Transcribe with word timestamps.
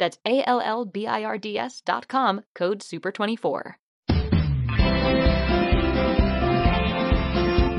That's 0.00 0.18
A-L-L-B-I-R-D-S 0.24 1.82
dot 1.84 2.08
com, 2.08 2.40
code 2.58 2.80
SUPER24. 2.80 3.76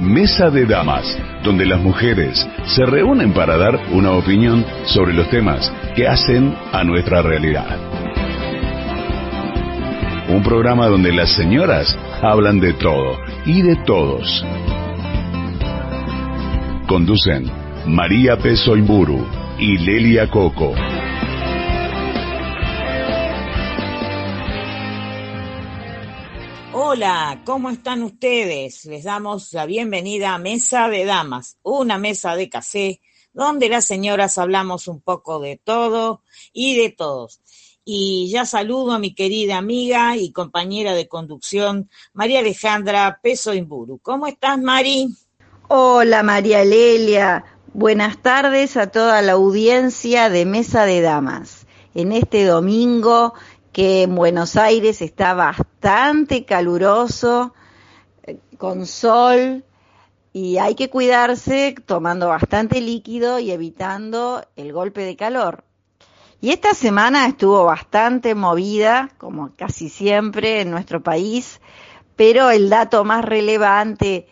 Mesa 0.02 0.50
de 0.50 0.66
Damas, 0.66 1.06
donde 1.44 1.66
las 1.66 1.80
mujeres 1.80 2.46
se 2.66 2.86
reúnen 2.86 3.34
para 3.34 3.56
dar 3.58 3.76
una 3.94 4.12
opinión 4.14 4.66
sobre 4.86 5.14
los 5.14 5.30
temas 5.30 5.72
que 5.96 6.08
hacen 6.08 6.56
a 6.72 6.84
nuestra 6.84 7.22
realidad. 7.22 7.78
Un 10.30 10.44
programa 10.44 10.88
donde 10.88 11.12
las 11.12 11.36
señoras 11.36 11.98
hablan 12.22 12.60
de 12.60 12.74
todo 12.74 13.18
y 13.46 13.62
de 13.62 13.76
todos. 13.86 14.44
Conducen 16.88 17.50
María 17.86 18.38
Peso 18.38 18.76
Imburu 18.76 19.26
y 19.60 19.78
Lelia 19.78 20.30
Coco. 20.30 20.74
Hola, 26.84 27.44
¿cómo 27.46 27.70
están 27.70 28.02
ustedes? 28.02 28.86
Les 28.86 29.04
damos 29.04 29.54
la 29.54 29.68
bienvenida 29.68 30.34
a 30.34 30.40
Mesa 30.40 30.90
de 30.90 31.06
Damas, 31.06 31.58
una 31.62 32.00
mesa 32.00 32.36
de 32.36 32.50
café 32.50 33.02
donde 33.34 33.70
las 33.70 33.86
señoras 33.86 34.40
hablamos 34.40 34.88
un 34.88 35.00
poco 35.00 35.40
de 35.40 35.62
todo 35.64 36.24
y 36.52 36.76
de 36.76 36.90
todos. 36.90 37.40
Y 37.86 38.32
ya 38.32 38.48
saludo 38.48 38.94
a 38.94 39.00
mi 39.00 39.14
querida 39.14 39.60
amiga 39.60 40.18
y 40.18 40.32
compañera 40.32 40.96
de 40.96 41.08
conducción, 41.08 41.88
María 42.14 42.40
Alejandra 42.40 43.20
Peso 43.22 43.54
Imburu. 43.54 44.00
¿Cómo 44.00 44.26
estás, 44.26 44.60
Mari? 44.60 45.08
Hola, 45.68 46.24
María 46.24 46.66
Lelia. 46.66 47.46
Buenas 47.76 48.24
tardes 48.24 48.76
a 48.76 48.88
toda 48.88 49.22
la 49.22 49.34
audiencia 49.34 50.32
de 50.32 50.48
Mesa 50.48 50.86
de 50.86 51.02
Damas. 51.02 51.68
En 51.94 52.12
este 52.12 52.46
domingo 52.46 53.34
que 53.72 54.04
en 54.04 54.16
Buenos 54.16 54.56
Aires 54.58 55.02
está 55.02 55.34
bastante 55.34 56.46
caluroso, 56.46 57.54
eh, 58.24 58.40
con 58.58 58.86
sol, 58.86 59.64
y 60.34 60.58
hay 60.58 60.76
que 60.76 60.90
cuidarse 60.90 61.76
tomando 61.86 62.28
bastante 62.30 62.80
líquido 62.82 63.40
y 63.40 63.52
evitando 63.52 64.46
el 64.56 64.72
golpe 64.72 65.02
de 65.02 65.16
calor. 65.16 65.64
Y 66.40 66.52
esta 66.52 66.74
semana 66.74 67.28
estuvo 67.28 67.66
bastante 67.66 68.34
movida, 68.34 69.12
como 69.18 69.52
casi 69.56 69.90
siempre 69.90 70.62
en 70.62 70.72
nuestro 70.72 71.04
país, 71.04 71.62
pero 72.16 72.50
el 72.50 72.70
dato 72.70 73.04
más 73.04 73.24
relevante 73.24 74.28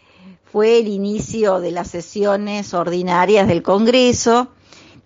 fue 0.51 0.79
el 0.79 0.87
inicio 0.87 1.59
de 1.59 1.71
las 1.71 1.89
sesiones 1.89 2.73
ordinarias 2.73 3.47
del 3.47 3.61
Congreso 3.61 4.49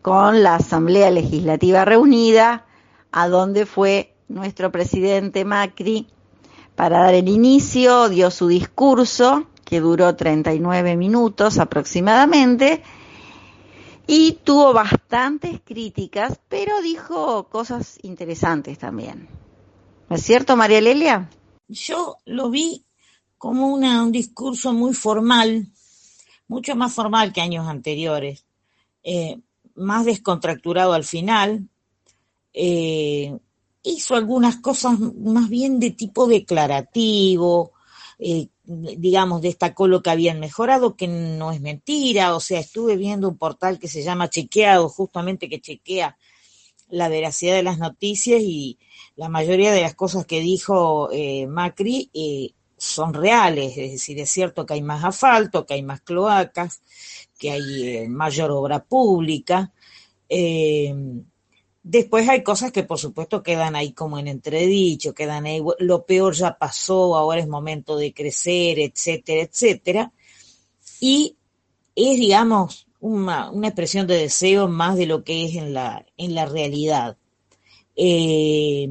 con 0.01 0.43
la 0.43 0.55
Asamblea 0.55 1.09
Legislativa 1.09 1.85
reunida, 1.85 2.65
a 3.11 3.27
donde 3.27 3.65
fue 3.65 4.12
nuestro 4.33 4.71
presidente 4.71 5.45
Macri, 5.45 6.07
para 6.75 6.99
dar 6.99 7.13
el 7.13 7.29
inicio, 7.29 8.09
dio 8.09 8.31
su 8.31 8.47
discurso, 8.47 9.47
que 9.63 9.79
duró 9.79 10.15
39 10.15 10.97
minutos 10.97 11.59
aproximadamente, 11.59 12.81
y 14.07 14.39
tuvo 14.43 14.73
bastantes 14.73 15.61
críticas, 15.63 16.39
pero 16.49 16.81
dijo 16.81 17.47
cosas 17.49 17.99
interesantes 18.01 18.79
también. 18.79 19.29
¿No 20.09 20.15
es 20.15 20.23
cierto, 20.23 20.57
María 20.57 20.81
Lelia? 20.81 21.29
Yo 21.67 22.17
lo 22.25 22.49
vi 22.49 22.85
como 23.37 23.67
una, 23.67 24.03
un 24.03 24.11
discurso 24.11 24.73
muy 24.73 24.93
formal, 24.93 25.67
mucho 26.47 26.75
más 26.75 26.93
formal 26.93 27.31
que 27.31 27.41
años 27.41 27.67
anteriores, 27.67 28.45
eh, 29.03 29.39
más 29.75 30.05
descontracturado 30.05 30.93
al 30.93 31.03
final, 31.03 31.69
eh, 32.53 33.37
hizo 33.83 34.15
algunas 34.15 34.57
cosas 34.57 34.99
más 34.99 35.49
bien 35.49 35.79
de 35.79 35.91
tipo 35.91 36.25
declarativo, 36.25 37.73
eh, 38.17 38.47
digamos, 38.63 39.41
destacó 39.41 39.87
lo 39.87 40.01
que 40.01 40.09
habían 40.09 40.39
mejorado, 40.39 40.95
que 40.95 41.07
no 41.07 41.51
es 41.51 41.59
mentira, 41.59 42.35
o 42.35 42.39
sea, 42.39 42.59
estuve 42.59 42.95
viendo 42.95 43.27
un 43.27 43.37
portal 43.37 43.79
que 43.79 43.89
se 43.89 44.03
llama 44.03 44.29
Chequeado, 44.29 44.87
justamente 44.87 45.49
que 45.49 45.59
chequea 45.59 46.17
la 46.89 47.09
veracidad 47.09 47.55
de 47.55 47.63
las 47.63 47.79
noticias 47.79 48.41
y 48.41 48.77
la 49.15 49.27
mayoría 49.27 49.73
de 49.73 49.81
las 49.81 49.95
cosas 49.95 50.25
que 50.25 50.39
dijo 50.39 51.09
eh, 51.11 51.47
Macri 51.47 52.09
eh, 52.13 52.51
son 52.77 53.13
reales, 53.13 53.77
es 53.77 53.91
decir, 53.91 54.19
es 54.19 54.29
cierto 54.29 54.65
que 54.65 54.75
hay 54.75 54.81
más 54.81 55.03
asfalto, 55.03 55.65
que 55.65 55.73
hay 55.73 55.83
más 55.83 56.01
cloacas, 56.01 56.81
que 57.37 57.51
hay 57.51 58.07
mayor 58.07 58.51
obra 58.51 58.83
pública, 58.83 59.73
Después 61.83 62.29
hay 62.29 62.43
cosas 62.43 62.71
que 62.71 62.83
por 62.83 62.97
supuesto 62.97 63.43
quedan 63.43 63.75
ahí 63.75 63.91
como 63.91 64.17
en 64.17 64.29
entredicho, 64.29 65.13
quedan 65.13 65.45
ahí, 65.45 65.61
lo 65.79 66.05
peor 66.05 66.33
ya 66.33 66.57
pasó, 66.57 67.17
ahora 67.17 67.41
es 67.41 67.47
momento 67.47 67.97
de 67.97 68.13
crecer, 68.13 68.79
etcétera, 68.79 69.41
etcétera. 69.43 70.13
Y 71.01 71.35
es, 71.93 72.17
digamos, 72.17 72.87
una, 73.01 73.51
una 73.51 73.67
expresión 73.67 74.07
de 74.07 74.15
deseo 74.15 74.69
más 74.69 74.95
de 74.95 75.07
lo 75.07 75.25
que 75.25 75.45
es 75.45 75.55
en 75.55 75.73
la, 75.73 76.05
en 76.15 76.35
la 76.35 76.45
realidad. 76.45 77.17
Eh, 77.97 78.89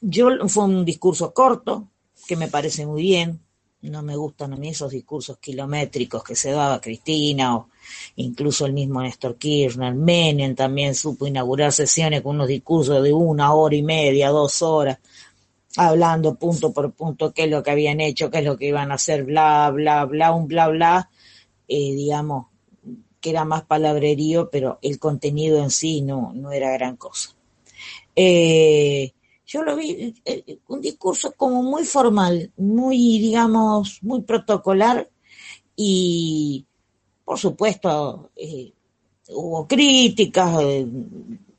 yo 0.00 0.28
fue 0.48 0.64
un 0.64 0.84
discurso 0.84 1.32
corto, 1.32 1.88
que 2.26 2.36
me 2.36 2.48
parece 2.48 2.86
muy 2.86 3.02
bien, 3.02 3.40
no 3.82 4.02
me 4.02 4.16
gustan 4.16 4.52
a 4.52 4.56
mí 4.56 4.68
esos 4.68 4.90
discursos 4.90 5.38
kilométricos 5.38 6.24
que 6.24 6.34
se 6.34 6.50
daba 6.50 6.80
Cristina 6.80 7.56
o 7.56 7.68
incluso 8.16 8.66
el 8.66 8.72
mismo 8.72 9.02
Néstor 9.02 9.36
Kirchner. 9.36 9.94
Menem 9.94 10.54
también 10.54 10.94
supo 10.94 11.26
inaugurar 11.26 11.72
sesiones 11.72 12.22
con 12.22 12.36
unos 12.36 12.48
discursos 12.48 13.02
de 13.02 13.12
una 13.12 13.52
hora 13.54 13.76
y 13.76 13.82
media, 13.82 14.30
dos 14.30 14.62
horas, 14.62 14.98
hablando 15.76 16.36
punto 16.36 16.72
por 16.72 16.92
punto 16.92 17.32
qué 17.32 17.44
es 17.44 17.50
lo 17.50 17.62
que 17.62 17.70
habían 17.70 18.00
hecho, 18.00 18.30
qué 18.30 18.38
es 18.38 18.44
lo 18.44 18.56
que 18.56 18.68
iban 18.68 18.92
a 18.92 18.94
hacer, 18.94 19.24
bla, 19.24 19.70
bla, 19.70 20.04
bla, 20.04 20.32
un 20.32 20.46
bla, 20.46 20.68
bla, 20.68 21.10
eh, 21.68 21.94
digamos, 21.94 22.46
que 23.20 23.30
era 23.30 23.44
más 23.44 23.64
palabrerío, 23.64 24.50
pero 24.50 24.78
el 24.82 24.98
contenido 24.98 25.62
en 25.62 25.70
sí 25.70 26.02
no, 26.02 26.32
no 26.34 26.52
era 26.52 26.70
gran 26.72 26.96
cosa. 26.96 27.30
Eh, 28.14 29.12
yo 29.46 29.62
lo 29.62 29.76
vi, 29.76 30.14
eh, 30.24 30.58
un 30.68 30.80
discurso 30.80 31.32
como 31.32 31.62
muy 31.62 31.84
formal, 31.84 32.52
muy, 32.56 32.96
digamos, 33.18 34.02
muy 34.02 34.22
protocolar 34.22 35.08
y, 35.76 36.66
por 37.24 37.38
supuesto, 37.38 38.30
eh, 38.36 38.72
hubo 39.28 39.66
críticas, 39.66 40.62
eh, 40.62 40.86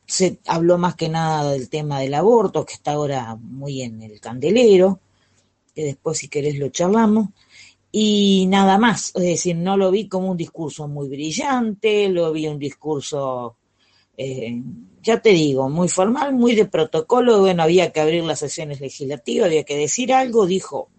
se 0.06 0.40
habló 0.46 0.78
más 0.78 0.96
que 0.96 1.10
nada 1.10 1.52
del 1.52 1.70
tema 1.70 2.00
del 2.00 2.14
aborto, 2.14 2.66
que 2.66 2.74
está 2.74 2.94
ahora 2.94 3.36
muy 3.36 3.82
en 3.82 4.02
el 4.02 4.20
candelero, 4.20 5.00
que 5.74 5.86
después 5.86 6.18
si 6.18 6.28
querés 6.28 6.58
lo 6.58 6.70
charlamos, 6.70 7.30
y 7.92 8.46
nada 8.48 8.78
más, 8.78 9.12
es 9.16 9.24
decir, 9.24 9.56
no 9.56 9.78
lo 9.78 9.90
vi 9.90 10.08
como 10.08 10.32
un 10.32 10.38
discurso 10.38 10.88
muy 10.88 11.08
brillante, 11.08 12.10
lo 12.10 12.32
vi 12.32 12.48
un 12.48 12.60
discurso 12.60 13.56
eh, 14.18 14.62
ya 15.02 15.22
te 15.22 15.30
digo, 15.30 15.70
muy 15.70 15.90
formal, 15.90 16.34
muy 16.34 16.56
de 16.56 16.66
protocolo, 16.66 17.42
bueno, 17.42 17.64
había 17.64 17.92
que 17.92 18.00
abrir 18.00 18.24
las 18.24 18.40
sesiones 18.40 18.82
legislativas, 18.82 19.48
había 19.48 19.64
que 19.64 19.78
decir 19.78 20.14
algo, 20.14 20.46
dijo, 20.46 20.90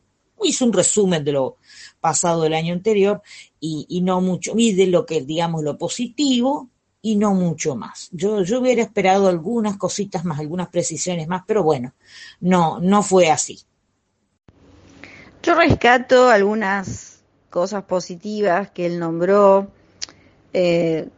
hizo 0.42 0.64
un 0.64 0.72
resumen 0.72 1.24
de 1.24 1.32
lo 1.32 1.56
pasado 2.00 2.44
el 2.46 2.54
año 2.54 2.75
anterior 2.75 3.22
y, 3.60 4.00
no 4.02 4.20
mucho, 4.20 4.52
y 4.56 4.75
de 4.75 4.87
lo 4.87 5.06
que, 5.06 5.22
digamos, 5.22 5.62
lo 5.62 5.76
positivo 5.78 6.69
y 7.02 7.16
no 7.16 7.34
mucho 7.34 7.76
más. 7.76 8.08
Yo, 8.12 8.43
yo 8.43 8.60
hubiera 8.60 8.82
esperado 8.82 9.28
algunas 9.28 9.76
cositas 9.76 10.25
más, 10.25 10.38
algunas 10.38 10.69
precisiones 10.69 11.28
más, 11.28 11.43
pero 11.46 11.62
bueno, 11.62 11.94
no, 12.40 12.81
no 12.81 13.02
fue 13.02 13.31
así. 13.31 13.60
Yo 15.43 15.54
rescato 15.54 16.28
algunas 16.28 17.22
cosas 17.50 17.84
positivas 17.84 18.70
que 18.70 18.87
él 18.87 18.99
nombró, 18.99 19.70
eh, 20.52 21.08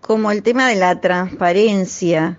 como 0.00 0.30
el 0.30 0.42
tema 0.42 0.68
de 0.68 0.76
la 0.76 1.00
transparencia 1.00 2.38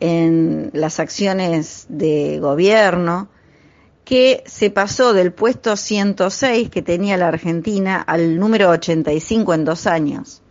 en 0.00 0.70
las 0.72 1.00
acciones 1.00 1.86
de 1.88 2.38
gobierno, 2.40 3.28
que 4.10 4.42
se 4.44 4.70
pasó 4.70 5.12
del 5.12 5.32
puesto 5.32 5.76
106 5.76 6.68
que 6.68 6.82
tenía 6.82 7.16
la 7.16 7.28
Argentina 7.28 8.02
al 8.02 8.40
número 8.40 8.68
85 8.70 9.54
en 9.54 9.64
dos 9.64 9.86
años, 9.86 10.42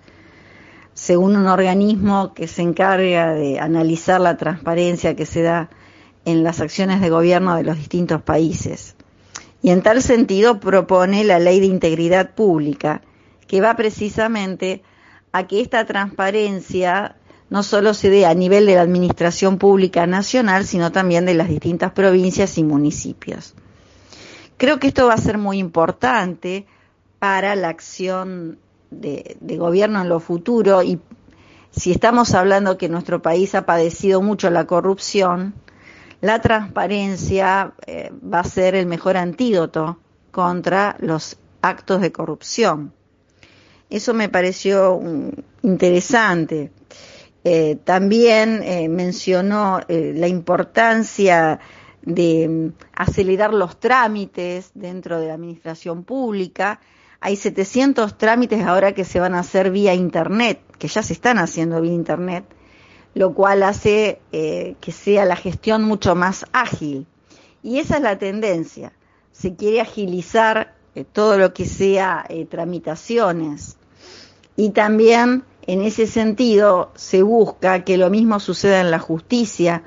según 0.94 1.35
un 1.35 1.45
organismo 1.45 2.33
que 2.33 2.47
se 2.47 2.61
encarga 2.61 3.33
de 3.33 3.59
analizar 3.59 4.21
la 4.21 4.38
transparencia 4.38 5.17
que 5.17 5.25
se 5.25 5.41
da 5.41 5.69
en 6.23 6.41
las 6.41 6.61
acciones 6.61 7.01
de 7.01 7.09
gobierno 7.09 7.57
de 7.57 7.63
los 7.63 7.75
distintos 7.75 8.21
países. 8.21 8.95
Y 9.61 9.71
en 9.71 9.81
tal 9.81 10.01
sentido 10.01 10.61
propone 10.61 11.25
la 11.25 11.39
ley 11.39 11.59
de 11.59 11.65
integridad 11.65 12.35
pública, 12.35 13.01
que 13.45 13.59
va 13.59 13.75
precisamente 13.75 14.83
a 15.33 15.47
que 15.47 15.59
esta 15.59 15.83
transparencia 15.85 17.17
no 17.49 17.63
solo 17.63 17.93
se 17.93 18.09
dé 18.09 18.25
a 18.25 18.33
nivel 18.33 18.65
de 18.65 18.75
la 18.75 18.81
Administración 18.81 19.57
Pública 19.57 20.05
Nacional, 20.05 20.65
sino 20.65 20.91
también 20.91 21.25
de 21.25 21.33
las 21.33 21.49
distintas 21.49 21.91
provincias 21.91 22.57
y 22.57 22.63
municipios. 22.63 23.55
Creo 24.57 24.79
que 24.79 24.87
esto 24.87 25.07
va 25.07 25.13
a 25.13 25.17
ser 25.17 25.37
muy 25.37 25.57
importante 25.57 26.65
para 27.17 27.55
la 27.55 27.69
acción 27.69 28.59
de, 28.91 29.37
gobierno 29.57 30.01
en 30.01 30.09
lo 30.09 30.19
futuro 30.19 30.83
y 30.83 30.99
si 31.71 31.91
estamos 31.91 32.33
hablando 32.33 32.77
que 32.77 32.89
nuestro 32.89 33.21
país 33.21 33.53
ha 33.55 33.65
padecido 33.65 34.21
mucho 34.21 34.49
la 34.49 34.65
corrupción, 34.65 35.53
la 36.21 36.41
transparencia 36.41 37.73
eh, 37.85 38.11
va 38.21 38.39
a 38.39 38.43
ser 38.43 38.75
el 38.75 38.85
mejor 38.85 39.17
antídoto 39.17 39.99
contra 40.31 40.97
los 40.99 41.37
actos 41.61 42.01
de 42.01 42.11
corrupción. 42.11 42.93
Eso 43.89 44.13
me 44.13 44.29
pareció 44.29 44.99
interesante. 45.61 46.71
Eh, 47.51 47.77
también 47.83 48.61
eh, 48.61 48.87
mencionó 48.89 49.79
eh, 49.87 50.13
la 50.15 50.27
importancia 50.27 51.59
de 52.03 52.47
mm, 52.47 52.73
acelerar 52.93 53.55
los 53.55 53.79
trámites 53.79 54.69
dentro 54.75 55.19
de 55.19 55.29
la 55.29 55.33
administración 55.33 56.03
pública. 56.03 56.79
Hay 57.19 57.37
700 57.37 58.19
trámites 58.19 58.63
ahora 58.63 58.93
que 58.93 59.03
se 59.03 59.19
van 59.19 59.33
a 59.33 59.39
hacer 59.39 59.71
vía 59.71 59.95
Internet, 59.95 60.61
que 60.77 60.87
ya 60.89 61.01
se 61.01 61.13
están 61.13 61.39
haciendo 61.39 61.81
vía 61.81 61.91
Internet, 61.91 62.45
lo 63.15 63.33
cual 63.33 63.63
hace 63.63 64.21
que 64.31 64.91
sea 64.91 65.25
la 65.25 65.35
gestión 65.35 65.83
mucho 65.83 66.13
más 66.13 66.45
ágil. 66.53 67.07
Y 67.63 67.79
esa 67.79 67.97
es 67.97 68.03
la 68.03 68.19
tendencia. 68.19 68.93
Se 69.31 69.55
quiere 69.55 69.81
agilizar 69.81 70.75
todo 71.13 71.39
lo 71.39 71.51
que 71.51 71.65
sea 71.65 72.27
tramitaciones. 72.49 73.77
Y 74.55 74.69
también 74.69 75.43
en 75.67 75.81
ese 75.81 76.07
sentido, 76.07 76.91
se 76.95 77.21
busca 77.21 77.83
que 77.83 77.97
lo 77.97 78.09
mismo 78.09 78.39
suceda 78.39 78.81
en 78.81 78.91
la 78.91 79.00
justicia, 79.00 79.83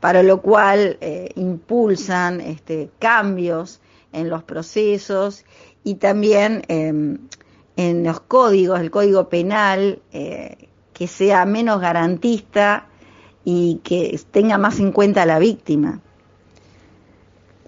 para 0.00 0.22
lo 0.22 0.40
cual 0.40 0.96
eh, 1.00 1.30
impulsan 1.36 2.40
este, 2.40 2.90
cambios 2.98 3.80
en 4.12 4.28
los 4.28 4.42
procesos 4.42 5.44
y 5.84 5.96
también 5.96 6.62
em, 6.68 7.18
en 7.76 8.04
los 8.04 8.20
códigos, 8.20 8.80
el 8.80 8.90
código 8.90 9.28
penal, 9.28 10.00
eh, 10.12 10.68
que 10.92 11.06
sea 11.06 11.44
menos 11.44 11.80
garantista 11.80 12.86
y 13.44 13.80
que 13.84 14.18
tenga 14.30 14.58
más 14.58 14.80
en 14.80 14.92
cuenta 14.92 15.22
a 15.22 15.26
la 15.26 15.38
víctima. 15.38 16.00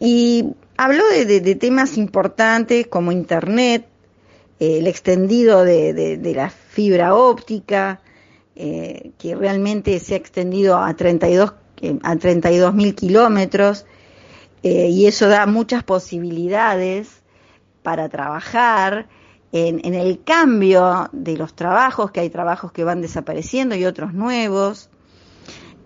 Y 0.01 0.55
habló 0.77 1.05
de 1.09 1.55
temas 1.55 1.97
importantes 1.97 2.89
como 2.89 3.13
Internet, 3.13 3.87
el 4.63 4.87
extendido 4.87 5.65
de, 5.65 6.21
la 6.37 6.51
fibra 6.73 7.15
óptica, 7.15 8.01
eh, 8.57 9.13
que 9.19 9.35
realmente 9.35 9.99
se 10.01 10.15
ha 10.15 10.17
extendido 10.17 10.79
a 10.79 10.95
32 10.95 11.53
eh, 11.83 11.99
a 12.03 12.17
32 12.17 12.75
mil 12.75 12.95
kilómetros 12.95 13.85
eh, 14.63 14.89
y 14.89 15.07
eso 15.07 15.29
da 15.29 15.47
muchas 15.47 15.85
posibilidades 15.85 17.23
para 17.83 18.09
trabajar 18.09 19.09
en, 19.53 19.85
en, 19.85 19.95
el 19.95 20.23
cambio 20.25 21.11
de 21.13 21.37
los 21.37 21.55
trabajos, 21.55 22.11
que 22.11 22.21
hay 22.21 22.31
trabajos 22.31 22.73
que 22.73 22.85
van 22.85 23.03
desapareciendo 23.03 23.75
y 23.75 23.85
otros 23.85 24.15
nuevos, 24.15 24.89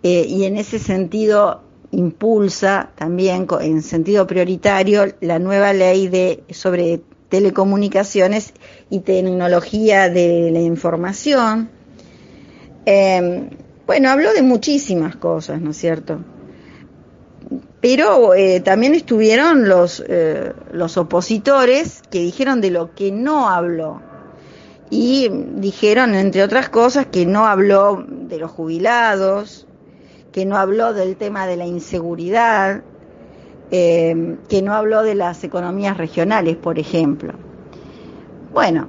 y 0.03 0.45
en 0.45 0.57
ese 0.57 0.79
sentido 0.79 1.63
impulsa 1.91 2.91
también 2.95 3.49
en 3.61 3.83
sentido 3.83 4.25
prioritario 4.25 5.15
la 5.21 5.41
nueva 5.41 5.73
ley 5.73 6.07
de 6.07 6.45
sobre 6.51 7.01
telecomunicaciones 7.29 8.53
y 8.91 9.01
tecnología 9.01 10.09
de 10.09 10.51
la 10.51 10.61
información. 10.61 11.71
Em, 12.85 13.51
bueno, 13.87 14.11
habló 14.11 14.33
de 14.33 14.43
muchísimas 14.43 15.17
cosas, 15.17 15.61
¿no 15.61 15.71
es 15.71 15.77
cierto? 15.77 16.21
Pero 17.81 18.35
eh, 18.35 18.61
también 18.61 18.95
estuvieron 18.95 19.69
los, 19.69 20.03
eh, 20.09 20.53
los 20.73 20.97
opositores 20.97 22.03
que 22.11 22.21
dijeron 22.21 22.61
de 22.61 22.71
lo 22.71 22.95
que 22.95 23.13
no 23.13 23.49
habló. 23.49 24.03
Y 24.89 25.29
dijeron, 25.57 26.15
entre 26.15 26.43
otras 26.43 26.69
cosas, 26.69 27.07
que 27.07 27.27
no 27.27 27.47
habló 27.47 28.05
de 28.09 28.39
los 28.39 28.51
jubilados, 28.51 29.67
que 30.33 30.45
no 30.47 30.57
habló 30.57 30.95
del 30.95 31.17
tema 31.17 31.47
de 31.47 31.57
la 31.57 31.67
inseguridad, 31.67 32.83
eh, 33.71 34.37
que 34.49 34.63
no 34.63 34.75
habló 34.75 35.03
de 35.03 35.15
las 35.15 35.43
economías 35.43 35.97
regionales, 35.97 36.57
por 36.57 36.79
ejemplo. 36.79 37.35
Bueno, 38.53 38.89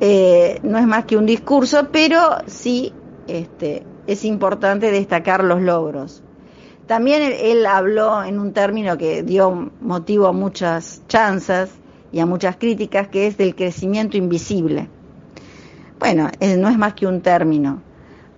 eh, 0.00 0.58
no 0.62 0.78
es 0.78 0.86
más 0.86 1.04
que 1.04 1.16
un 1.16 1.24
discurso, 1.24 1.88
pero 1.92 2.38
sí 2.46 2.92
este, 3.28 3.84
es 4.06 4.24
importante 4.24 4.90
destacar 4.90 5.44
los 5.44 5.62
logros. 5.62 6.22
También 6.86 7.22
él, 7.40 7.66
habló 7.66 8.22
en 8.22 8.38
un 8.38 8.52
término 8.52 8.98
que 8.98 9.22
dio 9.22 9.70
motivo 9.80 10.26
a 10.26 10.32
muchas 10.32 11.02
chanzas 11.08 11.70
y 12.12 12.20
a 12.20 12.26
muchas 12.26 12.56
críticas, 12.56 13.08
que 13.08 13.26
es 13.26 13.36
del 13.36 13.54
crecimiento 13.54 14.16
invisible. 14.16 14.88
Bueno, 15.98 16.30
no 16.58 16.68
es 16.68 16.78
más 16.78 16.94
que 16.94 17.06
un 17.06 17.22
término. 17.22 17.82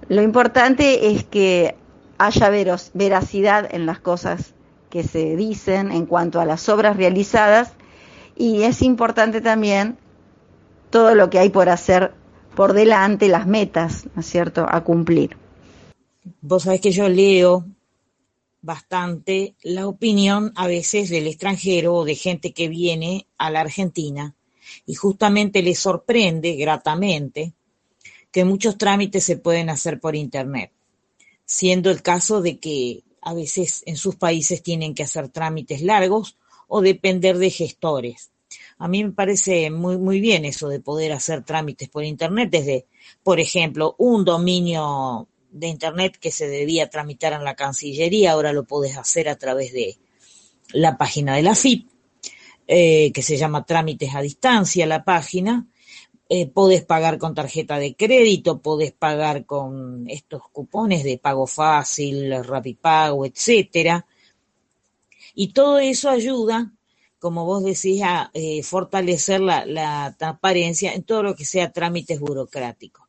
Lo 0.08 0.22
importante 0.22 1.10
es 1.10 1.24
que 1.24 1.74
haya 2.16 2.50
veracidad 2.94 3.68
en 3.70 3.84
las 3.84 4.00
cosas 4.00 4.54
que 4.90 5.02
se 5.02 5.36
dicen 5.36 5.92
en 5.92 6.06
cuanto 6.06 6.40
a 6.40 6.44
las 6.44 6.68
obras 6.68 6.96
realizadas 6.96 7.72
y 8.36 8.62
es 8.62 8.82
importante 8.82 9.40
también 9.40 9.98
todo 10.90 11.14
lo 11.14 11.28
que 11.30 11.38
hay 11.38 11.50
por 11.50 11.68
hacer 11.68 12.14
por 12.54 12.72
delante, 12.72 13.28
las 13.28 13.46
metas, 13.46 14.06
¿no 14.14 14.20
es 14.20 14.26
cierto?, 14.26 14.66
a 14.68 14.82
cumplir. 14.82 15.36
Vos 16.40 16.64
sabés 16.64 16.80
que 16.80 16.90
yo 16.90 17.08
leo 17.08 17.66
bastante 18.60 19.54
la 19.62 19.86
opinión 19.86 20.52
a 20.56 20.66
veces 20.66 21.10
del 21.10 21.26
extranjero 21.26 21.94
o 21.94 22.04
de 22.04 22.16
gente 22.16 22.52
que 22.52 22.68
viene 22.68 23.26
a 23.38 23.50
la 23.50 23.60
Argentina 23.60 24.34
y 24.86 24.94
justamente 24.94 25.62
les 25.62 25.78
sorprende 25.78 26.56
gratamente 26.56 27.54
que 28.30 28.44
muchos 28.44 28.76
trámites 28.76 29.24
se 29.24 29.36
pueden 29.36 29.70
hacer 29.70 30.00
por 30.00 30.16
Internet, 30.16 30.72
siendo 31.44 31.90
el 31.90 32.02
caso 32.02 32.42
de 32.42 32.58
que 32.58 33.04
a 33.28 33.34
veces 33.34 33.82
en 33.84 33.98
sus 33.98 34.16
países 34.16 34.62
tienen 34.62 34.94
que 34.94 35.02
hacer 35.02 35.28
trámites 35.28 35.82
largos 35.82 36.38
o 36.66 36.80
depender 36.80 37.36
de 37.36 37.50
gestores. 37.50 38.30
A 38.78 38.88
mí 38.88 39.04
me 39.04 39.10
parece 39.10 39.70
muy, 39.70 39.98
muy 39.98 40.18
bien 40.18 40.46
eso 40.46 40.70
de 40.70 40.80
poder 40.80 41.12
hacer 41.12 41.44
trámites 41.44 41.90
por 41.90 42.04
Internet 42.04 42.48
desde, 42.50 42.86
por 43.22 43.38
ejemplo, 43.38 43.94
un 43.98 44.24
dominio 44.24 45.28
de 45.50 45.66
Internet 45.66 46.16
que 46.18 46.30
se 46.30 46.48
debía 46.48 46.88
tramitar 46.88 47.34
en 47.34 47.44
la 47.44 47.54
Cancillería, 47.54 48.32
ahora 48.32 48.54
lo 48.54 48.64
puedes 48.64 48.96
hacer 48.96 49.28
a 49.28 49.36
través 49.36 49.74
de 49.74 49.98
la 50.72 50.96
página 50.96 51.36
de 51.36 51.42
la 51.42 51.54
FIP, 51.54 51.86
eh, 52.66 53.12
que 53.12 53.22
se 53.22 53.36
llama 53.36 53.66
Trámites 53.66 54.14
a 54.14 54.22
Distancia, 54.22 54.86
la 54.86 55.04
página, 55.04 55.66
eh, 56.30 56.46
podés 56.46 56.84
pagar 56.84 57.16
con 57.16 57.34
tarjeta 57.34 57.78
de 57.78 57.96
crédito, 57.96 58.60
podés 58.60 58.92
pagar 58.92 59.46
con 59.46 60.08
estos 60.10 60.42
cupones 60.52 61.02
de 61.02 61.16
pago 61.16 61.46
fácil, 61.46 62.44
Rapipago, 62.44 63.24
etcétera. 63.24 64.04
Y 65.34 65.52
todo 65.54 65.78
eso 65.78 66.10
ayuda, 66.10 66.72
como 67.18 67.46
vos 67.46 67.64
decís, 67.64 68.02
a 68.02 68.30
eh, 68.34 68.62
fortalecer 68.62 69.40
la, 69.40 70.14
transparencia 70.18 70.92
en 70.92 71.04
todo 71.04 71.22
lo 71.22 71.34
que 71.34 71.46
sea 71.46 71.72
trámites 71.72 72.20
burocráticos. 72.20 73.06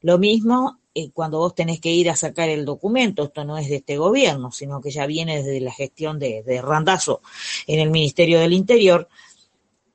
Lo 0.00 0.18
mismo 0.18 0.80
eh, 0.92 1.10
cuando 1.12 1.38
vos 1.38 1.54
tenés 1.54 1.80
que 1.80 1.92
ir 1.92 2.10
a 2.10 2.16
sacar 2.16 2.48
el 2.48 2.64
documento, 2.64 3.24
esto 3.24 3.44
no 3.44 3.58
es 3.58 3.68
de 3.68 3.76
este 3.76 3.96
gobierno, 3.96 4.50
sino 4.50 4.80
que 4.80 4.90
ya 4.90 5.06
viene 5.06 5.36
desde 5.42 5.60
la 5.60 5.72
gestión 5.72 6.18
de, 6.18 6.42
de 6.42 6.60
Randazo 6.60 7.20
en 7.68 7.78
el 7.78 7.90
Ministerio 7.90 8.40
del 8.40 8.54
Interior, 8.54 9.08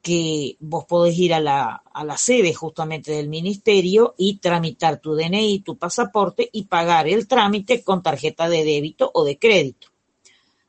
que 0.01 0.57
vos 0.59 0.85
podés 0.85 1.17
ir 1.17 1.33
a 1.33 1.39
la, 1.39 1.83
a 1.93 2.17
sede 2.17 2.53
justamente 2.53 3.11
del 3.11 3.29
ministerio 3.29 4.15
y 4.17 4.37
tramitar 4.37 4.99
tu 4.99 5.15
DNI, 5.15 5.59
tu 5.59 5.77
pasaporte 5.77 6.49
y 6.51 6.63
pagar 6.63 7.07
el 7.07 7.27
trámite 7.27 7.83
con 7.83 8.01
tarjeta 8.01 8.49
de 8.49 8.63
débito 8.63 9.11
o 9.13 9.23
de 9.23 9.37
crédito. 9.37 9.89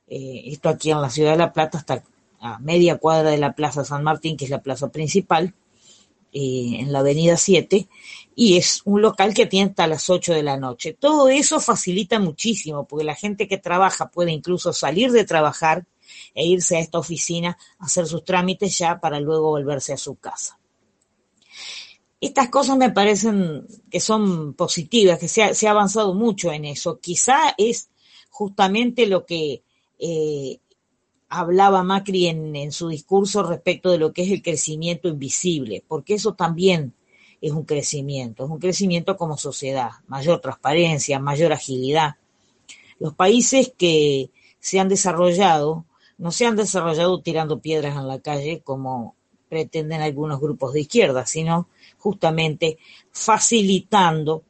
Eh, 0.07 0.43
esto 0.47 0.69
aquí 0.69 0.91
en 0.91 1.01
la 1.01 1.11
ciudad 1.11 1.33
de 1.33 1.39
La 1.39 1.53
Plata 1.53 1.79
está 1.79 2.05
a 2.41 2.59
media 2.59 2.99
cuadra 2.99 3.31
de 3.31 3.39
la 3.39 3.55
Plaza 3.55 3.85
San 3.85 4.03
Martín, 4.03 4.37
que 4.37 4.45
es 4.45 4.51
la 4.51 4.63
plaza 4.63 4.91
principal, 4.91 5.55
eh, 6.33 6.79
en 6.81 6.93
la 6.93 6.99
Avenida 6.99 7.37
7, 7.37 7.89
y 8.35 8.57
es 8.57 8.83
un 8.85 9.01
local 9.01 9.33
que 9.33 9.47
tiene 9.47 9.71
hasta 9.71 9.87
las 9.87 10.11
8 10.11 10.35
de 10.35 10.43
la 10.43 10.57
noche. 10.57 10.97
Todo 10.99 11.29
eso 11.29 11.61
facilita 11.61 12.19
muchísimo, 12.19 12.85
porque 12.85 13.05
la 13.05 13.15
gente 13.15 13.47
que 13.47 13.59
trabaja 13.59 14.11
puede 14.11 14.33
incluso 14.33 14.73
salir 14.73 15.13
de 15.13 15.25
trabajar 15.25 15.87
e 16.35 16.47
irse 16.47 16.77
a 16.77 16.81
esta 16.81 16.99
oficina 16.99 17.57
a 17.79 17.87
hacer 17.87 18.07
sus 18.07 18.25
trámites 18.25 18.77
ya 18.79 19.01
para 19.01 19.21
luego 19.21 19.51
volverse 19.51 19.93
a 19.93 19.97
su 19.97 20.17
casa. 20.17 20.59
Estas 22.21 22.51
cosas 22.51 22.77
me 22.77 22.91
parecen 22.91 23.67
que 23.91 23.99
son 23.99 24.55
positivas, 24.55 25.19
que 25.19 25.29
se 25.29 25.43
ha, 25.43 25.71
avanzado 25.71 26.15
mucho 26.15 26.53
en 26.53 26.65
eso. 26.65 27.01
Quizá 27.01 27.55
es 27.59 27.91
justamente 28.31 29.07
lo 29.07 29.27
que 29.27 29.65
eh, 29.99 30.61
hablaba 31.29 31.83
Macri 31.83 32.29
en, 32.29 32.55
en, 32.55 32.71
su 32.71 32.89
discurso 32.89 33.43
respecto 33.43 33.91
de 33.91 33.99
lo 33.99 34.13
que 34.13 34.23
es 34.23 34.31
el 34.31 34.41
crecimiento 34.41 35.09
invisible, 35.09 35.83
porque 35.89 36.15
eso 36.15 36.35
también 36.35 36.95
es 37.41 37.51
un 37.51 37.65
crecimiento, 37.65 38.45
es 38.45 38.51
un 38.51 38.61
crecimiento 38.61 39.17
como 39.17 39.37
sociedad, 39.37 39.91
mayor 40.07 40.41
transparencia, 40.41 41.19
mayor 41.19 41.53
agilidad. 41.53 42.17
Los 43.01 43.15
países 43.15 43.73
que 43.77 44.31
se 44.61 44.79
han 44.79 44.89
desarrollado 44.89 45.87
no 46.23 46.31
se 46.31 46.47
han 46.47 46.55
desarrollado 46.55 47.21
tirando 47.21 47.59
piedras 47.59 47.97
en 47.97 48.07
la 48.07 48.21
calle 48.21 48.61
como 48.61 49.17
pretenden 49.49 50.03
algunos 50.03 50.41
grupos 50.41 50.73
de 50.73 50.83
izquierda, 50.83 51.27
sino 51.27 51.69
justamente 51.99 52.79
facilitando 53.11 54.45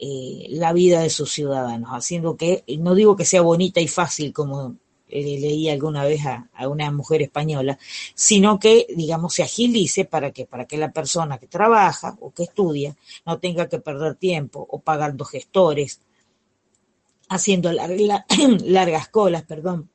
eh, 0.00 0.48
la 0.50 0.72
vida 0.72 1.00
de 1.00 1.10
sus 1.10 1.30
ciudadanos, 1.30 1.90
haciendo 1.92 2.36
que, 2.36 2.64
no 2.80 2.96
digo 2.96 3.14
que 3.14 3.24
sea 3.24 3.40
bonita 3.40 3.80
y 3.80 3.86
fácil 3.86 4.32
como 4.32 4.74
eh, 5.08 5.38
leí 5.38 5.68
alguna 5.68 6.02
vez 6.04 6.26
a, 6.26 6.50
a, 6.54 6.66
una 6.66 6.90
mujer 6.90 7.22
española, 7.22 7.78
sino 8.16 8.58
que, 8.58 8.88
digamos, 8.92 9.34
se 9.34 9.44
agilice 9.44 10.04
para 10.04 10.32
que, 10.32 10.44
para 10.44 10.66
que 10.66 10.76
la 10.76 10.90
persona 10.90 11.38
que 11.38 11.46
trabaja 11.46 12.16
o 12.20 12.32
que 12.32 12.42
estudia 12.42 12.96
no 13.24 13.38
tenga 13.38 13.68
que 13.68 13.78
perder 13.78 14.16
tiempo 14.16 14.66
o 14.68 14.80
pagando 14.80 15.24
gestores, 15.24 16.00
haciendo 17.28 17.70
largas 18.64 19.06
colas, 19.06 19.44
perdón, 19.44 19.88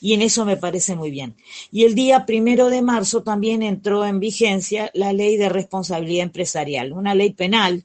y 0.00 0.14
en 0.14 0.22
eso 0.22 0.44
me 0.44 0.56
parece 0.56 0.96
muy 0.96 1.10
bien. 1.10 1.36
Y 1.70 1.84
el 1.84 1.94
día 1.94 2.26
primero 2.26 2.70
de 2.70 2.82
marzo 2.82 3.22
también 3.22 3.62
entró 3.62 4.04
en 4.04 4.20
vigencia 4.20 4.90
la 4.94 5.12
ley 5.12 5.36
de 5.36 5.48
responsabilidad 5.48 6.24
empresarial, 6.24 6.92
una 6.92 7.14
ley 7.14 7.32
penal 7.32 7.84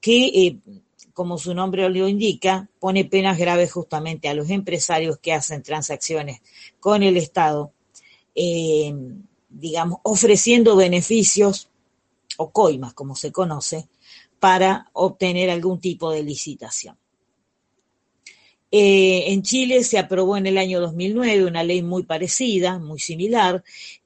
que, 0.00 0.26
eh, 0.26 0.58
como 1.14 1.38
su 1.38 1.54
nombre 1.54 1.88
lo 1.88 2.08
indica, 2.08 2.68
pone 2.78 3.04
penas 3.04 3.38
graves 3.38 3.72
justamente 3.72 4.28
a 4.28 4.34
los 4.34 4.50
empresarios 4.50 5.18
que 5.18 5.32
hacen 5.32 5.62
transacciones 5.62 6.40
con 6.78 7.02
el 7.02 7.16
Estado, 7.16 7.72
eh, 8.34 8.94
digamos, 9.48 10.00
ofreciendo 10.02 10.76
beneficios 10.76 11.70
o 12.36 12.50
coimas, 12.50 12.92
como 12.92 13.16
se 13.16 13.32
conoce, 13.32 13.88
para 14.38 14.90
obtener 14.92 15.50
algún 15.50 15.80
tipo 15.80 16.10
de 16.10 16.22
licitación. 16.22 16.98
Eh, 18.70 19.32
en 19.32 19.42
Chile 19.42 19.84
se 19.84 19.98
aprobó 19.98 20.36
en 20.36 20.46
el 20.46 20.58
año 20.58 20.80
2009 20.80 21.46
una 21.46 21.62
ley 21.62 21.82
muy 21.82 22.02
parecida, 22.02 22.78
muy 22.78 22.98
similar, 22.98 23.62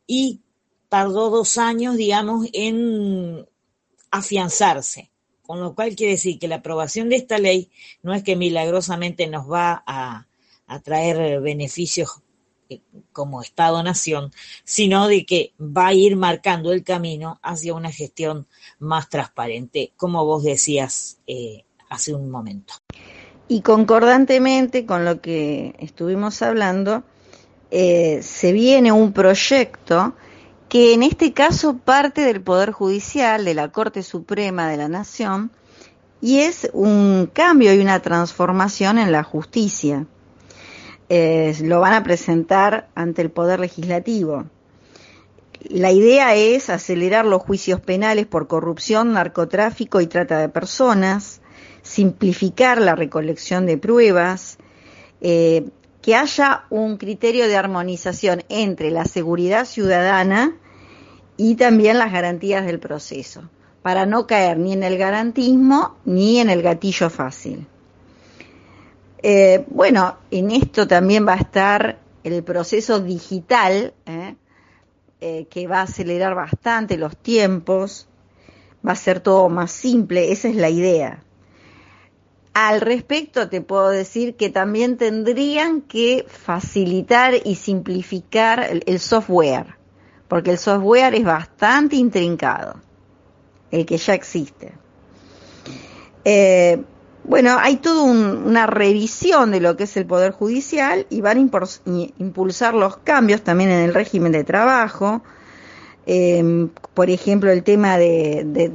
y 0.06 0.40
tardó 0.88 1.30
dos 1.30 1.56
años, 1.56 1.96
digamos, 1.96 2.48
en 2.52 3.46
afianzarse. 4.10 5.10
Con 5.42 5.60
lo 5.60 5.74
cual 5.74 5.96
quiere 5.96 6.12
decir 6.12 6.38
que 6.38 6.48
la 6.48 6.56
aprobación 6.56 7.08
de 7.08 7.16
esta 7.16 7.38
ley 7.38 7.70
no 8.02 8.14
es 8.14 8.22
que 8.22 8.36
milagrosamente 8.36 9.26
nos 9.26 9.50
va 9.50 9.82
a, 9.86 10.26
traer 10.84 11.40
beneficios 11.40 12.22
eh, 12.68 12.80
como 13.12 13.42
Estado-Nación, 13.42 14.30
sino 14.62 15.08
de 15.08 15.26
que 15.26 15.52
va 15.60 15.88
a 15.88 15.94
ir 15.94 16.14
marcando 16.14 16.72
el 16.72 16.84
camino 16.84 17.40
hacia 17.42 17.74
una 17.74 17.90
gestión 17.90 18.46
más 18.78 19.08
transparente, 19.08 19.92
como 19.96 20.24
vos 20.24 20.44
decías 20.44 21.18
eh, 21.26 21.64
hace 21.88 22.14
un 22.14 22.30
momento. 22.30 22.74
Y 23.50 23.62
concordantemente 23.62 24.86
con 24.86 25.04
lo 25.04 25.20
que 25.20 25.74
estuvimos 25.80 26.40
hablando, 26.40 27.02
eh, 27.72 28.20
se 28.22 28.52
viene 28.52 28.92
un 28.92 29.12
proyecto 29.12 30.14
que 30.68 30.94
en 30.94 31.02
este 31.02 31.32
caso 31.32 31.76
parte 31.76 32.20
del 32.20 32.42
Poder 32.42 32.70
Judicial, 32.70 33.44
de 33.44 33.54
la 33.54 33.72
Corte 33.72 34.04
Suprema 34.04 34.70
de 34.70 34.76
la 34.76 34.86
Nación, 34.86 35.50
y 36.20 36.38
es 36.38 36.70
un 36.72 37.28
cambio 37.32 37.74
y 37.74 37.80
una 37.80 38.00
transformación 38.00 38.98
en 38.98 39.10
la 39.10 39.24
justicia. 39.24 40.06
Eh, 41.08 41.52
lo 41.64 41.80
van 41.80 41.94
a 41.94 42.04
presentar 42.04 42.88
ante 42.94 43.20
el 43.20 43.32
Poder 43.32 43.58
Legislativo. 43.58 44.44
La 45.68 45.90
idea 45.90 46.36
es 46.36 46.70
acelerar 46.70 47.26
los 47.26 47.42
juicios 47.42 47.80
penales 47.80 48.26
por 48.26 48.46
corrupción, 48.46 49.12
narcotráfico 49.12 50.00
y 50.00 50.06
trata 50.06 50.38
de 50.38 50.48
personas, 50.48 51.39
simplificar 51.90 52.80
la 52.80 52.94
recolección 52.94 53.66
de 53.66 53.76
pruebas, 53.76 54.58
eh, 55.20 55.68
que 56.00 56.14
haya 56.14 56.64
un 56.70 56.98
criterio 56.98 57.48
de 57.48 57.56
armonización 57.56 58.44
entre 58.48 58.92
la 58.92 59.04
seguridad 59.04 59.64
ciudadana 59.64 60.56
y 61.36 61.56
también 61.56 61.98
las 61.98 62.12
garantías 62.12 62.64
del 62.64 62.78
proceso, 62.78 63.50
para 63.82 64.06
no 64.06 64.28
caer 64.28 64.56
ni 64.56 64.72
en 64.72 64.84
el 64.84 64.98
garantismo 64.98 65.96
ni 66.04 66.38
en 66.38 66.48
el 66.48 66.62
gatillo 66.62 67.10
fácil. 67.10 67.66
Eh, 69.22 69.64
bueno, 69.68 70.16
en 70.30 70.52
esto 70.52 70.86
también 70.86 71.26
va 71.26 71.34
a 71.34 71.38
estar 71.38 71.98
el 72.22 72.44
proceso 72.44 73.00
digital, 73.00 73.94
¿eh? 74.06 74.36
que 75.50 75.66
va 75.66 75.80
a 75.80 75.82
acelerar 75.82 76.34
bastante 76.34 76.96
los 76.96 77.14
tiempos, 77.16 78.08
va 78.86 78.92
a 78.92 78.96
ser 78.96 79.20
todo 79.20 79.50
más 79.50 79.72
simple, 79.72 80.32
esa 80.32 80.48
es 80.48 80.54
la 80.54 80.70
idea. 80.70 81.24
Al 82.52 82.80
respecto, 82.80 83.48
te 83.48 83.60
puedo 83.60 83.90
decir 83.90 84.34
que 84.34 84.50
también 84.50 84.96
tendrían 84.96 85.82
que 85.82 86.26
facilitar 86.28 87.34
y 87.44 87.54
simplificar 87.54 88.82
el, 88.84 88.98
software, 88.98 89.76
porque 90.26 90.50
el 90.50 90.58
software 90.58 91.14
es 91.14 91.24
bastante 91.24 91.96
intrincado, 91.96 92.76
el 93.70 93.86
que 93.86 93.96
ya 93.98 94.14
existe. 94.14 94.72
Eh, 96.24 96.82
bueno, 97.22 97.56
hay 97.60 97.76
toda 97.76 98.02
una 98.02 98.66
revisión 98.66 99.52
de 99.52 99.60
lo 99.60 99.76
que 99.76 99.84
es 99.84 99.96
el 99.96 100.06
Poder 100.06 100.32
Judicial 100.32 101.06
y 101.10 101.20
van 101.20 101.38
a 101.38 102.10
impulsar 102.18 102.74
los 102.74 102.96
cambios 102.96 103.42
también 103.42 103.70
en 103.70 103.80
el 103.80 103.94
régimen 103.94 104.32
de 104.32 104.42
trabajo. 104.42 105.22
Eh, 106.06 106.68
por 106.94 107.10
ejemplo, 107.10 107.50
el 107.50 107.62
tema 107.62 107.98
de, 107.98 108.72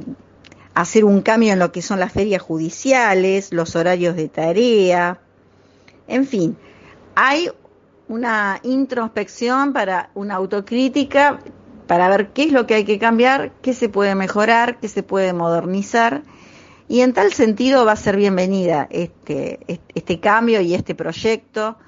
hacer 0.76 1.06
un 1.06 1.22
cambio 1.22 1.54
en 1.54 1.58
lo 1.58 1.72
que 1.72 1.80
son 1.80 1.98
las 1.98 2.12
ferias 2.12 2.42
judiciales, 2.42 3.50
los 3.50 3.74
horarios 3.76 4.14
de 4.14 4.28
tarea, 4.28 5.18
en 6.06 6.26
fin, 6.26 6.54
hay 7.14 7.50
una 8.08 8.60
introspección 8.62 9.72
para 9.72 10.10
una 10.12 10.34
autocrítica 10.34 11.38
para 11.86 12.10
ver 12.10 12.28
qué 12.34 12.42
es 12.42 12.52
lo 12.52 12.66
que 12.66 12.74
hay 12.74 12.84
que 12.84 12.98
cambiar, 12.98 13.52
qué 13.62 13.72
se 13.72 13.88
puede 13.88 14.14
mejorar, 14.14 14.78
qué 14.78 14.88
se 14.88 15.02
puede 15.02 15.32
modernizar. 15.32 16.24
Y 16.88 17.00
en 17.00 17.14
tal 17.14 17.32
sentido 17.32 17.86
va 17.86 17.92
a 17.92 17.96
ser 17.96 18.18
bienvenida 18.18 18.86
este, 18.90 19.80
este 19.94 20.20
cambio 20.20 20.60
y 20.60 20.74
este 20.74 20.94
proyecto. 20.94 21.78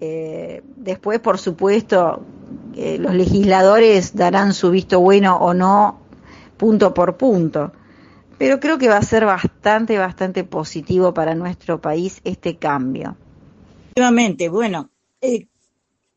Eh, 0.00 0.62
después, 0.76 1.18
por 1.18 1.38
supuesto, 1.38 2.22
eh, 2.76 2.96
los 2.98 3.12
legisladores 3.12 4.14
darán 4.14 4.54
su 4.54 4.70
visto 4.70 5.00
bueno 5.00 5.36
o 5.36 5.52
no, 5.52 5.98
punto 6.56 6.94
por 6.94 7.16
punto 7.16 7.72
pero 8.40 8.58
creo 8.58 8.78
que 8.78 8.88
va 8.88 8.96
a 8.96 9.02
ser 9.02 9.26
bastante, 9.26 9.98
bastante 9.98 10.44
positivo 10.44 11.12
para 11.12 11.34
nuestro 11.34 11.78
país 11.78 12.22
este 12.24 12.56
cambio. 12.56 13.14
Efectivamente, 13.90 14.48
bueno, 14.48 14.88
eh, 15.20 15.46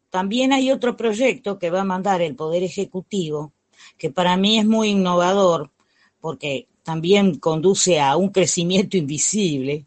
también 0.10 0.54
hay 0.54 0.72
otro 0.72 0.96
proyecto 0.96 1.60
que 1.60 1.70
va 1.70 1.82
a 1.82 1.84
mandar 1.84 2.22
el 2.22 2.34
Poder 2.34 2.64
Ejecutivo, 2.64 3.52
que 3.98 4.10
para 4.10 4.38
mí 4.38 4.58
es 4.58 4.66
muy 4.66 4.92
innovador, 4.92 5.72
porque 6.22 6.70
también 6.82 7.40
conduce 7.40 8.00
a 8.00 8.16
un 8.16 8.30
crecimiento 8.30 8.96
invisible. 8.96 9.86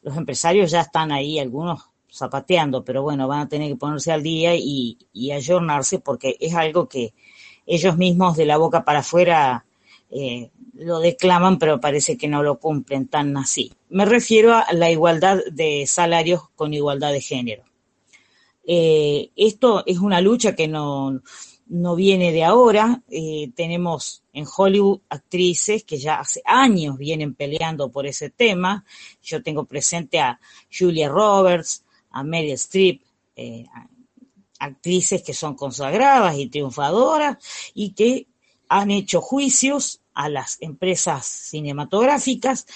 Los 0.00 0.16
empresarios 0.16 0.70
ya 0.70 0.80
están 0.80 1.12
ahí, 1.12 1.38
algunos 1.38 1.90
zapateando, 2.10 2.86
pero 2.86 3.02
bueno, 3.02 3.28
van 3.28 3.40
a 3.40 3.48
tener 3.50 3.68
que 3.68 3.76
ponerse 3.76 4.12
al 4.12 4.22
día 4.22 4.56
y, 4.56 4.96
y 5.12 5.30
ayornarse 5.30 5.98
porque 5.98 6.38
es 6.40 6.54
algo 6.54 6.88
que 6.88 7.12
ellos 7.66 7.98
mismos 7.98 8.34
de 8.34 8.46
la 8.46 8.56
boca 8.56 8.82
para 8.82 9.00
afuera 9.00 9.66
eh, 10.10 10.50
lo 10.78 11.00
declaman, 11.00 11.58
pero 11.58 11.80
parece 11.80 12.16
que 12.16 12.28
no 12.28 12.42
lo 12.42 12.58
cumplen 12.58 13.08
tan 13.08 13.36
así. 13.36 13.72
Me 13.88 14.04
refiero 14.04 14.54
a 14.54 14.72
la 14.72 14.90
igualdad 14.90 15.40
de 15.50 15.86
salarios 15.86 16.48
con 16.54 16.74
igualdad 16.74 17.12
de 17.12 17.20
género. 17.20 17.64
Eh, 18.64 19.30
esto 19.36 19.84
es 19.86 19.98
una 19.98 20.20
lucha 20.20 20.54
que 20.54 20.68
no, 20.68 21.22
no 21.68 21.96
viene 21.96 22.32
de 22.32 22.44
ahora. 22.44 23.02
Eh, 23.10 23.50
tenemos 23.54 24.22
en 24.32 24.44
Hollywood 24.54 25.00
actrices 25.08 25.84
que 25.84 25.98
ya 25.98 26.20
hace 26.20 26.42
años 26.44 26.98
vienen 26.98 27.34
peleando 27.34 27.90
por 27.90 28.06
ese 28.06 28.30
tema. 28.30 28.84
Yo 29.22 29.42
tengo 29.42 29.64
presente 29.64 30.20
a 30.20 30.38
Julia 30.70 31.08
Roberts, 31.08 31.84
a 32.10 32.22
Meryl 32.22 32.52
Streep, 32.52 33.02
actrices 34.58 35.22
que 35.22 35.34
son 35.34 35.54
consagradas 35.54 36.36
y 36.38 36.48
triunfadoras 36.48 37.36
y 37.74 37.92
que 37.92 38.26
han 38.68 38.90
hecho 38.90 39.20
juicios 39.20 40.00
a 40.16 40.28
las 40.28 40.56
empresas 40.60 41.26
cinematográficas 41.26 42.66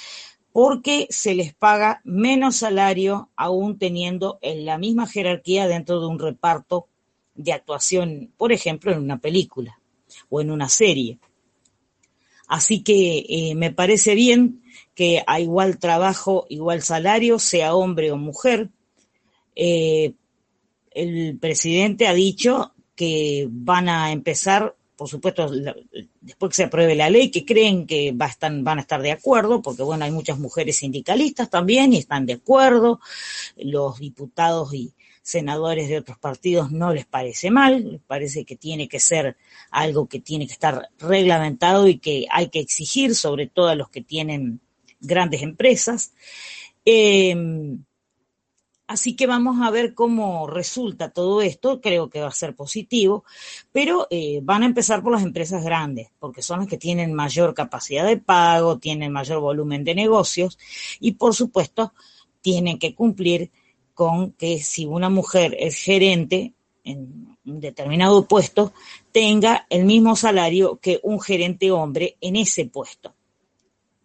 porque 0.53 1.07
se 1.11 1.35
les 1.35 1.55
paga 1.55 2.01
menos 2.05 2.57
salario 2.57 3.31
aún 3.37 3.79
teniendo 3.79 4.39
en 4.43 4.65
la 4.65 4.79
misma 4.79 5.07
jerarquía 5.07 5.67
dentro 5.67 6.01
de 6.01 6.07
un 6.07 6.19
reparto 6.19 6.89
de 7.35 7.53
actuación, 7.53 8.33
por 8.37 8.53
ejemplo, 8.53 8.93
en 8.93 8.99
una 8.99 9.19
película 9.19 9.81
o 10.29 10.41
en 10.41 10.51
una 10.51 10.69
serie. 10.69 11.19
Así 12.49 12.83
que 12.83 13.25
eh, 13.29 13.55
me 13.55 13.73
parece 13.73 14.15
bien 14.15 14.63
que 14.95 15.23
a 15.27 15.39
igual 15.41 15.79
trabajo, 15.79 16.47
igual 16.49 16.83
salario, 16.83 17.39
sea 17.39 17.75
hombre 17.75 18.11
o 18.11 18.17
mujer. 18.17 18.71
Eh, 19.55 20.15
el 20.91 21.39
presidente 21.39 22.09
ha 22.09 22.15
dicho 22.15 22.75
que 22.97 23.47
van 23.49 23.89
a 23.89 24.11
empezar, 24.11 24.77
por 25.00 25.09
supuesto, 25.09 25.50
después 26.21 26.50
que 26.50 26.57
se 26.57 26.64
apruebe 26.64 26.95
la 26.95 27.09
ley, 27.09 27.30
que 27.30 27.47
creen 27.47 27.87
que 27.87 28.12
van 28.12 28.78
a 28.78 28.83
estar 28.83 29.00
de 29.00 29.12
acuerdo, 29.12 29.62
porque 29.62 29.83
bueno, 29.83 30.04
hay 30.04 30.11
muchas 30.11 30.38
mujeres 30.38 30.76
sindicalistas 30.76 31.49
también 31.49 31.95
y 31.95 31.97
están 31.97 32.26
de 32.26 32.35
acuerdo, 32.35 33.00
los 33.57 33.99
diputados 33.99 34.75
y 34.75 34.92
senadores 35.23 35.88
de 35.88 35.97
otros 35.97 36.19
partidos 36.19 36.71
no 36.71 36.92
les 36.92 37.07
parece 37.07 37.50
mal, 37.50 37.92
les 37.92 38.02
parece 38.02 38.45
que 38.45 38.57
tiene 38.57 38.88
que 38.88 39.00
ser 39.00 39.38
algo 39.71 40.07
que 40.07 40.21
tiene 40.21 40.47
que 40.47 40.52
estar 40.52 40.90
reglamentado 40.99 41.88
y 41.88 41.97
que 41.97 42.26
hay 42.30 42.50
que 42.50 42.61
exigir, 42.61 43.14
sobre 43.14 43.47
todo 43.47 43.69
a 43.69 43.76
los 43.76 43.88
que 43.88 44.02
tienen 44.02 44.61
grandes 45.00 45.40
empresas. 45.40 46.12
Eh, 46.85 47.35
así 48.91 49.15
que 49.15 49.29
vamos 49.29 49.63
a 49.63 49.71
ver 49.71 49.95
cómo 49.95 50.49
resulta 50.49 51.11
todo 51.11 51.43
esto, 51.43 51.81
creo 51.81 52.11
que 52.11 52.21
va 52.21 52.27
a 52.27 52.33
ser 52.33 52.57
positivo, 52.57 53.25
pero 53.71 54.09
eh, 54.11 54.41
van 54.43 54.65
a 54.65 54.67
empezar 54.67 55.01
por 55.01 55.13
las 55.13 55.23
empresas 55.23 55.63
grandes, 55.63 56.09
porque 56.19 56.43
son 56.43 56.59
las 56.59 56.69
que 56.69 56.77
tienen 56.77 57.15
mayor 57.15 57.55
capacidad 57.55 58.05
de 58.05 58.17
pago, 58.17 58.79
tienen 58.79 59.13
mayor 59.13 59.39
volumen 59.39 59.85
de 59.85 59.95
negocios 59.95 60.59
y 60.99 61.13
por 61.13 61.37
supuesto 61.37 61.93
tienen 62.41 62.81
que 62.81 62.97
cumplir 62.97 63.53
con 63.95 64.33
que 64.33 64.59
si 64.59 64.87
una 64.87 65.09
mujer 65.09 65.57
es 65.61 65.77
gerente 65.77 66.53
en 66.83 67.39
un 67.45 67.61
determinado 67.61 68.27
puesto, 68.27 68.73
tenga 69.13 69.67
el 69.71 69.85
mismo 69.85 70.17
salario 70.17 70.81
que 70.83 70.99
un 71.05 71.21
gerente 71.21 71.71
hombre 71.71 72.17
en 72.21 72.35
ese 72.35 72.67
puesto. 72.67 73.15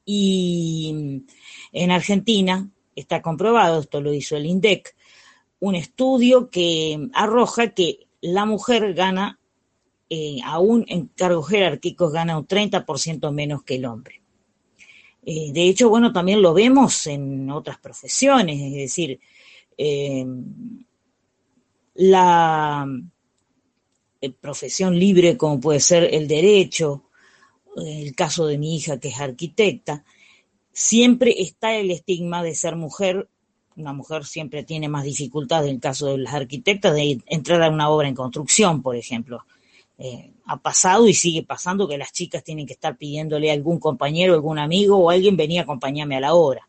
Y 0.05 1.23
en 1.71 1.89
Argentina 1.89 2.69
está 2.95 3.21
comprobado, 3.21 3.81
esto 3.81 4.01
lo 4.01 4.13
hizo 4.13 4.37
el 4.37 4.45
INDEC, 4.45 4.95
un 5.59 5.75
estudio 5.75 6.49
que 6.49 7.09
arroja 7.13 7.69
que 7.69 8.07
la 8.21 8.45
mujer 8.45 8.93
gana, 8.93 9.39
eh, 10.09 10.37
aún 10.43 10.85
en 10.87 11.07
cargos 11.07 11.49
jerárquicos, 11.49 12.11
gana 12.11 12.37
un 12.37 12.47
30% 12.47 13.31
menos 13.31 13.63
que 13.63 13.75
el 13.75 13.85
hombre. 13.85 14.21
Eh, 15.25 15.51
de 15.51 15.67
hecho, 15.67 15.89
bueno, 15.89 16.13
también 16.13 16.41
lo 16.41 16.53
vemos 16.53 17.07
en 17.07 17.49
otras 17.49 17.79
profesiones, 17.79 18.61
es 18.61 18.73
decir, 18.73 19.19
eh, 19.77 20.25
la 21.95 22.87
profesión 24.39 24.97
libre 24.97 25.37
como 25.37 25.59
puede 25.59 25.79
ser 25.79 26.13
el 26.13 26.27
derecho, 26.27 27.09
el 27.75 28.15
caso 28.15 28.47
de 28.47 28.57
mi 28.57 28.75
hija 28.75 28.99
que 28.99 29.09
es 29.09 29.19
arquitecta, 29.19 30.03
siempre 30.75 31.33
está 31.41 31.73
el 31.73 31.89
estigma 31.89 32.43
de 32.43 32.53
ser 32.53 32.75
mujer. 32.75 33.29
Una 33.77 33.93
mujer 33.93 34.25
siempre 34.25 34.63
tiene 34.63 34.89
más 34.89 35.05
dificultades 35.05 35.69
en 35.69 35.75
el 35.75 35.81
caso 35.81 36.07
de 36.07 36.17
las 36.17 36.33
arquitectas 36.33 36.93
de 36.93 37.21
entrar 37.27 37.63
a 37.63 37.69
una 37.69 37.89
obra 37.89 38.09
en 38.09 38.15
construcción, 38.15 38.81
por 38.81 38.97
ejemplo. 38.97 39.45
Eh, 39.97 40.33
ha 40.45 40.57
pasado 40.57 41.07
y 41.07 41.13
sigue 41.13 41.43
pasando 41.43 41.87
que 41.87 41.97
las 41.97 42.11
chicas 42.11 42.43
tienen 42.43 42.67
que 42.67 42.73
estar 42.73 42.97
pidiéndole 42.97 43.49
a 43.49 43.53
algún 43.53 43.79
compañero, 43.79 44.33
algún 44.33 44.59
amigo 44.59 44.97
o 44.97 45.09
alguien 45.09 45.37
venía 45.37 45.61
a 45.61 45.63
acompañarme 45.63 46.17
a 46.17 46.19
la 46.19 46.33
obra 46.33 46.67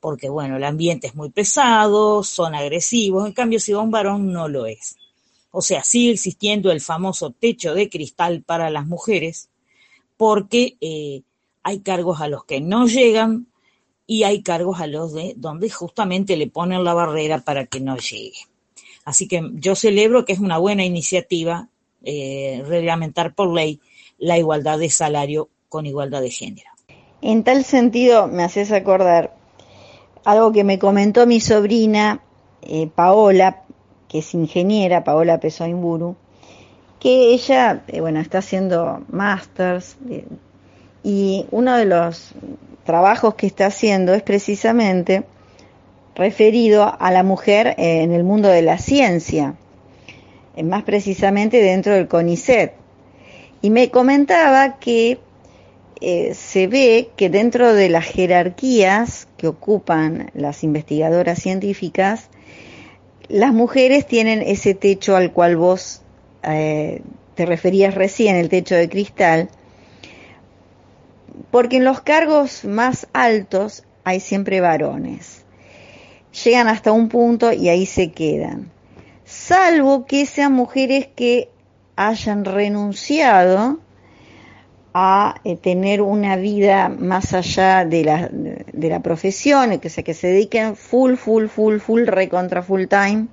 porque 0.00 0.30
bueno, 0.30 0.56
el 0.56 0.64
ambiente 0.64 1.06
es 1.06 1.14
muy 1.14 1.30
pesado, 1.30 2.24
son 2.24 2.54
agresivos, 2.54 3.26
en 3.26 3.32
cambio 3.32 3.60
si 3.60 3.72
va 3.72 3.82
un 3.82 3.90
varón 3.90 4.32
no 4.32 4.48
lo 4.48 4.66
es. 4.66 4.96
O 5.52 5.62
sea, 5.62 5.84
sigue 5.84 6.12
existiendo 6.12 6.72
el 6.72 6.80
famoso 6.80 7.30
techo 7.30 7.74
de 7.74 7.90
cristal 7.90 8.42
para 8.42 8.70
las 8.70 8.86
mujeres, 8.86 9.50
porque 10.16 10.76
eh, 10.80 11.22
hay 11.62 11.80
cargos 11.80 12.20
a 12.20 12.28
los 12.28 12.44
que 12.44 12.60
no 12.60 12.86
llegan 12.86 13.46
y 14.10 14.24
hay 14.24 14.42
cargos 14.42 14.80
a 14.80 14.88
los 14.88 15.12
de 15.12 15.34
donde 15.36 15.70
justamente 15.70 16.36
le 16.36 16.48
ponen 16.48 16.82
la 16.82 16.94
barrera 16.94 17.42
para 17.42 17.66
que 17.66 17.78
no 17.78 17.96
llegue. 17.96 18.40
Así 19.04 19.28
que 19.28 19.40
yo 19.52 19.76
celebro 19.76 20.24
que 20.24 20.32
es 20.32 20.40
una 20.40 20.58
buena 20.58 20.84
iniciativa 20.84 21.68
eh, 22.02 22.60
reglamentar 22.66 23.36
por 23.36 23.54
ley 23.54 23.78
la 24.18 24.36
igualdad 24.36 24.80
de 24.80 24.90
salario 24.90 25.48
con 25.68 25.86
igualdad 25.86 26.22
de 26.22 26.30
género. 26.32 26.68
En 27.22 27.44
tal 27.44 27.62
sentido, 27.64 28.26
me 28.26 28.42
haces 28.42 28.72
acordar 28.72 29.36
algo 30.24 30.50
que 30.50 30.64
me 30.64 30.80
comentó 30.80 31.24
mi 31.24 31.38
sobrina 31.38 32.20
eh, 32.62 32.88
Paola, 32.92 33.62
que 34.08 34.18
es 34.18 34.34
ingeniera, 34.34 35.04
Paola 35.04 35.38
Pesoimburu, 35.38 36.16
que 36.98 37.32
ella, 37.32 37.84
eh, 37.86 38.00
bueno, 38.00 38.18
está 38.18 38.38
haciendo 38.38 39.04
másters 39.08 39.98
y 41.02 41.46
uno 41.50 41.76
de 41.76 41.86
los 41.86 42.32
trabajos 42.84 43.34
que 43.34 43.46
está 43.46 43.66
haciendo 43.66 44.14
es 44.14 44.22
precisamente 44.22 45.24
referido 46.14 46.94
a 46.98 47.10
la 47.10 47.22
mujer 47.22 47.74
en 47.78 48.12
el 48.12 48.24
mundo 48.24 48.48
de 48.48 48.62
la 48.62 48.78
ciencia, 48.78 49.54
más 50.62 50.82
precisamente 50.82 51.62
dentro 51.62 51.94
del 51.94 52.08
CONICET. 52.08 52.74
Y 53.62 53.70
me 53.70 53.90
comentaba 53.90 54.78
que 54.78 55.18
eh, 56.00 56.34
se 56.34 56.66
ve 56.66 57.10
que 57.16 57.28
dentro 57.28 57.74
de 57.74 57.90
las 57.90 58.06
jerarquías 58.06 59.28
que 59.36 59.46
ocupan 59.46 60.30
las 60.34 60.64
investigadoras 60.64 61.38
científicas, 61.40 62.28
las 63.28 63.52
mujeres 63.52 64.06
tienen 64.06 64.42
ese 64.42 64.74
techo 64.74 65.14
al 65.14 65.32
cual 65.32 65.56
vos 65.56 66.02
eh, 66.42 67.02
te 67.34 67.46
referías 67.46 67.94
recién, 67.94 68.36
el 68.36 68.48
techo 68.48 68.74
de 68.74 68.88
cristal, 68.88 69.50
porque 71.50 71.76
en 71.76 71.84
los 71.84 72.00
cargos 72.00 72.64
más 72.64 73.06
altos 73.12 73.84
hay 74.04 74.20
siempre 74.20 74.60
varones. 74.60 75.44
Llegan 76.44 76.68
hasta 76.68 76.92
un 76.92 77.08
punto 77.08 77.52
y 77.52 77.68
ahí 77.68 77.86
se 77.86 78.12
quedan. 78.12 78.70
Salvo 79.24 80.06
que 80.06 80.26
sean 80.26 80.52
mujeres 80.52 81.08
que 81.14 81.50
hayan 81.96 82.44
renunciado 82.44 83.78
a 84.92 85.40
eh, 85.44 85.56
tener 85.56 86.02
una 86.02 86.36
vida 86.36 86.88
más 86.88 87.32
allá 87.32 87.84
de 87.84 88.04
la, 88.04 88.28
de, 88.28 88.88
la 88.88 89.00
profesión, 89.00 89.78
que, 89.78 89.88
sea, 89.88 90.02
que 90.02 90.14
se 90.14 90.28
dediquen 90.28 90.74
full, 90.74 91.14
full, 91.14 91.46
full, 91.46 91.78
full, 91.78 92.06
recontra 92.06 92.62
full 92.62 92.86
time 92.86 93.28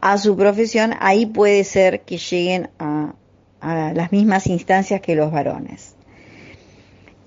a 0.00 0.16
su 0.16 0.36
profesión, 0.36 0.94
ahí 1.00 1.26
puede 1.26 1.64
ser 1.64 2.02
que 2.02 2.18
lleguen 2.18 2.70
a, 2.78 3.14
a 3.60 3.92
las 3.92 4.12
mismas 4.12 4.46
instancias 4.46 5.00
que 5.00 5.16
los 5.16 5.32
varones. 5.32 5.97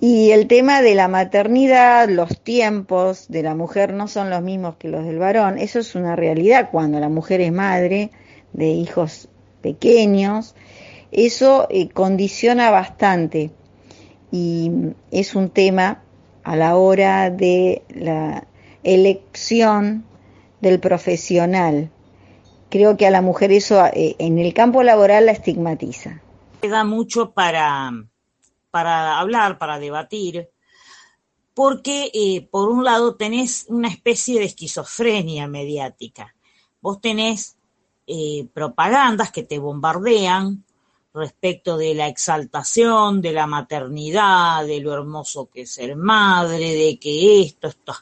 Y 0.02 0.32
el 0.32 0.48
tema 0.48 0.82
de 0.82 0.96
la 0.96 1.08
maternidad, 1.08 2.10
los 2.10 2.42
tiempos 2.42 3.28
de 3.30 3.44
la 3.44 3.56
mujer 3.56 3.94
no 3.94 4.10
son 4.10 4.30
los 4.30 4.42
mismos 4.42 4.76
que 4.76 4.90
los 4.90 5.06
del 5.06 5.20
varón. 5.20 5.58
Eso 5.58 5.80
es 5.80 5.96
una 5.96 6.18
realidad 6.18 6.70
cuando 6.72 7.00
la 7.00 7.08
mujer 7.08 7.40
es 7.40 7.54
madre 7.54 8.12
de 8.52 8.68
hijos 8.68 9.30
pequeños 9.62 10.56
eso 11.12 11.68
eh, 11.70 11.90
condiciona 11.90 12.72
bastante 12.72 13.52
y 14.32 14.72
es 15.12 15.36
un 15.36 15.50
tema 15.50 16.02
a 16.44 16.56
la 16.56 16.78
hora 16.78 17.30
de 17.30 17.84
la 17.90 18.48
elección 18.84 20.06
del 20.62 20.80
profesional. 20.80 21.90
Creo 22.70 22.96
que 22.96 23.06
a 23.06 23.12
la 23.12 23.22
mujer 23.22 23.52
eso 23.52 23.86
eh, 23.88 24.16
en 24.20 24.40
el 24.40 24.54
campo 24.54 24.84
laboral 24.84 25.26
la 25.26 25.34
estigmatiza. 25.34 26.22
Da 26.62 26.86
mucho 26.86 27.32
para, 27.32 27.92
para 28.72 29.20
hablar, 29.20 29.58
para 29.58 29.80
debatir, 29.80 30.50
porque 31.54 32.10
eh, 32.14 32.48
por 32.50 32.70
un 32.70 32.84
lado 32.84 33.16
tenés 33.16 33.66
una 33.68 33.90
especie 33.90 34.40
de 34.40 34.46
esquizofrenia 34.46 35.48
mediática. 35.48 36.36
Vos 36.82 37.00
tenés 37.02 37.58
propagandas 38.54 39.32
que 39.32 39.44
te 39.44 39.58
bombardean 39.58 40.66
respecto 41.14 41.78
de 41.78 41.94
la 41.94 42.08
exaltación 42.08 43.22
de 43.22 43.34
la 43.34 43.48
maternidad, 43.48 44.66
de 44.66 44.80
lo 44.80 44.94
hermoso 44.94 45.50
que 45.50 45.62
es 45.62 45.72
ser 45.74 45.96
madre, 45.96 46.74
de 46.74 47.00
que 47.00 47.42
esto, 47.42 47.68
esto, 47.68 47.94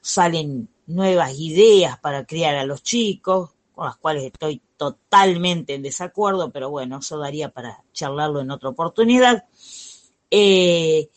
salen 0.00 0.68
nuevas 0.86 1.38
ideas 1.38 1.98
para 1.98 2.26
criar 2.26 2.56
a 2.56 2.66
los 2.66 2.82
chicos, 2.82 3.50
con 3.74 3.86
las 3.86 3.96
cuales 3.96 4.24
estoy 4.24 4.60
totalmente 4.76 5.74
en 5.74 5.82
desacuerdo, 5.82 6.50
pero 6.50 6.68
bueno, 6.68 6.98
eso 6.98 7.18
daría 7.18 7.48
para 7.50 7.82
charlarlo 7.92 8.40
en 8.40 8.50
otra 8.50 8.68
oportunidad. 8.70 9.44
Eh, 10.34 11.10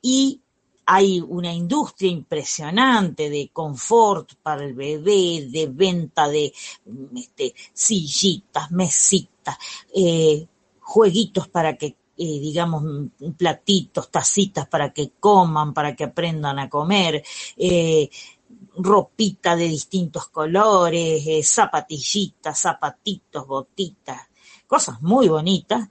y 0.00 0.40
hay 0.86 1.20
una 1.20 1.52
industria 1.52 2.10
impresionante 2.10 3.28
de 3.28 3.50
confort 3.52 4.34
para 4.40 4.64
el 4.64 4.72
bebé, 4.72 5.48
de 5.50 5.66
venta 5.66 6.28
de 6.28 6.54
este, 7.16 7.54
sillitas, 7.72 8.70
mesitas, 8.70 9.58
eh, 9.92 10.46
jueguitos 10.80 11.48
para 11.48 11.76
que, 11.76 11.86
eh, 11.86 11.94
digamos, 12.16 12.84
platitos, 13.36 14.10
tacitas 14.10 14.68
para 14.68 14.92
que 14.92 15.10
coman, 15.18 15.74
para 15.74 15.96
que 15.96 16.04
aprendan 16.04 16.60
a 16.60 16.70
comer, 16.70 17.24
eh, 17.56 18.08
ropita 18.76 19.56
de 19.56 19.68
distintos 19.68 20.28
colores, 20.28 21.46
zapatillitas, 21.46 22.60
zapatitos, 22.60 23.44
botitas, 23.46 24.20
cosas 24.68 25.02
muy 25.02 25.28
bonitas 25.28 25.88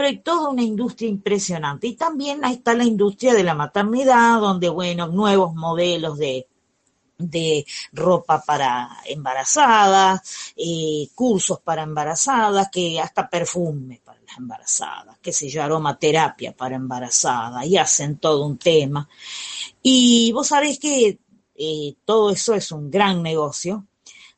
pero 0.00 0.08
hay 0.08 0.18
toda 0.20 0.48
una 0.48 0.62
industria 0.62 1.10
impresionante. 1.10 1.86
Y 1.86 1.94
también 1.94 2.42
ahí 2.42 2.54
está 2.54 2.72
la 2.72 2.84
industria 2.84 3.34
de 3.34 3.44
la 3.44 3.54
maternidad, 3.54 4.40
donde, 4.40 4.70
bueno, 4.70 5.08
nuevos 5.08 5.54
modelos 5.54 6.16
de, 6.16 6.48
de 7.18 7.66
ropa 7.92 8.42
para 8.42 8.88
embarazadas, 9.04 10.54
eh, 10.56 11.06
cursos 11.14 11.60
para 11.60 11.82
embarazadas, 11.82 12.70
que 12.72 12.98
hasta 12.98 13.28
perfume 13.28 14.00
para 14.02 14.18
las 14.22 14.38
embarazadas, 14.38 15.18
qué 15.20 15.34
sé 15.34 15.50
yo, 15.50 15.62
aromaterapia 15.62 16.56
para 16.56 16.76
embarazadas, 16.76 17.66
y 17.66 17.76
hacen 17.76 18.16
todo 18.16 18.46
un 18.46 18.56
tema. 18.56 19.06
Y 19.82 20.32
vos 20.32 20.48
sabés 20.48 20.78
que 20.78 21.18
eh, 21.56 21.94
todo 22.06 22.30
eso 22.30 22.54
es 22.54 22.72
un 22.72 22.90
gran 22.90 23.22
negocio, 23.22 23.86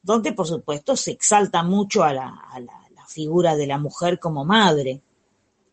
donde 0.02 0.32
por 0.32 0.48
supuesto 0.48 0.96
se 0.96 1.12
exalta 1.12 1.62
mucho 1.62 2.02
a 2.02 2.12
la, 2.12 2.26
a 2.50 2.58
la 2.58 3.06
figura 3.06 3.54
de 3.54 3.68
la 3.68 3.78
mujer 3.78 4.18
como 4.18 4.44
madre 4.44 5.02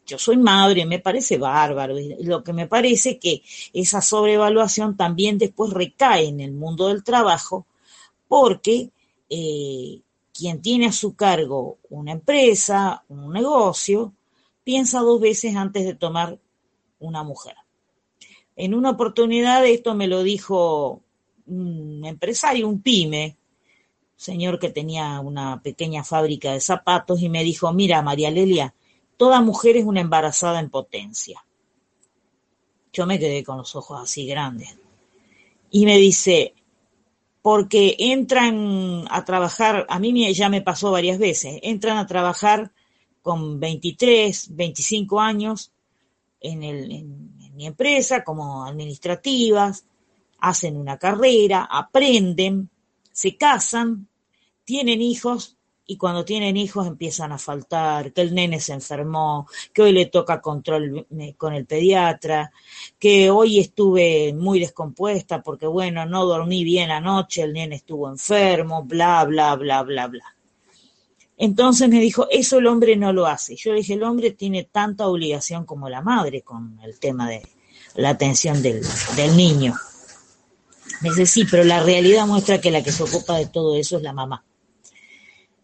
yo 0.09 0.17
soy 0.17 0.37
madre, 0.37 0.85
me 0.85 0.99
parece 0.99 1.37
bárbaro. 1.37 1.95
Lo 2.21 2.43
que 2.43 2.51
me 2.51 2.67
parece 2.67 3.19
que 3.19 3.43
esa 3.73 4.01
sobrevaluación 4.01 4.97
también 4.97 5.37
después 5.37 5.71
recae 5.71 6.27
en 6.27 6.39
el 6.39 6.51
mundo 6.51 6.87
del 6.87 7.03
trabajo, 7.03 7.67
porque 8.27 8.89
eh, 9.29 10.01
quien 10.33 10.61
tiene 10.61 10.87
a 10.87 10.91
su 10.91 11.15
cargo 11.15 11.77
una 11.89 12.11
empresa, 12.13 13.03
un 13.09 13.31
negocio, 13.33 14.13
piensa 14.63 14.99
dos 15.01 15.21
veces 15.21 15.55
antes 15.55 15.85
de 15.85 15.93
tomar 15.93 16.39
una 16.99 17.23
mujer. 17.23 17.55
En 18.55 18.73
una 18.73 18.89
oportunidad 18.89 19.65
esto 19.65 19.93
me 19.95 20.07
lo 20.07 20.23
dijo 20.23 21.01
un 21.45 22.03
empresario, 22.03 22.67
un 22.67 22.81
pyme, 22.81 23.37
señor 24.15 24.59
que 24.59 24.69
tenía 24.69 25.19
una 25.21 25.61
pequeña 25.61 26.03
fábrica 26.03 26.51
de 26.51 26.59
zapatos 26.59 27.21
y 27.21 27.29
me 27.29 27.43
dijo, 27.43 27.71
mira 27.71 28.01
María 28.01 28.31
Lelia, 28.31 28.73
Toda 29.19 29.41
mujer 29.41 29.75
es 29.75 29.83
una 29.83 29.99
embarazada 29.99 30.61
en 30.61 30.69
potencia. 30.69 31.43
Yo 32.93 33.05
me 33.05 33.19
quedé 33.19 33.43
con 33.43 33.57
los 33.57 33.75
ojos 33.75 33.99
así 34.01 34.25
grandes. 34.25 34.77
Y 35.69 35.85
me 35.85 35.97
dice, 35.97 36.53
porque 37.41 37.97
entran 37.99 39.07
a 39.11 39.25
trabajar, 39.25 39.85
a 39.89 39.99
mí 39.99 40.33
ya 40.33 40.47
me 40.47 40.61
pasó 40.61 40.91
varias 40.91 41.19
veces, 41.19 41.59
entran 41.63 41.97
a 41.97 42.07
trabajar 42.07 42.71
con 43.21 43.59
23, 43.59 44.55
25 44.55 45.19
años 45.19 45.73
en, 46.39 46.63
en 46.63 47.55
mi 47.55 47.67
empresa 47.67 48.23
como 48.23 48.63
administrativas, 48.63 49.83
hacen 50.39 50.77
una 50.77 50.97
carrera, 50.97 51.67
aprenden, 51.69 52.69
se 53.11 53.35
casan, 53.35 54.07
tienen 54.63 55.01
hijos 55.01 55.57
y 55.91 55.97
cuando 55.97 56.23
tienen 56.23 56.55
hijos 56.55 56.85
empiezan 56.85 57.31
a 57.31 57.39
faltar, 57.39 58.13
que 58.13 58.21
el 58.21 58.35
nene 58.35 58.59
se 58.59 58.73
enfermó, 58.73 59.47
que 59.73 59.81
hoy 59.81 59.91
le 59.91 60.05
toca 60.05 60.39
control 60.39 61.07
eh, 61.19 61.33
con 61.35 61.55
el 61.55 61.65
pediatra, 61.65 62.51
que 62.99 63.31
hoy 63.31 63.57
estuve 63.57 64.31
muy 64.33 64.59
descompuesta 64.59 65.41
porque 65.41 65.65
bueno, 65.65 66.05
no 66.05 66.27
dormí 66.27 66.63
bien 66.63 66.91
anoche, 66.91 67.41
el 67.41 67.53
nene 67.53 67.77
estuvo 67.77 68.07
enfermo, 68.07 68.83
bla, 68.83 69.25
bla, 69.25 69.55
bla, 69.55 69.81
bla, 69.81 70.05
bla. 70.05 70.35
Entonces 71.35 71.89
me 71.89 71.99
dijo, 71.99 72.27
eso 72.29 72.59
el 72.59 72.67
hombre 72.67 72.95
no 72.95 73.11
lo 73.11 73.25
hace. 73.25 73.55
Yo 73.55 73.71
le 73.71 73.79
dije, 73.79 73.95
el 73.95 74.03
hombre 74.03 74.29
tiene 74.29 74.65
tanta 74.65 75.07
obligación 75.07 75.65
como 75.65 75.89
la 75.89 76.03
madre 76.03 76.43
con 76.43 76.79
el 76.83 76.99
tema 76.99 77.27
de 77.27 77.41
la 77.95 78.09
atención 78.09 78.61
del, 78.61 78.83
del 79.15 79.35
niño. 79.35 79.73
Me 81.01 81.09
dice, 81.09 81.25
sí, 81.25 81.47
pero 81.49 81.63
la 81.63 81.81
realidad 81.81 82.27
muestra 82.27 82.61
que 82.61 82.69
la 82.69 82.83
que 82.83 82.91
se 82.91 83.01
ocupa 83.01 83.39
de 83.39 83.47
todo 83.47 83.75
eso 83.75 83.97
es 83.97 84.03
la 84.03 84.13
mamá. 84.13 84.43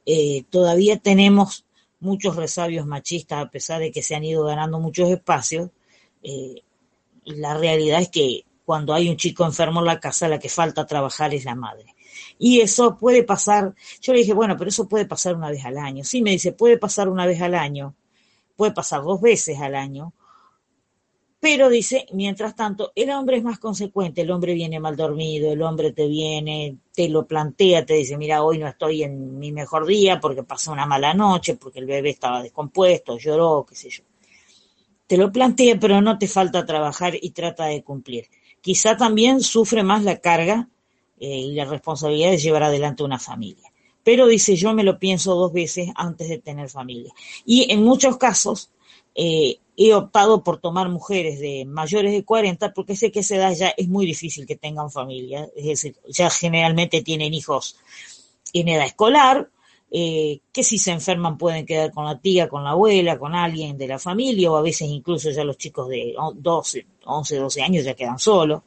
Eh, 0.06 0.44
todavía 0.50 0.98
tenemos 0.98 1.66
muchos 2.00 2.36
resabios 2.36 2.86
machistas 2.86 3.44
a 3.44 3.50
pesar 3.50 3.82
de 3.82 3.92
que 3.92 4.04
se 4.04 4.16
han 4.16 4.24
ido 4.24 4.46
ganando 4.46 4.80
muchos 4.80 5.10
espacios. 5.10 5.72
Eh, 6.24 6.62
la 7.26 7.58
realidad 7.58 8.02
es 8.02 8.10
que 8.10 8.46
cuando 8.66 8.94
hay 8.94 9.10
un 9.10 9.18
chico 9.18 9.46
enfermo 9.46 9.80
en 9.80 9.88
la 9.88 10.00
casa, 10.00 10.28
la 10.28 10.40
que 10.40 10.50
falta 10.50 10.86
trabajar 10.86 11.34
es 11.34 11.46
la 11.46 11.56
madre. 11.56 11.96
Y 12.38 12.62
eso 12.62 12.98
puede 12.98 13.24
pasar, 13.24 13.74
yo 14.02 14.14
le 14.14 14.20
dije, 14.20 14.34
bueno, 14.34 14.56
pero 14.58 14.70
eso 14.70 14.88
puede 14.88 15.06
pasar 15.06 15.36
una 15.36 15.50
vez 15.50 15.64
al 15.66 15.78
año. 15.78 16.04
Sí, 16.04 16.22
me 16.22 16.32
dice, 16.32 16.52
puede 16.52 16.78
pasar 16.78 17.10
una 17.10 17.26
vez 17.26 17.42
al 17.42 17.56
año, 17.56 17.96
puede 18.56 18.72
pasar 18.72 19.04
dos 19.04 19.22
veces 19.22 19.60
al 19.60 19.76
año, 19.76 20.14
pero 21.46 21.70
dice, 21.70 22.08
mientras 22.12 22.56
tanto, 22.56 22.92
el 22.96 23.12
hombre 23.12 23.38
es 23.38 23.44
más 23.44 23.60
consecuente, 23.60 24.22
el 24.22 24.32
hombre 24.32 24.56
viene 24.56 24.80
mal 24.80 24.96
dormido, 24.96 25.52
el 25.54 25.62
hombre 25.62 25.92
te 25.92 26.08
viene, 26.08 26.80
te 26.92 27.08
lo 27.08 27.28
plantea, 27.28 27.86
te 27.86 27.94
dice, 27.94 28.18
mira, 28.18 28.42
hoy 28.42 28.58
no 28.58 28.68
estoy 28.68 29.04
en 29.04 29.38
mi 29.38 29.52
mejor 29.52 29.86
día 29.86 30.20
porque 30.20 30.42
pasó 30.42 30.72
una 30.72 30.88
mala 30.88 31.14
noche, 31.14 31.54
porque 31.56 31.78
el 31.78 31.86
bebé 31.86 32.10
estaba 32.10 32.42
descompuesto, 32.42 33.20
lloró, 33.20 33.64
qué 33.70 33.76
sé 33.76 33.92
yo. 33.92 34.04
Te 35.06 35.18
lo 35.18 35.32
plantea, 35.32 35.80
pero 35.80 36.02
no 36.02 36.18
te 36.18 36.28
falta 36.28 36.66
trabajar 36.66 37.14
y 37.22 37.30
trata 37.30 37.66
de 37.66 37.84
cumplir. 37.84 38.26
Quizá 38.60 38.98
también 38.98 39.40
sufre 39.42 39.84
más 39.84 40.04
la 40.04 40.18
carga 40.18 40.68
eh, 41.20 41.28
y 41.28 41.54
la 41.54 41.66
responsabilidad 41.66 42.32
de 42.32 42.40
llevar 42.40 42.64
adelante 42.64 43.04
una 43.04 43.20
familia. 43.20 43.72
Pero 44.04 44.26
dice, 44.26 44.56
yo 44.56 44.74
me 44.74 44.84
lo 44.84 44.98
pienso 44.98 45.36
dos 45.36 45.54
veces 45.54 45.92
antes 45.94 46.28
de 46.28 46.40
tener 46.40 46.72
familia. 46.72 47.14
Y 47.46 47.72
en 47.72 47.84
muchos 47.84 48.18
casos, 48.18 48.72
eh, 49.14 49.60
he 49.78 49.94
optado 49.94 50.44
por 50.44 50.60
tomar 50.60 50.90
mujeres 50.90 51.40
de 51.40 51.66
mayores 51.66 52.14
de 52.14 52.24
40 52.24 52.74
porque 52.74 52.96
sé 52.96 53.12
que 53.12 53.20
esa 53.20 53.36
edad 53.36 53.54
ya 53.54 53.70
es 53.70 53.88
muy 53.88 54.06
difícil 54.06 54.46
que 54.46 54.56
tengan 54.56 54.90
familia, 54.90 55.50
es 55.56 55.66
decir, 55.66 55.98
ya 56.08 56.30
generalmente 56.30 57.02
tienen 57.02 57.34
hijos 57.34 57.78
en 58.54 58.70
edad 58.70 58.86
escolar, 58.86 59.50
eh, 59.92 60.40
que 60.52 60.64
si 60.64 60.78
se 60.78 60.92
enferman 60.92 61.38
pueden 61.38 61.66
quedar 61.66 61.92
con 61.92 62.06
la 62.06 62.20
tía, 62.20 62.48
con 62.48 62.64
la 62.64 62.72
abuela, 62.72 63.20
con 63.20 63.36
alguien 63.36 63.78
de 63.78 63.88
la 63.88 64.00
familia, 64.00 64.52
o 64.52 64.56
a 64.56 64.62
veces 64.62 64.88
incluso 64.90 65.30
ya 65.32 65.44
los 65.44 65.58
chicos 65.58 65.90
de 65.90 66.16
12, 66.36 66.86
11, 67.06 67.38
12 67.38 67.62
años 67.62 67.86
ya 67.86 67.94
quedan 67.94 68.20
solos. 68.20 68.64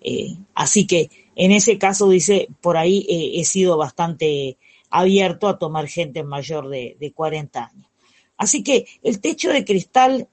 Eh, 0.00 0.36
así 0.54 0.86
que 0.86 1.10
en 1.34 1.52
ese 1.52 1.78
caso, 1.78 2.08
dice, 2.08 2.48
por 2.60 2.76
ahí 2.76 3.06
eh, 3.08 3.40
he 3.40 3.44
sido 3.44 3.76
bastante 3.76 4.58
abierto 4.90 5.48
a 5.48 5.58
tomar 5.58 5.88
gente 5.88 6.22
mayor 6.22 6.68
de, 6.68 6.96
de 7.00 7.12
40 7.12 7.64
años. 7.64 7.86
Así 8.36 8.62
que 8.62 8.86
el 9.02 9.20
techo 9.20 9.50
de 9.50 9.64
cristal 9.64 10.28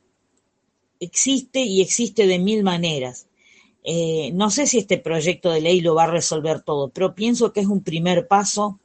existe 1.00 1.62
y 1.62 1.82
existe 1.82 2.28
de 2.28 2.40
mil 2.40 2.64
maneras. 2.64 3.28
Eh, 3.84 4.32
no 4.34 4.50
sé 4.52 4.68
si 4.68 4.78
este 4.78 4.98
proyecto 4.98 5.52
de 5.52 5.62
ley 5.62 5.82
lo 5.82 5.96
va 5.96 6.04
a 6.04 6.12
resolver 6.12 6.62
todo, 6.62 6.90
pero 6.90 7.16
pienso 7.16 7.54
que 7.54 7.62
es 7.62 7.68
un 7.68 7.82
primer 7.82 8.28
paso 8.28 8.80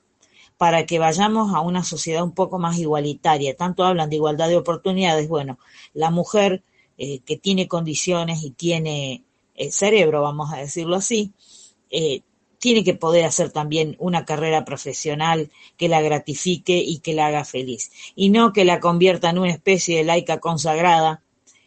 para 0.57 0.87
que 0.87 0.98
vayamos 0.98 1.55
a 1.55 1.61
una 1.61 1.83
sociedad 1.83 2.22
un 2.22 2.33
poco 2.33 2.59
más 2.59 2.79
igualitaria. 2.79 3.57
Tanto 3.57 3.85
hablan 3.85 4.09
de 4.09 4.16
igualdad 4.16 4.48
de 4.48 4.57
oportunidades. 4.57 5.29
Bueno, 5.29 5.59
la 5.92 6.11
mujer 6.11 6.62
eh, 6.96 7.18
que 7.20 7.37
tiene 7.37 7.66
condiciones 7.66 8.44
y 8.44 8.50
tiene 8.50 9.24
el 9.57 9.72
cerebro, 9.72 10.22
vamos 10.22 10.53
a 10.53 10.59
decirlo 10.59 10.96
así, 10.96 11.33
eh, 11.90 12.22
tiene 12.59 12.85
que 12.85 12.94
poder 12.94 13.24
hacer 13.24 13.50
también 13.50 13.96
una 13.98 14.24
carrera 14.24 14.64
profesional 14.64 15.50
que 15.77 15.88
la 15.88 16.00
gratifique 16.00 16.79
y 16.79 17.00
que 17.00 17.12
la 17.12 17.27
haga 17.27 17.44
feliz. 17.44 17.90
Y 18.14 18.31
no 18.31 18.53
que 18.53 18.64
la 18.64 18.81
convierta 18.81 19.29
en 19.29 19.38
una 19.38 19.50
especie 19.50 19.98
de 19.98 20.05
laica 20.05 20.40
consagrada 20.40 21.23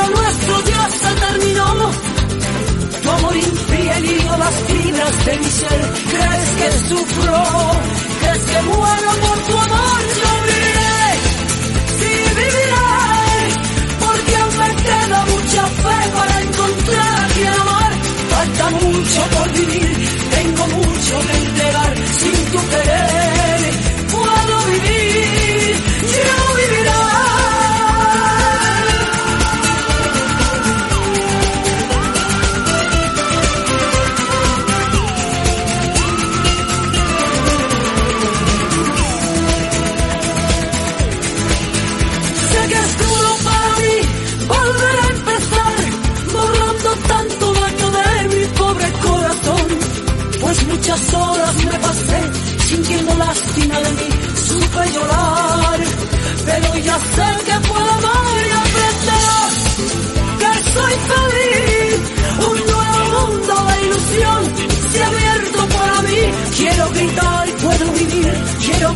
nuestro 0.10 0.62
ya 0.62 0.90
se 0.90 1.16
terminó. 1.26 1.92
Tu 3.04 3.10
amor 3.10 3.36
infiel 3.36 4.06
las 4.38 4.56
fibras 4.68 5.26
de 5.26 5.38
mi 5.38 5.46
ser. 5.46 5.94
¿Crees 6.12 6.50
que 6.60 6.72
sufro? 6.90 7.44
¿Crees 8.22 8.44
que 8.52 8.62
muero 8.64 9.12
por 9.22 9.38
tu 9.48 9.58
amor? 9.58 10.00
Yo 10.22 10.81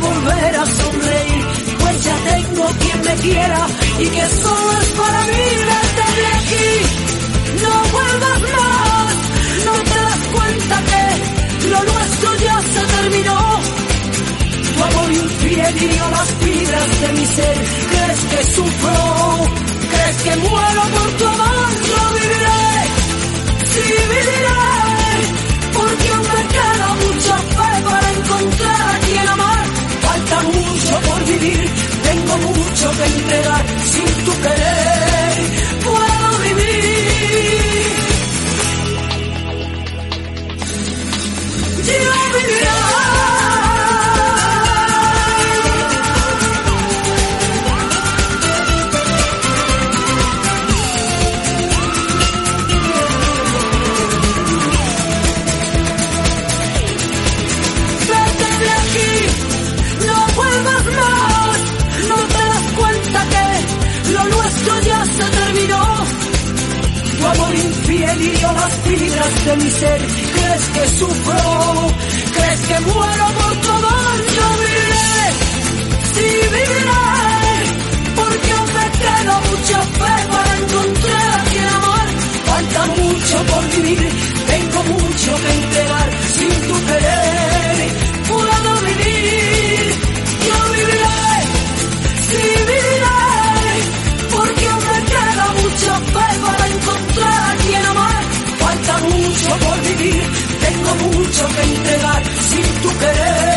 volver 0.06 0.56
a 0.56 0.66
sonreír, 0.66 1.44
pues 1.80 2.04
ya 2.04 2.16
tengo 2.30 2.64
quien 2.80 3.00
me 3.08 3.14
quiera 3.22 3.66
y 3.98 4.06
que 4.06 4.24
solo 4.42 4.72
es 4.80 4.88
para 5.00 5.20
mí. 5.30 5.46
Vete 5.70 6.06
de 6.18 6.26
aquí, 6.38 6.68
no 7.62 7.72
vuelvas 7.94 8.40
más, 8.56 9.14
no 9.66 9.74
te 9.90 9.98
das 10.08 10.22
cuenta 10.34 10.76
que 10.90 11.68
lo 11.72 11.80
nuestro 11.92 12.28
ya 12.46 12.56
se 12.72 12.82
terminó. 12.96 13.40
Tu 14.76 14.84
amor 14.84 15.12
infiel 15.12 15.76
hirió 15.82 16.10
las 16.10 16.28
fibras 16.40 17.00
de 17.00 17.08
mi 17.16 17.26
ser. 17.26 17.56
¿Crees 17.90 18.20
que 18.30 18.40
sufro? 18.54 18.96
¿Crees 19.92 20.16
que 20.24 20.36
muero 20.36 20.82
por 20.94 21.10
tu 21.18 21.26
amor? 21.26 21.68
Yo 21.90 22.00
viviré, 22.16 22.64
sí 23.72 23.86
viviré, 24.12 24.62
porque 25.72 26.08
aún 26.14 26.28
me 26.34 26.42
queda 26.54 26.88
mucha 27.04 27.36
fe 27.56 27.70
para 27.88 28.12
encontrar 28.12 28.94
a 28.94 28.98
quien 29.06 29.28
amar. 29.28 29.55
Mucho 30.42 31.00
por 31.00 31.24
vivir, 31.24 31.70
tengo 32.02 32.36
mucho 32.38 32.90
que 32.96 33.04
entregar 33.04 33.64
sin 33.84 34.24
tu 34.24 34.32
querer. 34.42 35.32
Puedo 35.84 36.38
vivir. 36.44 36.76
Yo 41.86 42.38
viviré. 42.38 43.05
Fibras 68.94 69.44
de 69.46 69.56
mi 69.56 69.70
ser. 69.70 70.00
¿Crees 70.34 70.64
que 70.74 70.98
sufro? 70.98 71.88
¿Crees 72.36 72.60
que 72.68 72.80
muero 72.80 73.26
por 73.38 73.54
amor? 73.76 74.16
Yo 74.36 74.46
viviré, 74.62 75.22
sí 76.14 76.28
viviré, 76.54 77.04
porque 78.14 78.52
aún 78.52 78.70
me 78.78 78.86
queda 79.02 79.40
mucha 79.50 79.78
fe 79.98 80.14
para 80.32 80.52
encontrar 80.62 81.28
a 81.38 81.44
quien 81.50 81.68
amar. 81.78 82.08
Falta 82.46 82.86
mucho 83.00 83.36
por 83.50 83.64
vivir, 83.76 84.12
tengo 84.46 84.82
mucho 84.94 85.30
que 85.42 85.50
entregar 85.60 86.08
sin 86.36 86.68
tu 86.68 86.86
querer. 86.86 87.45
Mucho 101.26 101.48
que 101.48 101.62
entregar 101.62 102.22
sin 102.40 102.82
tu 102.82 102.98
querer. 102.98 103.55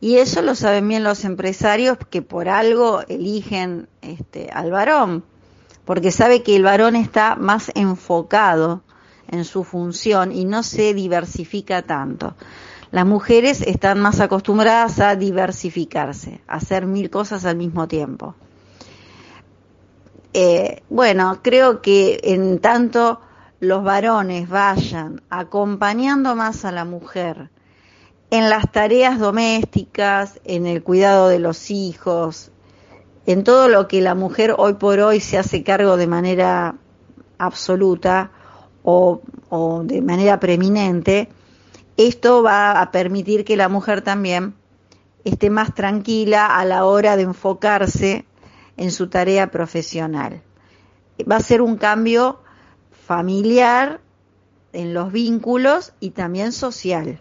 Y 0.00 0.16
eso 0.18 0.42
lo 0.42 0.54
saben 0.54 0.86
bien 0.88 1.02
los 1.02 1.24
empresarios 1.24 1.98
que 2.10 2.22
por 2.22 2.48
algo 2.48 3.02
eligen 3.08 3.88
este, 4.00 4.48
al 4.52 4.70
varón, 4.70 5.24
porque 5.88 6.10
sabe 6.10 6.42
que 6.42 6.54
el 6.54 6.64
varón 6.64 6.96
está 6.96 7.34
más 7.36 7.72
enfocado 7.74 8.82
en 9.26 9.46
su 9.46 9.64
función 9.64 10.32
y 10.32 10.44
no 10.44 10.62
se 10.62 10.92
diversifica 10.92 11.80
tanto. 11.80 12.34
Las 12.90 13.06
mujeres 13.06 13.62
están 13.62 13.98
más 13.98 14.20
acostumbradas 14.20 15.00
a 15.00 15.16
diversificarse, 15.16 16.42
a 16.46 16.56
hacer 16.56 16.84
mil 16.84 17.08
cosas 17.08 17.46
al 17.46 17.56
mismo 17.56 17.88
tiempo. 17.88 18.34
Eh, 20.34 20.82
bueno, 20.90 21.40
creo 21.42 21.80
que 21.80 22.20
en 22.22 22.58
tanto 22.58 23.22
los 23.58 23.82
varones 23.82 24.46
vayan 24.46 25.22
acompañando 25.30 26.36
más 26.36 26.66
a 26.66 26.70
la 26.70 26.84
mujer 26.84 27.48
en 28.28 28.50
las 28.50 28.70
tareas 28.70 29.18
domésticas, 29.18 30.38
en 30.44 30.66
el 30.66 30.82
cuidado 30.82 31.28
de 31.28 31.38
los 31.38 31.70
hijos, 31.70 32.52
en 33.28 33.44
todo 33.44 33.68
lo 33.68 33.88
que 33.88 34.00
la 34.00 34.14
mujer 34.14 34.54
hoy 34.56 34.72
por 34.72 35.00
hoy 35.00 35.20
se 35.20 35.36
hace 35.36 35.62
cargo 35.62 35.98
de 35.98 36.06
manera 36.06 36.76
absoluta 37.36 38.30
o, 38.82 39.20
de 39.84 40.00
manera 40.00 40.40
preeminente, 40.40 41.28
esto 41.98 42.42
va 42.42 42.80
a 42.80 42.90
permitir 42.90 43.44
que 43.44 43.58
la 43.58 43.68
mujer 43.68 44.00
también 44.00 44.54
esté 45.24 45.50
más 45.50 45.74
tranquila 45.74 46.46
a 46.46 46.64
la 46.64 46.86
hora 46.86 47.16
de 47.16 47.24
enfocarse 47.24 48.24
en 48.78 48.90
su 48.90 49.08
tarea 49.08 49.50
profesional. 49.50 50.40
Va 51.30 51.36
a 51.36 51.40
ser 51.40 51.60
un 51.60 51.76
cambio 51.76 52.40
familiar 53.06 54.00
en 54.72 54.94
los 54.94 55.12
vínculos 55.12 55.92
y 56.00 56.12
también 56.12 56.52
social. 56.52 57.20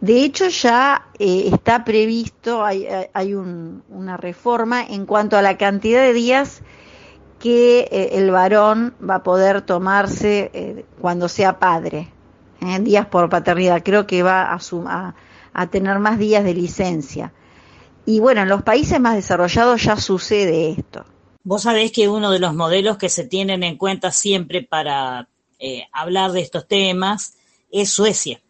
De 0.00 0.22
hecho, 0.22 0.48
ya 0.48 1.08
eh, 1.18 1.50
está 1.52 1.84
previsto, 1.84 2.64
hay, 2.64 3.34
un, 3.34 3.82
una 3.88 4.16
reforma 4.16 4.84
en 4.84 5.06
cuanto 5.06 5.36
a 5.36 5.42
la 5.42 5.58
cantidad 5.58 6.02
de 6.02 6.12
días 6.12 6.62
que 7.40 7.88
eh, 7.90 8.10
el 8.12 8.30
varón 8.30 8.94
va 9.08 9.16
a 9.16 9.22
poder 9.22 9.62
tomarse 9.62 10.50
eh, 10.52 10.84
cuando 11.00 11.28
sea 11.28 11.58
padre 11.58 12.12
días 12.80 13.06
por 13.06 13.28
paternidad. 13.28 13.82
Creo 13.84 14.06
que 14.06 14.22
va 14.22 14.42
a, 14.42 14.58
a, 14.86 15.14
a, 15.52 15.66
tener 15.68 15.98
más 15.98 16.18
días 16.18 16.44
de 16.44 16.54
licencia. 16.54 17.32
Y 18.04 18.20
bueno, 18.20 18.42
en 18.42 18.48
los 18.48 18.62
países 18.62 18.98
más 19.00 19.14
desarrollados 19.14 19.82
ya 19.82 19.96
sucede 19.96 20.70
esto. 20.70 21.04
Vos 21.44 21.62
sabés 21.62 21.92
que 21.92 22.08
uno 22.08 22.30
de 22.30 22.38
los 22.38 22.54
modelos 22.54 22.98
que 22.98 23.08
se 23.08 23.24
tienen 23.24 23.62
en 23.62 23.76
cuenta 23.76 24.10
siempre 24.10 24.62
para 24.62 25.28
eh, 25.58 25.84
hablar 25.92 26.32
de 26.32 26.40
estos 26.40 26.66
temas 26.66 27.36
es 27.70 27.90
Suecia. 27.90 28.40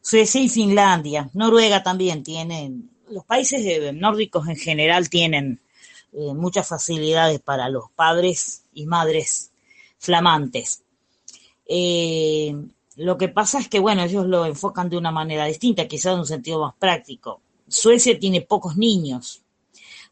Suecia 0.00 0.40
y 0.40 0.48
Finlandia. 0.48 1.30
Noruega 1.34 1.82
también 1.82 2.22
tienen, 2.22 2.90
los 3.10 3.24
países 3.24 3.92
nórdicos 3.94 4.48
en 4.48 4.56
general 4.56 5.08
tienen 5.08 5.60
eh, 6.12 6.34
muchas 6.34 6.66
facilidades 6.66 7.40
para 7.40 7.68
los 7.68 7.90
padres 7.94 8.64
y 8.72 8.86
madres 8.86 9.50
flamantes. 9.98 10.82
Eh, 11.66 12.54
lo 12.96 13.18
que 13.18 13.28
pasa 13.28 13.60
es 13.60 13.68
que, 13.68 13.78
bueno, 13.78 14.02
ellos 14.02 14.26
lo 14.26 14.46
enfocan 14.46 14.88
de 14.88 14.96
una 14.96 15.10
manera 15.10 15.44
distinta, 15.44 15.86
quizás 15.86 16.14
en 16.14 16.20
un 16.20 16.26
sentido 16.26 16.60
más 16.60 16.74
práctico. 16.78 17.40
Suecia 17.68 18.18
tiene 18.18 18.40
pocos 18.40 18.76
niños, 18.76 19.42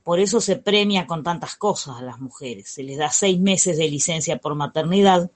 por 0.05 0.21
eso 0.21 0.41
se 0.41 0.55
premia 0.55 1.05
con 1.05 1.25
tantas 1.25 1.57
cosas 1.57 1.97
a 1.97 2.03
las 2.03 2.21
mujeres. 2.21 2.69
Se 2.69 2.85
les 2.85 2.97
da 2.97 3.11
seis 3.11 3.41
meses 3.41 3.77
de 3.77 3.89
licencia 3.89 4.39
por 4.39 4.55
maternidad 4.55 5.31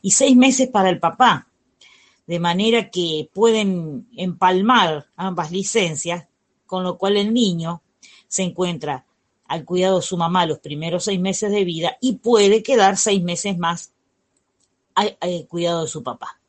y 0.00 0.10
seis 0.10 0.36
meses 0.36 0.68
para 0.68 0.90
el 0.90 0.98
papá, 0.98 1.46
de 2.26 2.38
manera 2.38 2.90
que 2.90 3.28
pueden 3.32 4.08
empalmar 4.16 5.06
ambas 5.16 5.50
licencias, 5.50 6.26
con 6.66 6.84
lo 6.84 6.96
cual 6.96 7.16
el 7.16 7.32
niño 7.34 7.82
se 8.28 8.42
encuentra 8.42 9.04
al 9.46 9.64
cuidado 9.64 9.96
de 9.96 10.06
su 10.06 10.16
mamá 10.16 10.46
los 10.46 10.60
primeros 10.60 11.04
seis 11.04 11.20
meses 11.20 11.50
de 11.50 11.64
vida 11.64 11.98
y 12.00 12.14
puede 12.14 12.62
quedar 12.62 12.96
seis 12.96 13.22
meses 13.22 13.58
más 13.58 13.92
al, 14.94 15.16
cuidado 15.48 15.82
de 15.82 15.88
su 15.88 16.02
papá. 16.02 16.40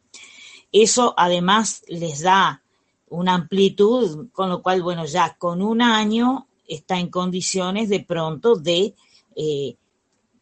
Eso 0.72 1.14
además 1.18 1.84
les 1.88 2.22
da 2.22 2.64
una 3.10 3.36
amplitud, 3.36 4.30
con 4.32 4.50
lo 4.50 4.62
cual, 4.62 4.82
bueno, 4.82 5.06
ya 5.06 5.36
con 5.38 5.62
un 5.62 5.82
año 5.82 6.48
está 6.68 7.00
en 7.00 7.10
condiciones 7.10 7.90
de 7.90 8.00
pronto 8.00 8.56
de 8.56 8.96
eh, 9.36 9.76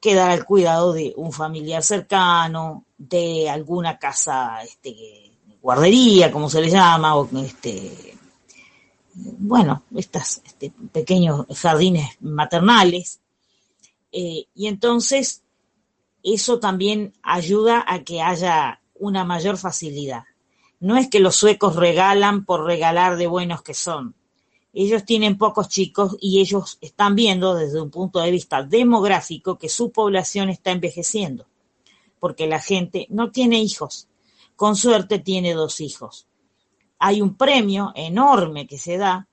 quedar 0.02 0.32
al 0.32 0.46
cuidado 0.46 0.92
de 0.92 1.14
un 1.16 1.32
familiar 1.32 1.84
cercano, 1.84 2.86
de 2.98 3.50
alguna 3.50 4.00
casa, 4.00 4.62
este, 4.64 5.32
guardería, 5.62 6.32
como 6.32 6.50
se 6.50 6.60
le 6.60 6.70
llama, 6.70 7.16
o 7.16 7.30
este, 7.38 8.18
bueno, 9.14 9.84
estos 9.96 10.42
este, 10.44 10.74
pequeños 10.92 11.46
jardines 11.56 12.18
maternales. 12.20 13.22
Eh, 14.12 14.48
y 14.56 14.68
entonces 14.68 15.44
eso 16.24 16.60
también 16.60 17.14
ayuda 17.22 17.86
a 17.88 18.04
que 18.04 18.22
haya 18.22 18.82
una 18.96 19.24
mayor 19.24 19.58
facilidad. 19.58 20.24
No 20.80 20.98
es 20.98 21.10
que 21.10 21.20
los 21.20 21.36
suecos 21.36 21.76
regalan 21.76 22.44
por 22.44 22.66
regalar 22.66 23.18
de 23.18 23.28
buenos 23.28 23.62
que 23.62 23.76
son. 23.76 24.16
Ellos 24.74 25.04
tienen 25.04 25.38
pocos 25.38 25.68
chicos 25.68 26.16
y 26.22 26.40
ellos 26.40 26.78
están 26.80 27.14
viendo 27.14 27.56
desde 27.56 27.82
un 27.82 27.90
punto 27.90 28.20
de 28.20 28.32
vista 28.32 28.64
demográfico 28.64 29.58
que 29.58 29.68
su 29.68 29.92
población 29.92 30.50
está 30.50 30.72
envejeciendo, 30.72 31.46
porque 32.20 32.48
la 32.48 32.60
gente 32.60 33.06
no 33.10 33.32
tiene 33.32 33.62
hijos. 33.62 34.08
Con 34.56 34.78
suerte 34.78 35.20
tiene 35.20 35.54
dos 35.54 35.82
hijos. 35.82 36.28
Hay 37.00 37.22
un 37.22 37.36
premio 37.36 37.92
enorme 37.96 38.66
que 38.66 38.78
se 38.78 38.98
da 38.98 39.28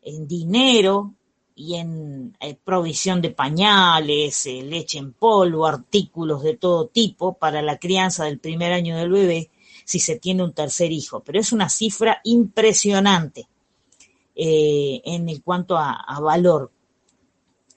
en 0.00 0.26
dinero 0.26 1.14
y 1.54 1.74
en 1.74 2.36
eh, 2.40 2.56
provisión 2.62 3.20
de 3.20 3.30
pañales, 3.30 4.46
eh, 4.46 4.62
leche 4.62 4.98
en 4.98 5.12
polvo, 5.12 5.66
artículos 5.66 6.42
de 6.42 6.56
todo 6.56 6.86
tipo 6.86 7.34
para 7.34 7.60
la 7.60 7.78
crianza 7.78 8.24
del 8.24 8.38
primer 8.38 8.72
año 8.72 8.96
del 8.96 9.10
bebé 9.10 9.50
si 9.84 9.98
se 9.98 10.18
tiene 10.18 10.44
un 10.44 10.54
tercer 10.54 10.92
hijo. 10.92 11.20
Pero 11.20 11.40
es 11.40 11.52
una 11.52 11.68
cifra 11.68 12.20
impresionante 12.24 13.48
eh, 14.38 15.02
en 15.04 15.40
cuanto 15.40 15.76
a, 15.76 15.92
a 15.92 16.20
valor. 16.20 16.70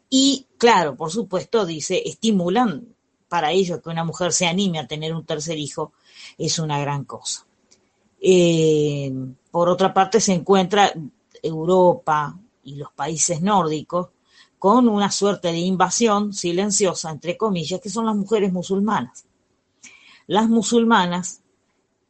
Y 0.10 0.46
claro, 0.58 0.96
por 0.96 1.12
supuesto, 1.12 1.66
dice, 1.66 2.02
estimulan 2.06 2.96
para 3.28 3.52
ellos 3.52 3.82
que 3.82 3.90
una 3.90 4.04
mujer 4.04 4.32
se 4.32 4.46
anime 4.46 4.80
a 4.80 4.88
tener 4.88 5.16
un 5.16 5.26
tercer 5.26 5.58
hijo, 5.58 5.94
es 6.38 6.60
una 6.60 6.80
gran 6.80 7.06
cosa. 7.06 7.46
Eh, 8.22 9.12
por 9.50 9.68
otra 9.68 9.94
parte, 9.94 10.20
se 10.20 10.34
encuentra 10.34 10.94
Europa, 11.42 12.38
y 12.64 12.76
los 12.76 12.92
países 12.92 13.42
nórdicos 13.42 14.10
con 14.60 14.88
una 14.88 15.10
suerte 15.10 15.52
de 15.52 15.58
invasión 15.58 16.34
silenciosa, 16.34 17.10
entre 17.10 17.36
comillas, 17.36 17.80
que 17.82 17.90
son 17.90 18.06
las 18.06 18.16
mujeres 18.16 18.54
musulmanas. 18.54 19.26
Las 20.28 20.48
musulmanas, 20.48 21.42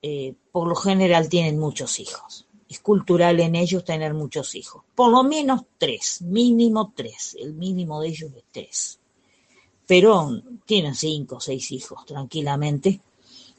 eh, 0.01 0.33
por 0.51 0.67
lo 0.67 0.75
general, 0.75 1.29
tienen 1.29 1.57
muchos 1.57 1.99
hijos. 1.99 2.47
Es 2.71 2.79
cultural 2.79 3.37
en 3.41 3.55
ellos 3.55 3.83
tener 3.83 4.13
muchos 4.13 4.55
hijos. 4.55 4.81
Por 4.95 5.11
lo 5.11 5.23
menos 5.23 5.63
tres, 5.77 6.21
mínimo 6.21 6.93
tres. 6.95 7.35
El 7.37 7.53
mínimo 7.53 7.99
de 7.99 8.07
ellos 8.07 8.31
es 8.33 8.45
tres. 8.49 8.99
Pero 9.85 10.41
tienen 10.65 10.95
cinco 10.95 11.35
o 11.35 11.39
seis 11.41 11.69
hijos 11.73 12.05
tranquilamente. 12.05 13.01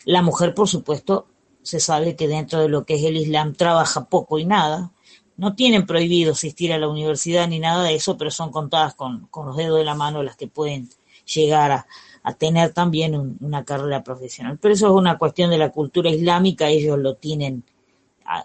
La 0.06 0.22
mujer, 0.22 0.54
por 0.54 0.66
supuesto, 0.66 1.26
se 1.60 1.78
sabe 1.78 2.16
que 2.16 2.26
dentro 2.26 2.60
de 2.60 2.70
lo 2.70 2.86
que 2.86 2.94
es 2.94 3.04
el 3.04 3.18
Islam 3.18 3.52
trabaja 3.52 4.06
poco 4.06 4.38
y 4.38 4.46
nada 4.46 4.92
no 5.36 5.54
tienen 5.54 5.84
prohibido 5.84 6.32
asistir 6.32 6.72
a 6.72 6.78
la 6.78 6.88
universidad 6.88 7.46
ni 7.48 7.58
nada 7.58 7.84
de 7.84 7.94
eso, 7.94 8.16
pero 8.16 8.30
son 8.30 8.50
contadas 8.50 8.94
con, 8.94 9.26
con 9.26 9.44
los 9.44 9.58
dedos 9.58 9.76
de 9.76 9.84
la 9.84 9.94
mano 9.94 10.22
las 10.22 10.36
que 10.36 10.48
pueden 10.48 10.88
llegar 11.26 11.70
a, 11.70 11.86
a 12.22 12.32
tener 12.32 12.72
también 12.72 13.14
un, 13.14 13.36
una 13.42 13.62
carrera 13.62 14.02
profesional. 14.02 14.56
Pero 14.58 14.72
eso 14.72 14.86
es 14.86 14.92
una 14.94 15.18
cuestión 15.18 15.50
de 15.50 15.58
la 15.58 15.70
cultura 15.70 16.08
islámica, 16.08 16.70
ellos 16.70 16.98
lo 16.98 17.16
tienen 17.16 17.62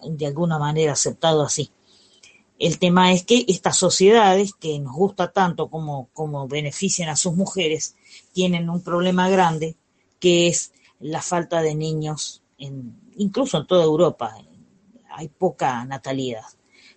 de 0.03 0.25
alguna 0.25 0.57
manera 0.59 0.93
aceptado 0.93 1.43
así. 1.43 1.71
El 2.59 2.79
tema 2.79 3.13
es 3.13 3.23
que 3.23 3.45
estas 3.47 3.77
sociedades 3.77 4.53
que 4.53 4.79
nos 4.79 4.95
gusta 4.95 5.31
tanto 5.31 5.69
como, 5.69 6.09
como 6.13 6.47
benefician 6.47 7.09
a 7.09 7.15
sus 7.15 7.35
mujeres, 7.35 7.95
tienen 8.33 8.69
un 8.69 8.81
problema 8.81 9.29
grande 9.29 9.75
que 10.19 10.47
es 10.47 10.73
la 10.99 11.21
falta 11.21 11.61
de 11.61 11.75
niños, 11.75 12.41
en, 12.57 12.95
incluso 13.17 13.59
en 13.59 13.67
toda 13.67 13.83
Europa. 13.83 14.35
Hay 15.11 15.27
poca 15.27 15.85
natalidad. 15.85 16.45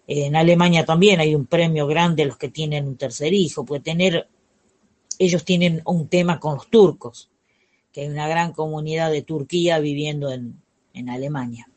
En 0.06 0.34
Alemania 0.34 0.84
también 0.84 1.20
hay 1.20 1.34
un 1.34 1.46
premio 1.46 1.86
grande 1.86 2.22
a 2.22 2.26
los 2.26 2.36
que 2.36 2.48
tienen 2.48 2.88
un 2.88 2.96
tercer 2.96 3.32
hijo, 3.32 3.64
puede 3.64 3.82
tener, 3.82 4.28
ellos 5.18 5.44
tienen 5.44 5.82
un 5.84 6.08
tema 6.08 6.40
con 6.40 6.54
los 6.54 6.68
turcos, 6.68 7.30
que 7.92 8.02
hay 8.02 8.08
una 8.08 8.28
gran 8.28 8.52
comunidad 8.52 9.10
de 9.10 9.22
Turquía 9.22 9.78
viviendo 9.78 10.30
en, 10.30 10.60
en 10.94 11.10
Alemania. 11.10 11.68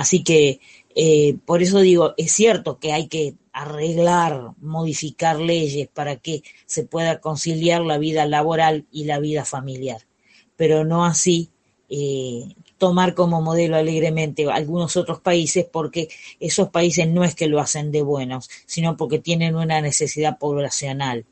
Así 0.00 0.24
que 0.24 0.60
eh, 0.94 1.36
por 1.44 1.62
eso 1.62 1.80
digo, 1.80 2.14
es 2.16 2.32
cierto 2.32 2.78
que 2.78 2.94
hay 2.94 3.06
que 3.06 3.34
arreglar, 3.52 4.52
modificar 4.62 5.38
leyes 5.38 5.88
para 5.88 6.16
que 6.16 6.42
se 6.64 6.84
pueda 6.86 7.20
conciliar 7.20 7.82
la 7.82 7.98
vida 7.98 8.24
laboral 8.24 8.86
y 8.90 9.04
la 9.04 9.18
vida 9.18 9.44
familiar, 9.44 10.06
pero 10.56 10.86
no 10.86 11.04
así 11.04 11.50
eh, 11.90 12.54
tomar 12.78 13.14
como 13.14 13.42
modelo 13.42 13.76
alegremente 13.76 14.50
algunos 14.50 14.96
otros 14.96 15.20
países 15.20 15.66
porque 15.70 16.08
esos 16.40 16.70
países 16.70 17.06
no 17.06 17.22
es 17.22 17.34
que 17.34 17.48
lo 17.48 17.60
hacen 17.60 17.92
de 17.92 18.00
buenos, 18.00 18.48
sino 18.64 18.96
porque 18.96 19.18
tienen 19.18 19.56
una 19.56 19.82
necesidad 19.82 20.38
poblacional. 20.38 21.26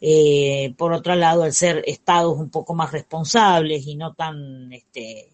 Eh, 0.00 0.72
por 0.78 0.94
otro 0.94 1.14
lado, 1.14 1.42
al 1.42 1.52
ser 1.52 1.84
estados 1.86 2.38
un 2.38 2.48
poco 2.48 2.74
más 2.74 2.90
responsables 2.90 3.86
y 3.86 3.96
no 3.96 4.14
tan 4.14 4.72
este, 4.72 5.31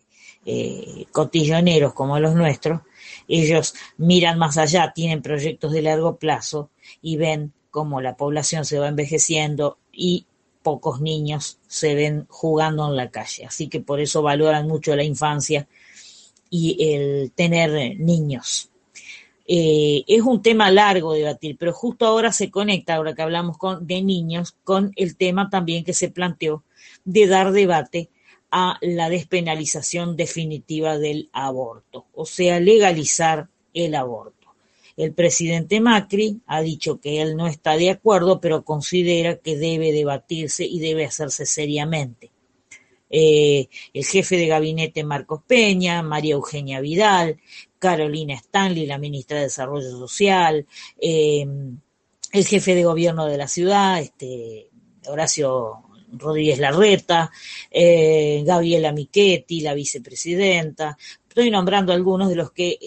eh, 0.51 1.05
cotilloneros 1.13 1.93
como 1.93 2.19
los 2.19 2.35
nuestros, 2.35 2.81
ellos 3.29 3.75
miran 3.99 4.39
más 4.39 4.57
allá, 4.57 4.93
tienen 4.95 5.21
proyectos 5.21 5.73
de 5.73 5.83
largo 5.83 6.17
plazo 6.17 6.71
y 7.03 7.19
ven 7.19 7.53
cómo 7.71 8.01
la 8.01 8.17
población 8.17 8.65
se 8.65 8.79
va 8.79 8.89
envejeciendo 8.89 9.77
y 9.93 10.25
pocos 10.63 11.03
niños 11.03 11.59
se 11.67 11.95
ven 11.95 12.25
jugando 12.31 12.89
en 12.89 12.97
la 12.97 13.11
calle. 13.11 13.45
Así 13.45 13.69
que 13.69 13.81
por 13.81 14.01
eso 14.01 14.23
valoran 14.23 14.67
mucho 14.67 14.97
la 14.97 15.05
infancia 15.05 15.69
y 16.49 16.95
el 16.95 17.31
tener 17.33 17.99
niños. 17.99 18.71
Eh, 19.47 20.03
es 20.07 20.23
un 20.23 20.41
tema 20.41 20.71
largo 20.71 21.13
de 21.13 21.19
debatir, 21.19 21.59
pero 21.59 21.75
justo 21.75 22.07
ahora 22.07 22.33
se 22.33 22.51
conecta, 22.51 22.95
ahora 22.95 23.15
que 23.15 23.21
hablamos 23.21 23.59
con, 23.59 23.87
de 23.87 24.01
niños, 24.01 24.57
con 24.65 24.93
el 24.97 25.15
tema 25.15 25.51
también 25.51 25.85
que 25.85 25.93
se 25.93 26.09
planteó 26.09 26.65
de 27.05 27.27
dar 27.27 27.53
debate 27.53 28.09
a 28.51 28.79
la 28.81 29.11
despenalización 29.11 30.17
definitiva 30.17 30.99
del 30.99 31.29
aborto, 31.33 32.07
o 32.15 32.25
sea, 32.27 32.61
legalizar 32.61 33.49
el 33.75 33.95
aborto. 33.95 34.39
El 34.97 35.13
presidente 35.15 35.81
Macri 35.81 36.41
ha 36.47 36.61
dicho 36.61 37.01
que 37.01 37.23
él 37.23 37.37
no 37.37 37.47
está 37.47 37.77
de 37.77 37.91
acuerdo, 37.91 38.41
pero 38.41 38.65
considera 38.65 39.37
que 39.37 39.57
debe 39.57 39.93
debatirse 39.93 40.65
y 40.65 40.81
debe 40.81 41.05
hacerse 41.05 41.47
seriamente. 41.47 42.31
Eh, 43.11 43.69
el 43.95 44.05
jefe 44.05 44.37
de 44.37 44.49
gabinete 44.49 45.05
Marcos 45.05 45.43
Peña, 45.47 46.03
María 46.03 46.35
Eugenia 46.35 46.81
Vidal, 46.81 47.39
Carolina 47.79 48.35
Stanley, 48.35 48.87
la 48.87 48.99
ministra 48.99 49.39
de 49.39 49.45
Desarrollo 49.45 49.91
Social, 49.91 50.67
eh, 51.01 51.47
el 52.33 52.47
jefe 52.47 52.75
de 52.75 52.85
gobierno 52.85 53.27
de 53.27 53.39
la 53.39 53.49
ciudad, 53.49 54.01
este, 54.01 54.69
Horacio 55.07 55.88
Rodríguez 56.13 56.59
Larreta, 56.59 57.31
eh, 57.71 58.43
Gabriela 58.47 58.93
Michetti, 58.93 59.61
la 59.61 59.75
vicepresidenta. 59.75 60.97
Estoy 61.29 61.51
nombrando 61.51 61.93
algunos 61.93 62.29
de 62.29 62.37
los 62.37 62.53
que 62.53 62.79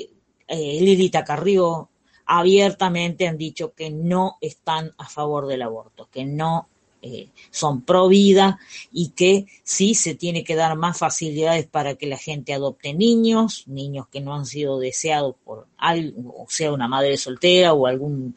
eh, 0.48 0.82
Lilita 0.82 1.24
Carrió 1.24 1.90
abiertamente 2.26 3.28
han 3.28 3.38
dicho 3.38 3.74
que 3.74 3.90
no 3.90 4.38
están 4.42 4.94
a 4.98 5.08
favor 5.08 5.48
del 5.48 5.62
aborto, 5.62 6.10
que 6.12 6.26
no 6.26 6.68
eh, 7.04 7.30
son 7.50 7.82
pro 7.82 8.08
vida 8.08 8.60
y 8.92 9.10
que 9.10 9.48
sí 9.64 9.96
se 9.96 10.14
tiene 10.14 10.44
que 10.44 10.56
dar 10.56 10.78
más 10.78 11.00
facilidades 11.00 11.66
para 11.66 11.96
que 11.96 12.06
la 12.06 12.18
gente 12.18 12.54
adopte 12.54 12.94
niños, 12.94 13.64
niños 13.68 14.08
que 14.08 14.22
no 14.22 14.36
han 14.36 14.46
sido 14.46 14.80
deseados 14.80 15.36
por 15.44 15.68
algo, 15.78 16.46
sea 16.48 16.72
una 16.72 16.88
madre 16.88 17.18
soltera 17.18 17.74
o 17.74 17.88
algún, 17.88 18.36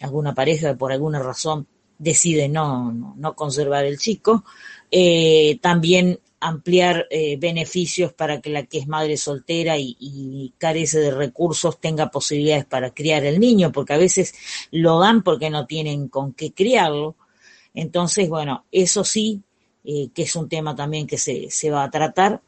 alguna 0.00 0.34
pareja 0.34 0.70
que 0.70 0.76
por 0.76 0.92
alguna 0.92 1.18
razón 1.18 1.66
decide 1.98 2.48
no, 2.48 2.92
no, 2.92 3.34
conservar 3.34 3.84
el 3.84 3.98
chico. 3.98 4.44
Eh, 4.90 5.58
también 5.60 6.20
ampliar 6.38 7.06
eh, 7.10 7.36
beneficios 7.38 8.12
para 8.12 8.40
que 8.40 8.50
la 8.50 8.64
que 8.64 8.78
es 8.78 8.86
madre 8.86 9.16
soltera 9.16 9.76
y, 9.78 10.52
carece 10.58 11.00
de 11.00 11.10
recursos 11.10 11.80
tenga 11.80 12.10
posibilidades 12.10 12.66
para 12.66 12.90
criar 12.90 13.24
el 13.24 13.40
niño, 13.40 13.72
porque 13.72 13.94
a 13.94 13.98
veces 13.98 14.34
lo 14.70 15.00
dan 15.00 15.22
porque 15.22 15.50
no 15.50 15.66
tienen 15.66 16.08
con 16.08 16.32
qué 16.32 16.52
criarlo 16.52 17.16
entonces, 17.74 18.30
bueno, 18.30 18.64
eso 18.72 19.04
sí, 19.04 19.42
eh, 19.84 20.08
que 20.14 20.22
es 20.22 20.34
un 20.34 20.48
tema 20.48 20.74
también 20.74 21.06
que 21.06 21.18
se, 21.18 21.50
se 21.50 21.70
va 21.70 21.84
a 21.84 21.90
tratar, 21.90 22.40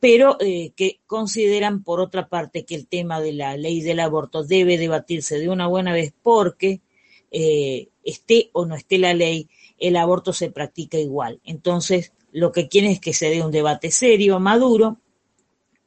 pero 0.00 0.36
que 0.38 1.00
consideran, 1.06 1.82
por 1.82 2.00
otra 2.00 2.28
parte, 2.28 2.66
que 2.66 2.74
el 2.74 2.86
tema 2.86 3.20
de 3.22 3.32
la 3.32 3.56
ley 3.56 3.80
del 3.80 4.00
aborto 4.00 4.44
debe 4.44 4.76
debatirse 4.76 5.38
de 5.38 5.48
una 5.48 5.66
buena 5.66 5.94
vez 5.94 6.12
porque 6.22 6.82
esté 8.08 8.50
o 8.52 8.66
no 8.66 8.74
esté 8.74 8.98
la 8.98 9.14
ley, 9.14 9.48
el 9.78 9.96
aborto 9.96 10.32
se 10.32 10.50
practica 10.50 10.98
igual. 10.98 11.40
Entonces, 11.44 12.12
lo 12.32 12.52
que 12.52 12.68
quieren 12.68 12.90
es 12.90 13.00
que 13.00 13.12
se 13.12 13.30
dé 13.30 13.42
un 13.42 13.52
debate 13.52 13.90
serio, 13.90 14.40
maduro, 14.40 14.98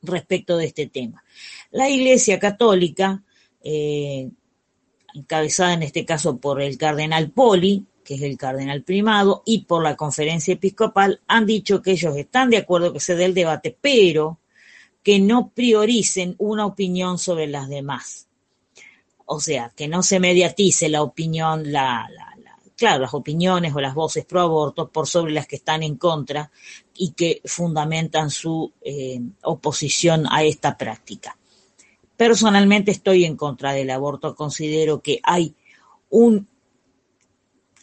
respecto 0.02 0.58
de 0.58 0.66
este 0.66 0.88
tema. 0.88 1.24
La 1.72 1.90
Iglesia 1.90 2.40
Católica, 2.40 3.24
encabezada 5.14 5.74
en 5.74 5.84
este 5.84 6.06
caso 6.06 6.38
por 6.38 6.62
el 6.62 6.78
cardenal 6.78 7.32
Poli, 7.32 7.86
que 8.04 8.16
es 8.16 8.22
el 8.24 8.38
cardenal 8.38 8.84
primado, 8.84 9.44
y 9.46 9.66
por 9.66 9.84
la 9.84 9.96
conferencia 9.96 10.54
episcopal, 10.54 11.22
han 11.28 11.46
dicho 11.46 11.82
que 11.82 11.92
ellos 11.92 12.16
están 12.18 12.50
de 12.50 12.58
acuerdo 12.58 12.94
que 12.94 13.00
se 13.00 13.16
dé 13.16 13.26
el 13.26 13.34
debate, 13.34 13.78
pero 13.80 14.40
que 15.04 15.20
no 15.20 15.52
prioricen 15.54 16.36
una 16.38 16.66
opinión 16.66 17.18
sobre 17.18 17.48
las 17.48 17.70
demás. 17.70 18.28
O 19.34 19.40
sea, 19.40 19.72
que 19.74 19.88
no 19.88 20.04
se 20.04 20.20
mediatice 20.20 20.90
la 20.90 21.02
opinión, 21.02 21.72
la, 21.72 22.06
claro, 22.76 23.04
las 23.04 23.14
opiniones 23.14 23.74
o 23.74 23.80
las 23.80 23.96
voces 23.96 24.26
pro 24.26 24.42
aborto 24.42 24.90
por 24.90 25.08
sobre 25.08 25.32
las 25.32 25.48
que 25.48 25.56
están 25.56 25.84
en 25.84 25.96
contra 25.96 26.52
y 26.94 27.14
que 27.14 27.42
fundamentan 27.46 28.30
su 28.30 28.74
eh, 28.82 29.22
oposición 29.44 30.26
a 30.30 30.44
esta 30.44 30.78
práctica. 30.78 31.38
Personalmente 32.18 32.92
estoy 32.92 33.24
en 33.24 33.38
contra 33.38 33.72
del 33.72 33.92
aborto, 33.92 34.36
considero 34.36 35.02
que 35.02 35.22
hay 35.24 35.56
un 36.10 36.50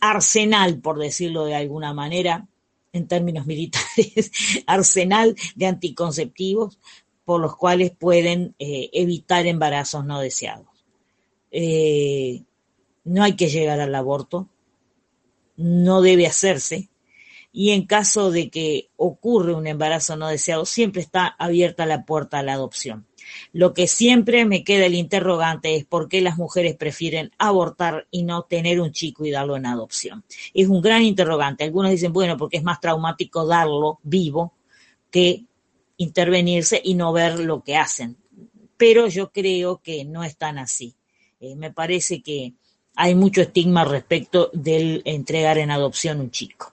arsenal, 0.01 0.81
por 0.81 0.99
decirlo 0.99 1.47
de 1.47 1.55
alguna 1.55 1.95
manera, 1.95 2.47
en 2.93 3.09
términos 3.09 3.47
militares, 3.53 4.31
arsenal 4.67 5.35
de 5.57 5.67
anticonceptivos 5.67 6.79
por 7.25 7.41
los 7.41 7.57
cuales 7.57 7.93
pueden 7.93 8.55
eh, 8.59 8.91
evitar 8.93 9.47
embarazos 9.47 10.05
no 10.05 10.21
deseados. 10.21 10.68
Eh, 11.51 12.43
no 13.05 13.23
hay 13.23 13.37
que 13.37 13.49
llegar 13.49 13.81
al 13.81 13.95
aborto, 13.95 14.49
no 15.57 16.03
debe 16.03 16.27
hacerse, 16.27 16.91
y 17.53 17.71
en 17.71 17.87
caso 17.87 18.31
de 18.31 18.51
que 18.51 18.91
ocurre 18.97 19.55
un 19.55 19.67
embarazo 19.67 20.17
no 20.17 20.29
deseado, 20.29 20.67
siempre 20.67 21.01
está 21.01 21.27
abierta 21.27 21.87
la 21.87 22.05
puerta 22.05 22.39
a 22.39 22.43
la 22.43 22.53
adopción. 22.53 23.07
Lo 23.53 23.75
que 23.75 23.87
siempre 23.87 24.45
me 24.45 24.65
queda 24.65 24.87
el 24.87 24.95
interrogante 24.95 25.75
es 25.75 25.85
por 25.85 26.09
qué 26.09 26.21
las 26.21 26.37
mujeres 26.37 26.77
prefieren 26.77 27.33
abortar 27.39 28.07
y 28.11 28.23
no 28.23 28.43
tener 28.43 28.81
un 28.81 28.93
chico 28.93 29.25
y 29.25 29.31
darlo 29.31 29.57
en 29.57 29.67
adopción. 29.67 30.25
Es 30.55 30.69
un 30.69 30.81
gran 30.81 31.03
interrogante. 31.03 31.65
Algunos 31.65 31.91
dicen, 31.91 32.13
bueno, 32.13 32.37
porque 32.37 32.59
es 32.59 32.63
más 32.63 32.81
traumático 32.81 33.47
darlo 33.47 33.99
vivo 34.03 34.53
que 35.11 35.45
intervenirse 35.97 36.81
y 36.83 36.95
no 36.95 37.13
ver 37.13 37.41
lo 37.41 37.63
que 37.63 37.77
hacen. 37.77 38.17
Pero 38.77 39.09
yo 39.09 39.33
creo 39.33 39.81
que 39.83 40.05
no 40.05 40.23
es 40.23 40.37
tan 40.37 40.59
así. 40.59 40.95
Eh, 41.41 41.55
me 41.55 41.73
parece 41.73 42.21
que 42.21 42.55
hay 42.97 43.15
mucho 43.15 43.43
estigma 43.43 43.85
respecto 43.85 44.51
del 44.53 45.03
entregar 45.05 45.59
en 45.59 45.71
adopción 45.71 46.21
un 46.21 46.31
chico. 46.31 46.73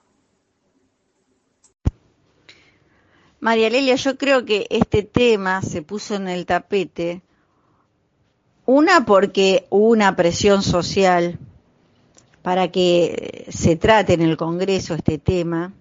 María 3.38 3.70
Lelia, 3.70 3.94
yo 3.94 4.18
creo 4.18 4.44
que 4.44 4.66
este 4.70 5.02
tema 5.04 5.62
se 5.62 5.82
puso 5.82 6.16
en 6.16 6.26
el 6.26 6.46
tapete, 6.46 7.22
una 8.64 9.04
porque 9.04 9.66
hubo 9.70 9.90
una 9.90 10.16
presión 10.16 10.62
social 10.62 11.38
para 12.42 12.72
que 12.72 13.46
se 13.48 13.76
trate 13.76 14.14
en 14.14 14.22
el 14.22 14.36
Congreso 14.36 14.94
este 14.94 15.18
tema 15.18 15.74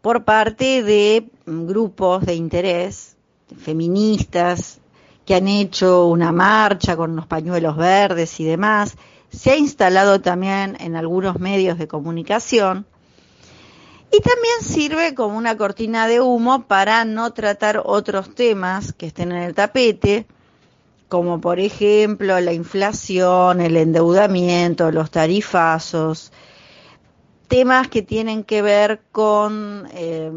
por 0.00 0.24
parte 0.24 0.82
de 0.82 1.30
grupos 1.46 2.26
de 2.26 2.34
interés 2.34 3.16
feministas 3.56 4.80
que 5.30 5.36
han 5.36 5.46
hecho 5.46 6.06
una 6.06 6.32
marcha 6.32 6.96
con 6.96 7.14
los 7.14 7.24
pañuelos 7.24 7.76
verdes 7.76 8.40
y 8.40 8.44
demás. 8.44 8.96
Se 9.30 9.52
ha 9.52 9.56
instalado 9.56 10.20
también 10.20 10.76
en 10.80 10.96
algunos 10.96 11.38
medios 11.38 11.78
de 11.78 11.86
comunicación 11.86 12.84
y 14.10 14.20
también 14.20 14.54
sirve 14.60 15.14
como 15.14 15.38
una 15.38 15.56
cortina 15.56 16.08
de 16.08 16.20
humo 16.20 16.64
para 16.64 17.04
no 17.04 17.32
tratar 17.32 17.80
otros 17.84 18.34
temas 18.34 18.92
que 18.92 19.06
estén 19.06 19.30
en 19.30 19.42
el 19.42 19.54
tapete, 19.54 20.26
como 21.08 21.40
por 21.40 21.60
ejemplo 21.60 22.40
la 22.40 22.52
inflación, 22.52 23.60
el 23.60 23.76
endeudamiento, 23.76 24.90
los 24.90 25.12
tarifazos, 25.12 26.32
temas 27.46 27.86
que 27.86 28.02
tienen 28.02 28.42
que 28.42 28.62
ver 28.62 29.02
con 29.12 29.86
eh, 29.92 30.32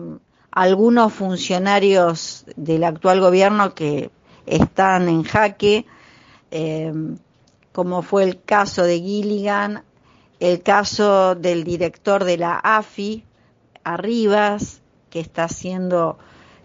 algunos 0.51 1.11
funcionarios 1.13 2.45
del 2.55 2.83
actual 2.83 3.21
gobierno 3.21 3.73
que 3.73 4.11
están 4.45 5.09
en 5.09 5.23
jaque, 5.23 5.85
eh, 6.51 6.93
como 7.71 8.01
fue 8.01 8.23
el 8.23 8.41
caso 8.41 8.83
de 8.83 8.99
Gilligan, 8.99 9.83
el 10.39 10.61
caso 10.61 11.35
del 11.35 11.63
director 11.63 12.23
de 12.23 12.37
la 12.37 12.57
AFI, 12.57 13.23
Arribas, 13.83 14.81
que 15.09 15.19
está 15.19 15.47
siendo 15.47 16.17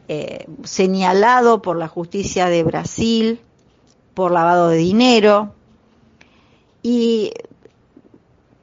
eh, 0.09 0.47
señalado 0.65 1.63
por 1.63 1.77
la 1.77 1.89
justicia 1.89 2.47
de 2.47 2.63
Brasil 2.63 3.41
por 4.15 4.33
lavado 4.33 4.69
de 4.69 4.79
dinero. 4.79 5.55
Y 6.83 7.33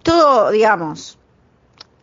todo, 0.04 0.52
digamos, 0.52 1.18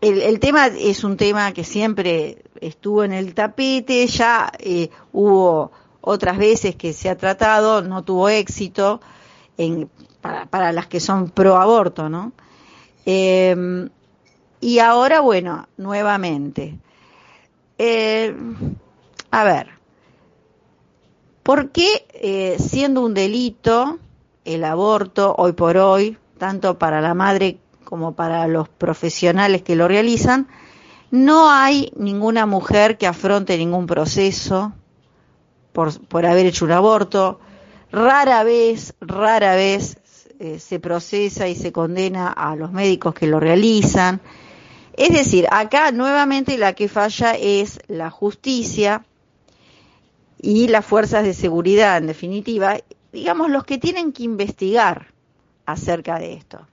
el, 0.00 0.40
tema 0.40 0.68
es 0.68 1.04
un 1.04 1.16
tema 1.16 1.52
que 1.52 1.64
siempre 1.64 2.42
estuvo 2.60 3.04
en 3.04 3.12
el 3.12 3.34
tapete, 3.34 4.06
ya 4.06 4.50
eh, 4.58 4.90
hubo 5.12 5.70
otras 6.02 6.36
veces 6.36 6.76
que 6.76 6.92
se 6.92 7.08
ha 7.08 7.16
tratado, 7.16 7.80
no 7.80 8.04
tuvo 8.04 8.28
éxito 8.28 9.00
en, 9.56 9.88
para, 10.20 10.44
para 10.46 10.72
las 10.72 10.86
que 10.86 11.00
son 11.00 11.30
pro 11.30 11.56
aborto, 11.56 12.10
¿no? 12.10 12.32
Eh, 13.06 13.88
y 14.60 14.78
ahora, 14.78 15.20
bueno, 15.20 15.66
nuevamente. 15.78 16.78
Eh, 17.78 18.36
a 19.30 19.44
ver, 19.44 19.82
¿Por 21.42 21.70
qué 21.70 22.06
eh, 22.14 22.56
siendo 22.60 23.04
un 23.04 23.14
delito 23.14 23.98
el 24.44 24.62
aborto 24.62 25.34
hoy 25.36 25.52
por 25.52 25.76
hoy, 25.76 26.16
tanto 26.38 26.78
para 26.78 27.00
la 27.00 27.14
madre 27.14 27.58
como 27.84 28.12
para 28.12 28.46
los 28.46 28.68
profesionales 28.68 29.62
que 29.62 29.74
lo 29.74 29.88
realizan, 29.88 30.46
no 31.10 31.50
hay 31.50 31.92
ninguna 31.96 32.46
mujer 32.46 32.96
que 32.96 33.08
afronte 33.08 33.58
ningún 33.58 33.86
proceso 33.86 34.72
por, 35.72 35.98
por 36.06 36.26
haber 36.26 36.46
hecho 36.46 36.64
un 36.64 36.72
aborto? 36.72 37.40
Rara 37.90 38.42
vez, 38.44 38.94
rara 39.00 39.54
vez 39.54 39.98
eh, 40.38 40.58
se 40.58 40.80
procesa 40.80 41.46
y 41.46 41.54
se 41.54 41.72
condena 41.72 42.28
a 42.28 42.56
los 42.56 42.72
médicos 42.72 43.14
que 43.14 43.26
lo 43.26 43.38
realizan. 43.38 44.20
Es 44.94 45.10
decir, 45.10 45.46
acá 45.50 45.92
nuevamente 45.92 46.58
la 46.58 46.74
que 46.74 46.88
falla 46.88 47.32
es 47.32 47.80
la 47.86 48.10
justicia 48.10 49.04
y 50.40 50.68
las 50.68 50.84
fuerzas 50.84 51.24
de 51.24 51.34
seguridad, 51.34 51.98
en 51.98 52.08
definitiva, 52.08 52.76
digamos, 53.12 53.50
los 53.50 53.64
que 53.64 53.78
tienen 53.78 54.12
que 54.12 54.24
investigar 54.24 55.12
acerca 55.64 56.18
de 56.18 56.34
esto. 56.34 56.66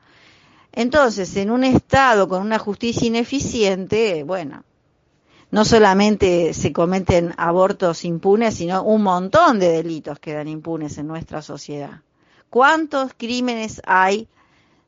Entonces, 0.72 1.36
en 1.36 1.52
un 1.52 1.64
Estado 1.64 2.28
con 2.28 2.42
una 2.42 2.60
justicia 2.60 3.08
ineficiente, 3.08 4.24
bueno, 4.24 4.64
no 5.52 5.66
solamente 5.66 6.54
se 6.54 6.72
cometen 6.72 7.34
abortos 7.38 8.06
impunes, 8.06 8.56
sino 8.56 8.84
un 8.84 9.02
montón 9.02 9.60
de 9.60 9.70
delitos 9.70 10.20
quedan 10.20 10.48
impunes 10.48 10.98
en 10.98 11.08
nuestra 11.08 11.42
sociedad. 11.42 12.02
¿Cuántos 12.50 13.14
crímenes 13.18 13.82
hay 13.86 14.28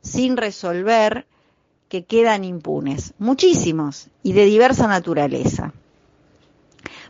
sin 0.02 0.38
resolver 0.38 1.26
que 1.90 2.06
quedan 2.06 2.44
impunes? 2.44 3.14
Muchísimos 3.18 4.08
y 4.24 4.34
de 4.34 4.46
diversa 4.46 4.88
naturaleza. 4.88 5.74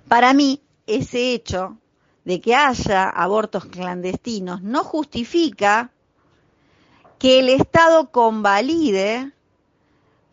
Para 0.08 0.34
mí, 0.34 0.62
ese 0.88 1.34
hecho 1.34 1.78
de 2.24 2.42
que 2.42 2.56
haya 2.56 3.10
abortos 3.10 3.66
clandestinos 3.66 4.62
no 4.62 4.84
justifica 4.84 5.92
que 7.18 7.40
el 7.40 7.50
Estado 7.50 8.12
convalide 8.12 9.32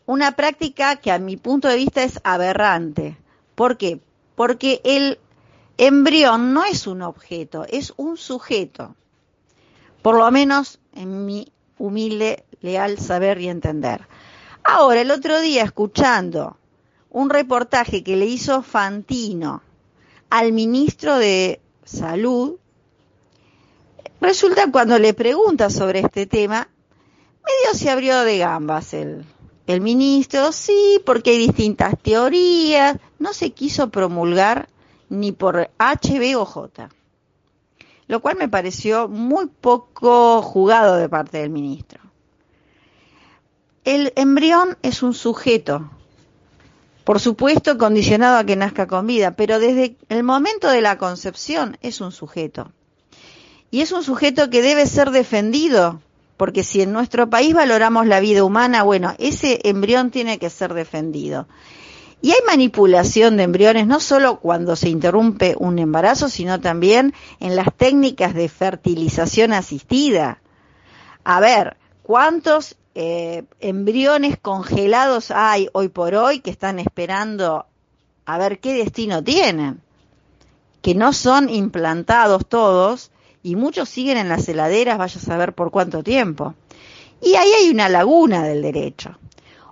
una 0.09 0.33
práctica 0.33 0.97
que 0.97 1.13
a 1.13 1.19
mi 1.19 1.37
punto 1.37 1.69
de 1.69 1.77
vista 1.77 2.03
es 2.03 2.19
aberrante. 2.25 3.19
¿Por 3.55 3.77
qué? 3.77 4.01
Porque 4.37 4.81
el 4.83 5.19
embrión 5.77 6.55
no 6.55 6.65
es 6.65 6.87
un 6.87 7.03
objeto, 7.03 7.67
es 7.69 7.93
un 7.99 8.17
sujeto. 8.17 8.97
Por 10.01 10.17
lo 10.17 10.31
menos 10.31 10.81
en 10.95 11.27
mi 11.27 11.53
humilde, 11.77 12.47
leal 12.63 12.99
saber 12.99 13.39
y 13.43 13.51
entender. 13.51 14.09
Ahora, 14.65 15.03
el 15.03 15.11
otro 15.11 15.43
día, 15.43 15.63
escuchando 15.63 16.57
un 17.11 17.29
reportaje 17.29 18.03
que 18.03 18.17
le 18.17 18.25
hizo 18.25 18.63
Fantino 18.63 19.63
al 20.31 20.55
ministro 20.55 21.19
de 21.19 21.61
Salud, 21.85 22.57
resulta 24.23 24.73
cuando 24.73 24.99
le 24.99 25.13
pregunta 25.13 25.69
sobre 25.69 26.01
este 26.01 26.25
tema, 26.25 26.67
medio 27.45 27.79
se 27.79 27.91
abrió 27.91 28.23
de 28.23 28.39
gambas 28.39 28.95
el, 28.95 29.27
el 29.69 29.81
ministro, 29.81 30.51
sí, 30.51 31.01
porque 31.07 31.31
hay 31.31 31.39
distintas 31.39 31.95
teorías, 32.03 32.99
no 33.21 33.33
se 33.33 33.53
quiso 33.53 33.91
promulgar 33.91 34.69
ni 35.09 35.31
por 35.33 35.71
HB 35.79 36.37
o 36.37 36.45
J 36.45 36.89
lo 38.09 38.21
cual 38.21 38.37
me 38.37 38.49
pareció 38.49 39.07
muy 39.07 39.47
poco 39.47 40.43
jugado 40.43 40.97
de 40.97 41.09
parte 41.09 41.39
del 41.39 41.51
ministro. 41.51 42.01
El 43.85 44.13
embrión 44.17 44.77
es 44.83 45.03
un 45.03 45.15
sujeto, 45.15 45.91
por 47.05 47.21
supuesto 47.21 47.79
condicionado 47.79 48.39
a 48.39 48.45
que 48.45 48.57
nazca 48.57 48.87
con 48.87 49.07
vida, 49.07 49.33
pero 49.33 49.59
desde 49.61 49.97
el 50.09 50.25
momento 50.25 50.69
de 50.69 50.81
la 50.81 50.99
concepción 50.99 51.79
es 51.81 52.01
un 52.01 52.11
sujeto. 52.11 52.73
Y 53.71 53.83
es 53.83 53.93
un 53.93 54.03
sujeto 54.03 54.49
que 54.49 54.63
debe 54.63 54.87
ser 54.87 55.11
defendido, 55.11 56.01
porque 56.39 56.63
si 56.65 56.81
en 56.81 56.93
nuestro 56.93 57.29
país 57.29 57.53
valoramos 57.53 58.07
la 58.07 58.21
vida 58.21 58.45
humana, 58.45 58.85
bueno, 58.85 59.15
ese 59.19 59.61
embrión 59.65 60.11
tiene 60.11 60.39
que 60.39 60.49
ser 60.49 60.73
defendido. 60.73 61.49
Y 62.23 62.31
hay 62.31 62.39
manipulación 62.47 63.37
de 63.37 63.43
embriones 63.43 63.87
no 63.87 64.01
solo 64.01 64.39
cuando 64.39 64.77
se 64.77 64.89
interrumpe 64.89 65.57
un 65.59 65.79
embarazo, 65.81 66.29
sino 66.29 66.61
también 66.61 67.13
en 67.41 67.57
las 67.57 67.75
técnicas 67.77 68.35
de 68.35 68.49
fertilización 68.49 69.53
asistida. 69.53 70.41
A 71.25 71.41
ver, 71.41 71.77
¿cuántos 72.05 72.77
eh, 72.95 73.45
embriones 73.59 74.39
congelados 74.41 75.33
hay 75.33 75.69
hoy 75.73 75.89
por 75.89 76.15
hoy 76.15 76.39
que 76.39 76.51
están 76.51 76.79
esperando 76.79 77.67
a 78.27 78.39
ver 78.39 78.61
qué 78.61 78.75
destino 78.75 79.25
tienen? 79.25 79.81
Que 80.83 80.95
no 80.95 81.13
son 81.13 81.51
implantados 81.51 82.47
todos 82.47 83.11
y 83.43 83.57
muchos 83.57 83.89
siguen 83.89 84.19
en 84.19 84.29
las 84.29 84.49
heladeras, 84.49 84.99
vaya 84.99 85.21
a 85.21 85.25
saber 85.25 85.55
por 85.55 85.71
cuánto 85.71 86.03
tiempo. 86.03 86.55
Y 87.21 87.35
ahí 87.35 87.51
hay 87.53 87.71
una 87.71 87.89
laguna 87.89 88.45
del 88.45 88.63
derecho. 88.63 89.19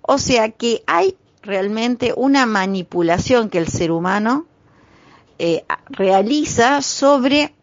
O 0.02 0.18
sea 0.18 0.50
que 0.50 0.82
hay 0.86 1.16
realmente 1.42 2.12
una 2.16 2.46
manipulación 2.46 3.50
que 3.50 3.58
el 3.58 3.68
ser 3.68 3.90
humano 3.90 4.46
eh, 5.38 5.64
realiza 5.88 6.82
sobre 6.82 7.54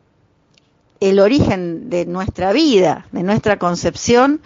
el 1.00 1.20
origen 1.20 1.90
de 1.90 2.06
nuestra 2.06 2.54
vida, 2.54 3.08
de 3.12 3.24
nuestra 3.24 3.60
concepción. 3.60 4.42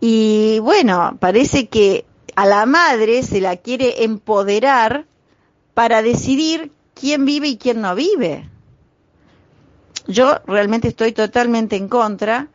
Y 0.00 0.58
bueno, 0.60 1.16
parece 1.20 1.68
que 1.68 2.06
a 2.36 2.46
la 2.46 2.64
madre 2.66 3.22
se 3.22 3.40
la 3.40 3.56
quiere 3.56 4.04
empoderar 4.04 5.06
para 5.74 6.02
decidir 6.02 6.72
quién 6.94 7.24
vive 7.24 7.48
y 7.48 7.56
quién 7.56 7.80
no 7.80 7.94
vive. 7.94 8.48
Yo 10.08 10.40
realmente 10.46 10.88
estoy 10.88 11.12
totalmente 11.12 11.76
en 11.76 11.88
contra. 11.88 12.48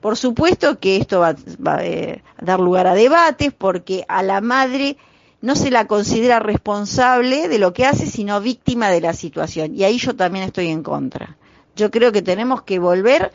Por 0.00 0.16
supuesto 0.16 0.78
que 0.78 0.96
esto 0.96 1.20
va, 1.20 1.34
va 1.64 1.84
eh, 1.84 2.22
a 2.36 2.44
dar 2.44 2.60
lugar 2.60 2.86
a 2.86 2.94
debates 2.94 3.52
porque 3.52 4.04
a 4.08 4.22
la 4.22 4.40
madre 4.40 4.98
no 5.40 5.54
se 5.54 5.70
la 5.70 5.86
considera 5.86 6.40
responsable 6.40 7.48
de 7.48 7.58
lo 7.58 7.72
que 7.72 7.86
hace, 7.86 8.06
sino 8.06 8.40
víctima 8.40 8.90
de 8.90 9.00
la 9.00 9.12
situación. 9.12 9.74
Y 9.74 9.84
ahí 9.84 9.98
yo 9.98 10.16
también 10.16 10.44
estoy 10.44 10.68
en 10.68 10.82
contra. 10.82 11.36
Yo 11.76 11.92
creo 11.92 12.10
que 12.10 12.22
tenemos 12.22 12.62
que 12.62 12.80
volver 12.80 13.30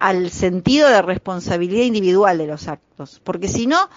al 0.00 0.30
sentido 0.30 0.88
de 0.88 1.00
responsabilidad 1.00 1.84
individual 1.84 2.38
de 2.38 2.48
los 2.48 2.66
actos, 2.66 3.20
porque 3.22 3.46
si 3.46 3.66
no, 3.68 3.88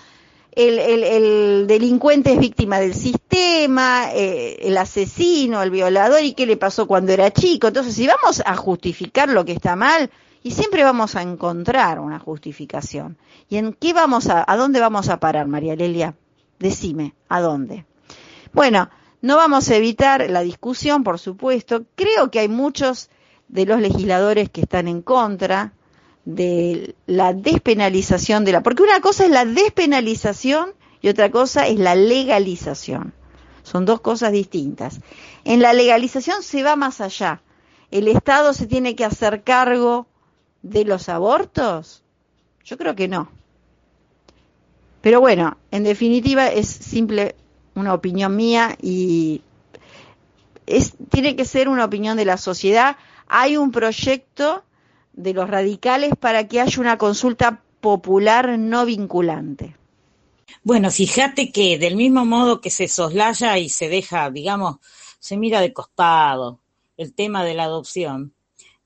el, 0.57 1.67
delincuente 1.67 2.33
es 2.33 2.39
víctima 2.39 2.79
del 2.79 2.95
sistema, 2.95 4.11
eh, 4.13 4.57
el 4.61 4.77
asesino, 4.77 5.61
el 5.61 5.69
violador, 5.69 6.23
y 6.23 6.33
qué 6.33 6.45
le 6.45 6.57
pasó 6.57 6.87
cuando 6.87 7.11
era 7.11 7.31
chico. 7.31 7.67
Entonces, 7.67 7.93
si 7.93 8.07
vamos 8.07 8.41
a 8.45 8.55
justificar 8.55 9.29
lo 9.29 9.45
que 9.45 9.51
está 9.51 9.75
mal, 9.75 10.09
y 10.41 10.51
siempre 10.51 10.83
vamos 10.83 11.15
a 11.15 11.21
encontrar 11.21 11.99
una 11.99 12.19
justificación. 12.19 13.17
¿Y 13.49 13.57
en 13.57 13.73
qué 13.73 13.93
vamos 13.93 14.27
a, 14.29 14.43
a 14.47 14.57
dónde 14.57 14.79
vamos 14.79 15.09
a 15.09 15.19
parar, 15.19 15.47
María 15.47 15.75
Lelia? 15.75 16.15
Decime, 16.59 17.13
¿a 17.29 17.41
dónde? 17.41 17.85
Bueno, 18.53 18.89
no 19.21 19.35
vamos 19.35 19.69
a 19.69 19.75
evitar 19.75 20.29
la 20.29 20.41
discusión, 20.41 21.03
por 21.03 21.19
supuesto. 21.19 21.85
Creo 21.95 22.31
que 22.31 22.39
hay 22.39 22.47
muchos 22.47 23.09
de 23.47 23.65
los 23.65 23.79
legisladores 23.79 24.49
que 24.49 24.61
están 24.61 24.87
en 24.87 25.01
contra 25.01 25.73
de 26.27 26.93
la 27.05 27.31
despenalización 27.31 28.43
de 28.43 28.51
la... 28.51 28.61
Porque 28.61 28.83
una 28.83 28.99
cosa 28.99 29.23
es 29.23 29.31
la 29.31 29.45
despenalización 29.45 30.73
y 31.01 31.07
otra 31.07 31.31
cosa 31.31 31.67
es 31.67 31.79
la 31.79 31.95
legalización. 31.95 33.13
Son 33.63 33.85
dos 33.85 34.01
cosas 34.01 34.33
distintas. 34.33 34.99
En 35.45 35.61
la 35.61 35.71
legalización 35.71 36.43
se 36.43 36.63
va 36.63 36.75
más 36.75 36.99
allá. 36.99 37.41
¿El 37.91 38.09
Estado 38.09 38.53
se 38.53 38.67
tiene 38.67 38.93
que 38.93 39.05
hacer 39.05 39.43
cargo 39.43 40.05
de 40.63 40.83
los 40.83 41.07
abortos? 41.07 42.03
Yo 42.65 42.77
creo 42.77 42.93
que 42.93 43.07
no. 43.07 43.31
Pero 44.99 45.21
bueno, 45.21 45.57
en 45.71 45.85
definitiva 45.85 46.49
es 46.49 46.67
simple 46.67 47.35
una 47.73 47.93
opinión 47.93 48.35
mía 48.35 48.77
y 48.81 49.43
es, 50.65 50.93
tiene 51.09 51.37
que 51.37 51.45
ser 51.45 51.69
una 51.69 51.85
opinión 51.85 52.17
de 52.17 52.25
la 52.25 52.35
sociedad. 52.35 52.97
Hay 53.29 53.55
un 53.55 53.71
proyecto 53.71 54.65
de 55.17 55.33
los 55.33 55.49
radicales 55.49 56.13
para 56.17 56.47
que 56.47 56.61
haya 56.61 56.79
una 56.79 56.97
consulta 56.97 57.61
popular 57.81 58.57
no 58.57 58.85
vinculante. 58.85 59.75
Bueno, 60.63 60.91
fíjate 60.91 61.51
que 61.51 61.77
del 61.77 61.95
mismo 61.95 62.25
modo 62.25 62.61
que 62.61 62.69
se 62.69 62.87
soslaya 62.87 63.57
y 63.57 63.69
se 63.69 63.89
deja, 63.89 64.29
digamos, 64.29 64.77
se 65.19 65.35
mira 65.35 65.59
de 65.59 65.73
costado 65.73 66.59
el 66.95 67.13
tema 67.13 67.43
de 67.43 67.53
la 67.53 67.63
adopción, 67.63 68.33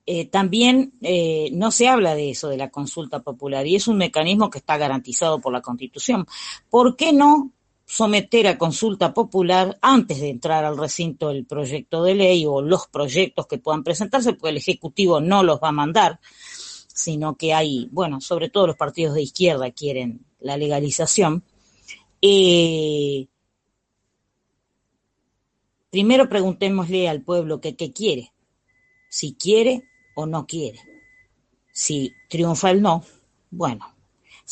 eh, 0.05 0.25
también 0.25 0.93
eh, 1.01 1.49
no 1.53 1.71
se 1.71 1.87
habla 1.87 2.15
de 2.15 2.31
eso, 2.31 2.49
de 2.49 2.57
la 2.57 2.71
consulta 2.71 3.19
popular, 3.19 3.67
y 3.67 3.75
es 3.75 3.87
un 3.87 3.97
mecanismo 3.97 4.49
que 4.49 4.57
está 4.57 4.77
garantizado 4.77 5.39
por 5.39 5.53
la 5.53 5.61
Constitución. 5.61 6.25
¿Por 6.69 6.95
qué 6.95 7.13
no 7.13 7.51
someter 7.91 8.47
a 8.47 8.57
consulta 8.57 9.13
popular 9.13 9.77
antes 9.81 10.21
de 10.21 10.29
entrar 10.29 10.63
al 10.63 10.77
recinto 10.77 11.29
el 11.29 11.45
proyecto 11.45 12.05
de 12.05 12.15
ley 12.15 12.45
o 12.45 12.61
los 12.61 12.87
proyectos 12.87 13.47
que 13.47 13.57
puedan 13.57 13.83
presentarse, 13.83 14.31
porque 14.31 14.51
el 14.51 14.57
Ejecutivo 14.57 15.19
no 15.19 15.43
los 15.43 15.59
va 15.59 15.67
a 15.67 15.73
mandar, 15.73 16.21
sino 16.87 17.35
que 17.35 17.53
hay, 17.53 17.89
bueno, 17.91 18.21
sobre 18.21 18.49
todo 18.49 18.67
los 18.67 18.77
partidos 18.77 19.15
de 19.15 19.23
izquierda 19.23 19.71
quieren 19.71 20.25
la 20.39 20.55
legalización. 20.55 21.43
Eh, 22.21 23.27
primero 25.89 26.29
preguntémosle 26.29 27.09
al 27.09 27.23
pueblo 27.23 27.59
qué 27.59 27.75
quiere. 27.75 28.31
Si 29.09 29.33
quiere 29.33 29.83
o 30.15 30.25
no 30.25 30.47
quiere. 30.47 30.79
Si 31.73 32.13
triunfa 32.29 32.71
el 32.71 32.81
no, 32.81 33.03
bueno, 33.49 33.93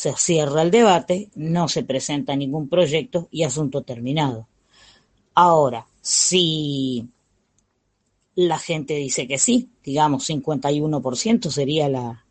se 0.00 0.16
cierra 0.16 0.62
el 0.62 0.70
debate, 0.70 1.28
no 1.34 1.68
se 1.68 1.82
presenta 1.82 2.34
ningún 2.34 2.70
proyecto 2.70 3.28
y 3.30 3.42
asunto 3.42 3.82
terminado. 3.82 4.48
Ahora, 5.34 5.88
si 6.00 7.06
la 8.34 8.58
gente 8.58 8.94
dice 8.94 9.28
que 9.28 9.36
sí, 9.36 9.68
digamos 9.84 10.30
51% 10.30 11.50
sería 11.50 11.90
la, 11.90 12.24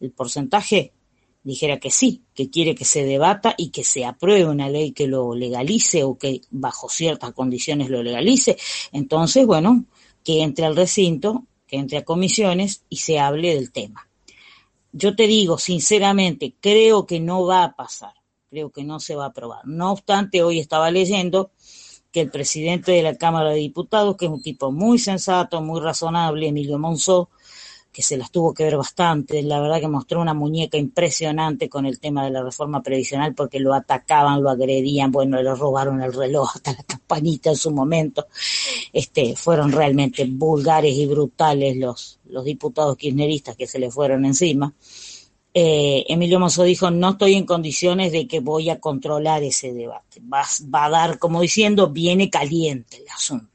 el 0.00 0.12
porcentaje, 0.12 0.94
dijera 1.42 1.78
que 1.78 1.90
sí, 1.90 2.22
que 2.32 2.48
quiere 2.48 2.74
que 2.74 2.86
se 2.86 3.04
debata 3.04 3.54
y 3.54 3.68
que 3.68 3.84
se 3.84 4.06
apruebe 4.06 4.46
una 4.46 4.70
ley 4.70 4.92
que 4.92 5.06
lo 5.06 5.34
legalice 5.34 6.04
o 6.04 6.16
que 6.16 6.40
bajo 6.50 6.88
ciertas 6.88 7.32
condiciones 7.32 7.90
lo 7.90 8.02
legalice, 8.02 8.56
entonces, 8.92 9.44
bueno, 9.44 9.84
que 10.24 10.40
entre 10.40 10.64
al 10.64 10.74
recinto, 10.74 11.44
que 11.66 11.76
entre 11.76 11.98
a 11.98 12.04
comisiones 12.06 12.82
y 12.88 12.96
se 12.96 13.18
hable 13.18 13.54
del 13.54 13.72
tema. 13.72 14.09
Yo 14.92 15.14
te 15.14 15.26
digo, 15.26 15.58
sinceramente, 15.58 16.54
creo 16.60 17.06
que 17.06 17.20
no 17.20 17.46
va 17.46 17.64
a 17.64 17.76
pasar, 17.76 18.14
creo 18.50 18.70
que 18.70 18.84
no 18.84 18.98
se 19.00 19.14
va 19.14 19.24
a 19.24 19.28
aprobar. 19.28 19.66
No 19.66 19.92
obstante, 19.92 20.42
hoy 20.42 20.58
estaba 20.58 20.90
leyendo 20.90 21.52
que 22.10 22.22
el 22.22 22.30
presidente 22.30 22.92
de 22.92 23.02
la 23.02 23.14
Cámara 23.14 23.50
de 23.50 23.56
Diputados, 23.56 24.16
que 24.16 24.26
es 24.26 24.30
un 24.30 24.42
tipo 24.42 24.72
muy 24.72 24.98
sensato, 24.98 25.62
muy 25.62 25.80
razonable, 25.80 26.48
Emilio 26.48 26.78
Monzó, 26.78 27.30
que 27.92 28.02
se 28.02 28.16
las 28.16 28.30
tuvo 28.30 28.54
que 28.54 28.64
ver 28.64 28.76
bastante, 28.76 29.42
la 29.42 29.60
verdad 29.60 29.80
que 29.80 29.88
mostró 29.88 30.20
una 30.20 30.34
muñeca 30.34 30.78
impresionante 30.78 31.68
con 31.68 31.86
el 31.86 31.98
tema 31.98 32.24
de 32.24 32.30
la 32.30 32.42
reforma 32.42 32.82
previsional 32.82 33.34
porque 33.34 33.58
lo 33.58 33.74
atacaban, 33.74 34.42
lo 34.42 34.50
agredían, 34.50 35.10
bueno, 35.10 35.42
le 35.42 35.54
robaron 35.54 36.00
el 36.00 36.12
reloj 36.12 36.52
hasta 36.54 36.72
la 36.72 36.82
campanita 36.86 37.50
en 37.50 37.56
su 37.56 37.70
momento, 37.70 38.28
este, 38.92 39.34
fueron 39.34 39.72
realmente 39.72 40.24
vulgares 40.24 40.94
y 40.94 41.06
brutales 41.06 41.76
los, 41.76 42.20
los 42.26 42.44
diputados 42.44 42.96
kirchneristas 42.96 43.56
que 43.56 43.66
se 43.66 43.78
le 43.78 43.90
fueron 43.90 44.24
encima. 44.24 44.72
Eh, 45.52 46.04
Emilio 46.08 46.38
Monzó 46.38 46.62
dijo, 46.62 46.92
no 46.92 47.10
estoy 47.10 47.34
en 47.34 47.44
condiciones 47.44 48.12
de 48.12 48.28
que 48.28 48.38
voy 48.38 48.70
a 48.70 48.78
controlar 48.78 49.42
ese 49.42 49.72
debate. 49.72 50.20
Va, 50.32 50.44
va 50.72 50.84
a 50.84 50.90
dar, 50.90 51.18
como 51.18 51.40
diciendo, 51.40 51.88
viene 51.88 52.30
caliente 52.30 52.98
el 52.98 53.08
asunto. 53.08 53.49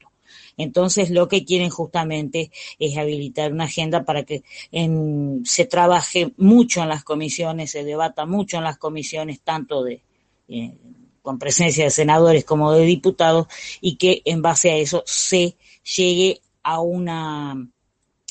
Entonces, 0.56 1.10
lo 1.10 1.28
que 1.28 1.44
quieren 1.44 1.70
justamente 1.70 2.50
es 2.78 2.96
habilitar 2.96 3.52
una 3.52 3.64
agenda 3.64 4.04
para 4.04 4.24
que 4.24 4.42
en, 4.72 5.42
se 5.44 5.66
trabaje 5.66 6.32
mucho 6.36 6.82
en 6.82 6.88
las 6.88 7.04
comisiones, 7.04 7.70
se 7.70 7.84
debata 7.84 8.26
mucho 8.26 8.56
en 8.56 8.64
las 8.64 8.78
comisiones, 8.78 9.40
tanto 9.40 9.84
de 9.84 10.02
eh, 10.48 10.76
con 11.22 11.38
presencia 11.38 11.84
de 11.84 11.90
senadores 11.90 12.44
como 12.44 12.72
de 12.72 12.84
diputados, 12.84 13.48
y 13.80 13.96
que 13.96 14.22
en 14.24 14.42
base 14.42 14.70
a 14.70 14.76
eso 14.76 15.02
se 15.06 15.56
llegue 15.82 16.40
a 16.62 16.80
una 16.80 17.68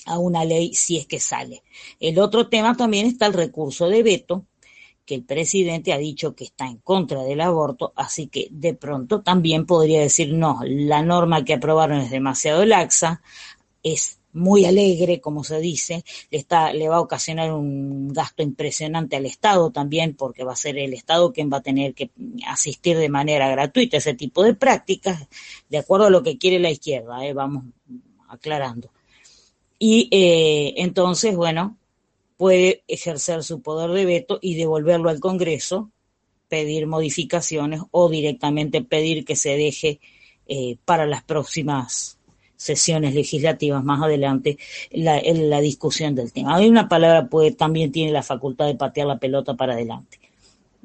a 0.05 0.19
una 0.19 0.45
ley 0.45 0.73
si 0.73 0.97
es 0.97 1.07
que 1.07 1.19
sale. 1.19 1.63
El 1.99 2.19
otro 2.19 2.47
tema 2.47 2.77
también 2.77 3.07
está 3.07 3.25
el 3.25 3.33
recurso 3.33 3.89
de 3.89 4.03
veto, 4.03 4.45
que 5.05 5.15
el 5.15 5.23
presidente 5.23 5.93
ha 5.93 5.97
dicho 5.97 6.35
que 6.35 6.45
está 6.45 6.67
en 6.67 6.77
contra 6.77 7.23
del 7.23 7.41
aborto, 7.41 7.93
así 7.95 8.27
que 8.27 8.47
de 8.51 8.73
pronto 8.73 9.21
también 9.21 9.65
podría 9.65 10.01
decir, 10.01 10.33
no, 10.33 10.59
la 10.63 11.01
norma 11.01 11.45
que 11.45 11.53
aprobaron 11.53 11.99
es 11.99 12.11
demasiado 12.11 12.65
laxa, 12.65 13.21
es 13.83 14.19
muy 14.35 14.65
alegre, 14.65 15.21
como 15.21 15.43
se 15.43 15.59
dice, 15.59 16.03
le, 16.29 16.37
está, 16.37 16.73
le 16.73 16.89
va 16.89 16.97
a 16.97 17.01
ocasionar 17.01 17.53
un 17.53 18.09
gasto 18.09 18.43
impresionante 18.43 19.15
al 19.15 19.25
Estado 19.25 19.71
también, 19.71 20.13
porque 20.15 20.43
va 20.43 20.53
a 20.53 20.57
ser 20.57 20.77
el 20.77 20.93
Estado 20.93 21.31
quien 21.31 21.49
va 21.51 21.57
a 21.57 21.61
tener 21.61 21.93
que 21.93 22.11
asistir 22.47 22.97
de 22.97 23.07
manera 23.07 23.47
gratuita 23.49 23.97
a 23.97 23.99
ese 23.99 24.13
tipo 24.13 24.43
de 24.43 24.53
prácticas, 24.53 25.27
de 25.69 25.77
acuerdo 25.77 26.07
a 26.07 26.09
lo 26.09 26.21
que 26.21 26.37
quiere 26.37 26.59
la 26.59 26.69
izquierda, 26.69 27.25
¿eh? 27.25 27.33
vamos 27.33 27.63
aclarando. 28.27 28.91
Y 29.79 30.09
eh, 30.11 30.73
entonces, 30.77 31.35
bueno, 31.35 31.77
puede 32.37 32.83
ejercer 32.87 33.43
su 33.43 33.61
poder 33.61 33.91
de 33.91 34.05
veto 34.05 34.39
y 34.41 34.55
devolverlo 34.55 35.09
al 35.09 35.19
Congreso, 35.19 35.91
pedir 36.49 36.87
modificaciones 36.87 37.81
o 37.91 38.09
directamente 38.09 38.81
pedir 38.81 39.25
que 39.25 39.35
se 39.35 39.57
deje 39.57 39.99
eh, 40.47 40.77
para 40.85 41.05
las 41.05 41.23
próximas 41.23 42.17
sesiones 42.55 43.13
legislativas 43.13 43.83
más 43.83 44.01
adelante 44.01 44.57
la, 44.91 45.21
la 45.21 45.61
discusión 45.61 46.15
del 46.15 46.31
tema. 46.31 46.55
Hay 46.55 46.67
una 46.67 46.87
palabra 46.87 47.27
puede, 47.27 47.51
también 47.51 47.91
tiene 47.91 48.11
la 48.11 48.23
facultad 48.23 48.67
de 48.67 48.75
patear 48.75 49.07
la 49.07 49.17
pelota 49.17 49.55
para 49.55 49.73
adelante. 49.73 50.19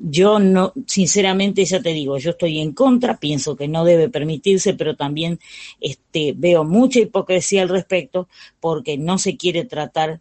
Yo 0.03 0.39
no, 0.39 0.73
sinceramente 0.87 1.63
ya 1.67 1.83
te 1.83 1.93
digo, 1.93 2.17
yo 2.17 2.31
estoy 2.31 2.59
en 2.59 2.73
contra, 2.73 3.19
pienso 3.19 3.55
que 3.55 3.69
no 3.69 3.85
debe 3.85 4.09
permitirse, 4.09 4.73
pero 4.73 4.97
también 4.97 5.39
este, 5.79 6.33
veo 6.35 6.65
mucha 6.65 7.01
hipocresía 7.01 7.63
al 7.63 7.69
respecto 7.69 8.27
porque 8.61 8.97
no 8.97 9.19
se 9.19 9.37
quiere 9.37 9.67
tratar 9.67 10.21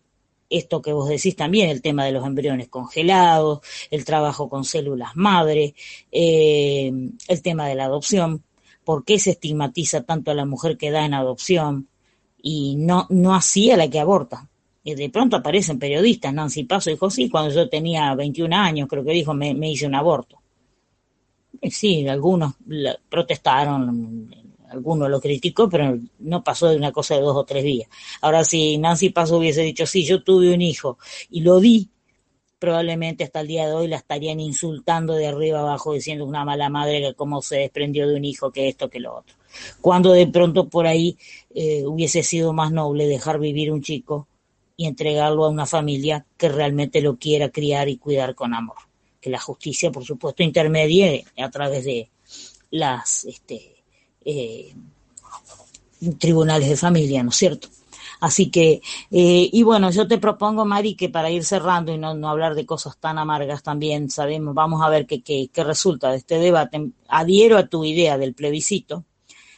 esto 0.50 0.82
que 0.82 0.94
vos 0.94 1.08
decís 1.10 1.36
también, 1.36 1.70
el 1.70 1.82
tema 1.82 2.06
de 2.06 2.12
los 2.12 2.26
embriones 2.26 2.70
congelados, 2.70 3.60
el 3.92 4.06
trabajo 4.06 4.50
con 4.50 4.66
células 4.66 5.16
madre, 5.16 5.76
eh, 6.12 6.92
el 7.28 7.42
tema 7.42 7.68
de 7.68 7.76
la 7.76 7.86
adopción, 7.86 8.44
por 8.84 9.06
qué 9.06 9.20
se 9.20 9.32
estigmatiza 9.32 10.04
tanto 10.04 10.32
a 10.32 10.34
la 10.34 10.46
mujer 10.46 10.78
que 10.78 10.92
da 10.92 11.06
en 11.06 11.14
adopción 11.14 11.88
y 12.42 12.76
no, 12.78 13.06
no 13.10 13.36
así 13.36 13.70
a 13.72 13.78
la 13.78 13.90
que 13.90 14.00
aborta. 14.00 14.50
Y 14.84 14.96
de 14.96 15.10
pronto 15.10 15.36
aparecen 15.36 15.78
periodistas, 15.78 16.34
Nancy 16.34 16.64
Paso 16.64 16.90
dijo, 16.90 17.10
sí, 17.10 17.30
cuando 17.30 17.54
yo 17.54 17.70
tenía 17.70 18.16
21 18.16 18.56
años, 18.56 18.88
creo 18.88 19.04
que 19.04 19.12
dijo, 19.12 19.34
me, 19.34 19.54
me 19.54 19.70
hice 19.70 19.86
un 19.86 19.96
aborto. 19.96 20.42
sí, 21.70 22.08
algunos 22.08 22.54
protestaron, 23.10 24.34
alguno 24.70 25.10
lo 25.10 25.20
criticó, 25.20 25.70
pero 25.70 25.98
no 26.20 26.44
pasó 26.44 26.68
de 26.70 26.78
una 26.78 26.92
cosa 26.92 27.16
de 27.16 27.22
dos 27.22 27.36
o 27.36 27.44
tres 27.44 27.64
días. 27.64 27.90
Ahora, 28.22 28.44
si 28.44 28.78
Nancy 28.78 29.10
Paso 29.10 29.38
hubiese 29.38 29.62
dicho, 29.62 29.86
sí, 29.86 30.06
yo 30.06 30.24
tuve 30.24 30.54
un 30.54 30.62
hijo 30.62 30.98
y 31.30 31.42
lo 31.42 31.60
di, 31.60 31.90
probablemente 32.60 33.24
hasta 33.24 33.42
el 33.42 33.48
día 33.48 33.68
de 33.68 33.74
hoy 33.74 33.88
la 33.88 33.98
estarían 33.98 34.40
insultando 34.40 35.14
de 35.14 35.28
arriba 35.28 35.60
abajo, 35.60 35.94
diciendo 35.94 36.26
una 36.26 36.46
mala 36.46 36.70
madre 36.70 37.02
que 37.02 37.14
cómo 37.14 37.42
se 37.42 37.58
desprendió 37.58 38.08
de 38.08 38.16
un 38.16 38.26
hijo, 38.26 38.52
que 38.52 38.68
esto, 38.68 38.90
que 38.90 39.00
lo 39.00 39.16
otro. 39.16 39.36
Cuando 39.82 40.12
de 40.12 40.28
pronto 40.28 40.68
por 40.68 40.86
ahí 40.86 41.18
eh, 41.56 41.86
hubiese 41.86 42.22
sido 42.22 42.54
más 42.54 42.72
noble 42.72 43.08
dejar 43.08 43.40
vivir 43.40 43.72
un 43.72 43.82
chico 43.82 44.28
y 44.76 44.86
entregarlo 44.86 45.46
a 45.46 45.50
una 45.50 45.66
familia 45.66 46.26
que 46.38 46.50
realmente 46.50 47.02
lo 47.02 47.18
quiera 47.18 47.50
criar 47.50 47.90
y 47.90 47.98
cuidar 47.98 48.36
con 48.36 48.54
amor. 48.54 48.78
Que 49.20 49.30
la 49.30 49.40
justicia, 49.40 49.92
por 49.92 50.06
supuesto, 50.06 50.44
intermedie 50.44 51.26
a 51.38 51.50
través 51.50 51.84
de 51.84 52.10
las 52.72 53.26
este, 53.26 53.79
eh, 54.26 54.74
tribunales 56.18 56.70
de 56.70 56.78
familia, 56.78 57.24
¿no 57.24 57.30
es 57.30 57.36
cierto? 57.36 57.68
Así 58.20 58.52
que, 58.52 58.82
eh, 59.12 59.50
y 59.52 59.64
bueno, 59.64 59.92
yo 59.92 60.08
te 60.08 60.18
propongo, 60.18 60.66
Mari, 60.66 60.96
que 60.96 61.08
para 61.10 61.32
ir 61.32 61.46
cerrando 61.46 61.94
y 61.94 61.98
no, 61.98 62.10
hablar 62.28 62.54
de 62.54 62.66
cosas 62.66 62.98
tan 62.98 63.18
amargas 63.18 63.64
también, 63.64 64.10
sabemos, 64.10 64.54
vamos 64.54 64.82
a 64.82 64.90
ver 64.90 65.06
qué, 65.06 65.22
qué, 65.22 65.50
qué 65.54 65.64
resulta 65.64 66.12
de 66.12 66.18
este 66.18 66.38
debate. 66.38 66.92
Adhiero 67.08 67.58
a 67.58 67.68
tu 67.68 67.86
idea 67.86 68.18
del 68.18 68.34
plebiscito, 68.34 69.06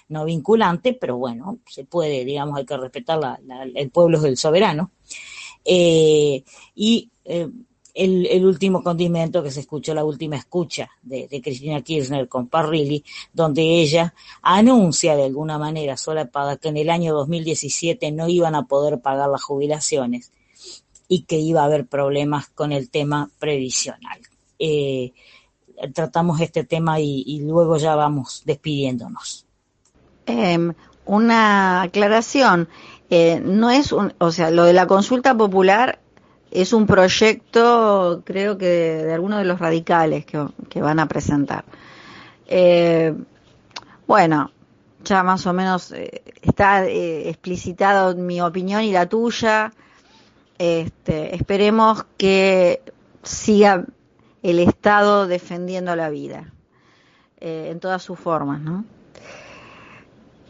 no 0.09 0.25
vinculante, 0.25 0.93
pero 0.93 1.17
bueno, 1.17 1.59
se 1.65 1.85
puede, 1.85 2.23
digamos, 2.23 2.57
hay 2.57 2.65
que 2.65 2.77
respetar 2.77 3.39
el 3.73 3.89
pueblo 3.89 4.19
es 4.19 4.23
el 4.25 4.37
soberano. 4.37 4.91
Eh, 5.65 6.43
y 6.75 7.09
el, 7.93 8.25
el, 8.27 8.45
último 8.45 8.83
condimento 8.83 9.43
que 9.43 9.51
se 9.51 9.61
escuchó, 9.61 9.93
la 9.93 10.03
última 10.03 10.35
escucha 10.35 10.89
de, 11.01 11.27
de, 11.27 11.41
Cristina 11.41 11.81
Kirchner 11.81 12.27
con 12.27 12.47
Parrilli, 12.47 13.03
donde 13.33 13.61
ella 13.61 14.13
anuncia 14.41 15.15
de 15.15 15.25
alguna 15.25 15.57
manera 15.57 15.97
solapada 15.97 16.57
que 16.57 16.69
en 16.69 16.77
el 16.77 16.89
año 16.89 17.13
2017 17.13 18.11
no 18.11 18.27
iban 18.27 18.55
a 18.55 18.63
poder 18.63 18.99
pagar 18.99 19.29
las 19.29 19.43
jubilaciones 19.43 20.31
y 21.07 21.23
que 21.23 21.37
iba 21.37 21.61
a 21.61 21.65
haber 21.65 21.85
problemas 21.87 22.47
con 22.47 22.71
el 22.71 22.89
tema 22.89 23.29
previsional. 23.39 24.19
Eh, 24.57 25.11
tratamos 25.93 26.39
este 26.39 26.63
tema 26.63 26.99
y, 26.99 27.39
luego 27.41 27.77
ya 27.77 27.95
vamos 27.95 28.43
despidiéndonos. 28.45 29.45
Eh, 30.27 30.71
una 31.05 31.81
aclaración. 31.81 32.69
Eh, 33.09 33.41
no 33.43 33.69
es 33.69 33.91
un, 33.91 34.13
o 34.19 34.31
sea, 34.31 34.51
lo 34.51 34.63
de 34.63 34.73
la 34.73 34.87
consulta 34.87 35.35
popular 35.35 35.99
es 36.51 36.73
un 36.73 36.85
proyecto, 36.85 38.21
creo 38.25 38.57
que 38.57 38.65
de, 39.05 39.13
algunos 39.13 39.39
de 39.39 39.45
los 39.45 39.59
radicales 39.59 40.25
que, 40.25 40.45
que 40.69 40.81
van 40.81 40.99
a 40.99 41.07
presentar. 41.07 41.63
Eh, 42.47 43.15
bueno, 44.05 44.51
ya 45.03 45.23
más 45.23 45.45
o 45.47 45.53
menos 45.53 45.91
eh, 45.91 46.21
está 46.41 46.85
eh, 46.85 47.29
explicitado 47.29 48.15
mi 48.15 48.41
opinión 48.41 48.83
y 48.83 48.91
la 48.91 49.07
tuya. 49.07 49.71
Este, 50.57 51.35
esperemos 51.35 52.05
que 52.17 52.81
siga 53.23 53.85
el 54.43 54.59
Estado 54.59 55.27
defendiendo 55.27 55.95
la 55.95 56.09
vida 56.09 56.53
eh, 57.39 57.69
en 57.71 57.79
todas 57.79 58.03
sus 58.03 58.19
formas, 58.19 58.61
¿no? 58.61 58.85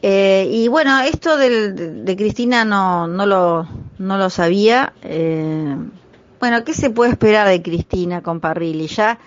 Eh, 0.01 0.49
y 0.51 0.67
bueno, 0.67 0.99
esto 1.01 1.37
del, 1.37 2.05
de, 2.05 2.15
Cristina 2.15 2.65
no, 2.65 3.07
no, 3.07 3.25
lo, 3.25 3.67
no 3.99 4.17
lo 4.17 4.29
sabía. 4.29 4.93
Eh, 5.03 5.75
bueno, 6.39 6.63
¿qué 6.63 6.73
se 6.73 6.89
puede 6.89 7.11
esperar 7.11 7.47
de 7.47 7.61
Cristina 7.61 8.21
con 8.21 8.39
Parrilli? 8.39 8.87
Ya 8.87 9.19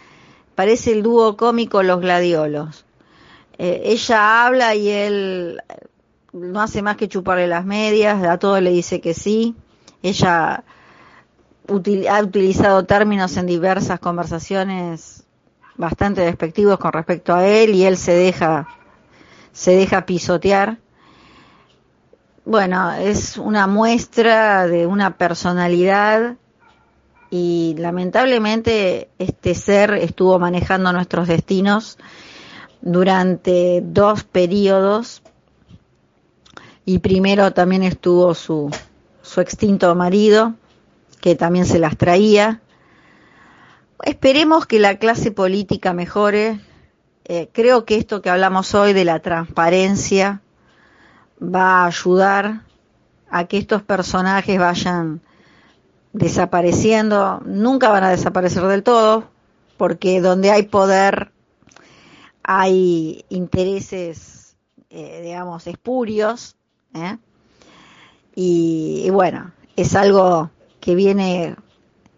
parece 0.54 0.92
el 0.92 1.02
dúo 1.02 1.36
cómico 1.36 1.82
Los 1.82 2.00
Gladiolos. 2.00 2.84
Eh, 3.58 3.82
ella 3.84 4.46
habla 4.46 4.74
y 4.74 4.88
él 4.88 5.62
no 6.32 6.60
hace 6.60 6.82
más 6.82 6.96
que 6.96 7.08
chuparle 7.08 7.46
las 7.46 7.64
medias, 7.64 8.24
a 8.24 8.38
todo 8.38 8.60
le 8.60 8.70
dice 8.70 9.00
que 9.00 9.14
sí. 9.14 9.54
ella 10.02 10.64
ha 12.10 12.22
utilizado 12.22 12.84
términos 12.84 13.36
en 13.36 13.46
diversas 13.46 14.00
conversaciones 14.00 15.24
bastante 15.76 16.22
despectivos 16.22 16.78
con 16.78 16.92
respecto 16.92 17.32
a 17.32 17.46
él 17.46 17.74
y 17.74 17.84
él 17.84 17.96
se 17.96 18.12
deja 18.12 18.68
se 19.54 19.74
deja 19.74 20.04
pisotear. 20.04 20.76
Bueno, 22.44 22.92
es 22.92 23.38
una 23.38 23.66
muestra 23.66 24.66
de 24.66 24.86
una 24.86 25.16
personalidad 25.16 26.36
y 27.30 27.74
lamentablemente 27.78 29.08
este 29.18 29.54
ser 29.54 29.94
estuvo 29.94 30.38
manejando 30.38 30.92
nuestros 30.92 31.26
destinos 31.28 31.96
durante 32.82 33.80
dos 33.82 34.24
periodos 34.24 35.22
y 36.84 36.98
primero 36.98 37.52
también 37.54 37.82
estuvo 37.82 38.34
su, 38.34 38.70
su 39.22 39.40
extinto 39.40 39.94
marido 39.94 40.54
que 41.22 41.34
también 41.34 41.64
se 41.64 41.78
las 41.78 41.96
traía. 41.96 42.60
Esperemos 44.02 44.66
que 44.66 44.78
la 44.78 44.98
clase 44.98 45.30
política 45.30 45.94
mejore. 45.94 46.60
Eh, 47.26 47.48
creo 47.52 47.84
que 47.84 47.96
esto 47.96 48.20
que 48.20 48.28
hablamos 48.28 48.74
hoy 48.74 48.92
de 48.92 49.04
la 49.04 49.20
transparencia 49.20 50.42
va 51.42 51.82
a 51.82 51.86
ayudar 51.86 52.62
a 53.30 53.46
que 53.46 53.56
estos 53.56 53.82
personajes 53.82 54.58
vayan 54.58 55.20
desapareciendo. 56.12 57.40
Nunca 57.46 57.88
van 57.88 58.04
a 58.04 58.10
desaparecer 58.10 58.64
del 58.64 58.82
todo, 58.82 59.24
porque 59.76 60.20
donde 60.20 60.50
hay 60.50 60.64
poder 60.64 61.32
hay 62.42 63.24
intereses, 63.30 64.56
eh, 64.90 65.22
digamos, 65.22 65.66
espurios. 65.66 66.56
¿eh? 66.94 67.16
y 68.36 69.08
bueno, 69.10 69.52
es 69.76 69.94
algo 69.96 70.50
que 70.80 70.94
viene 70.94 71.56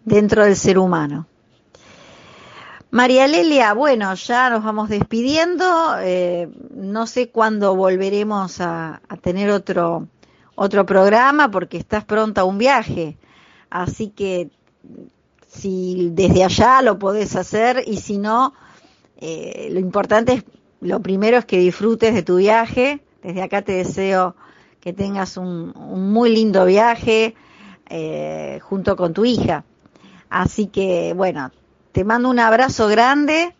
dentro 0.03 0.43
del 0.43 0.55
ser 0.55 0.77
humano. 0.77 1.27
María 2.89 3.27
Lelia, 3.27 3.73
bueno, 3.73 4.13
ya 4.13 4.49
nos 4.49 4.63
vamos 4.63 4.89
despidiendo. 4.89 5.65
Eh, 5.99 6.49
no 6.73 7.05
sé 7.05 7.29
cuándo 7.29 7.75
volveremos 7.75 8.61
a, 8.61 9.01
tener 9.21 9.49
otro, 9.49 10.07
otro 10.55 10.85
programa 10.85 11.51
porque 11.51 11.77
estás 11.77 12.05
pronta 12.05 12.41
a 12.41 12.45
un 12.45 12.57
viaje. 12.57 13.17
Así 13.69 14.09
que 14.09 14.49
si 15.47 16.09
desde 16.13 16.45
allá 16.45 16.81
lo 16.81 16.97
podés 16.97 17.35
hacer 17.35 17.83
y 17.85 17.97
si 17.97 18.17
no, 18.17 18.53
eh, 19.17 19.69
lo 19.71 19.79
importante 19.79 20.33
es, 20.33 20.43
lo 20.79 21.01
primero 21.01 21.37
es 21.37 21.45
que 21.45 21.59
disfrutes 21.59 22.13
de 22.13 22.23
tu 22.23 22.37
viaje. 22.37 23.01
Desde 23.21 23.41
acá 23.41 23.61
te 23.63 23.73
deseo 23.73 24.35
que 24.79 24.93
tengas 24.93 25.35
un 25.35 25.73
muy 26.11 26.29
lindo 26.29 26.63
viaje, 26.65 27.35
eh, 27.89 28.59
junto 28.63 28.95
con 28.95 29.13
tu 29.13 29.25
hija. 29.25 29.65
Así 30.29 30.67
que, 30.67 31.13
bueno, 31.13 31.51
te 31.97 32.03
mando 32.03 32.29
un 32.29 32.37
abrazo 32.37 32.87
grande, 32.87 33.55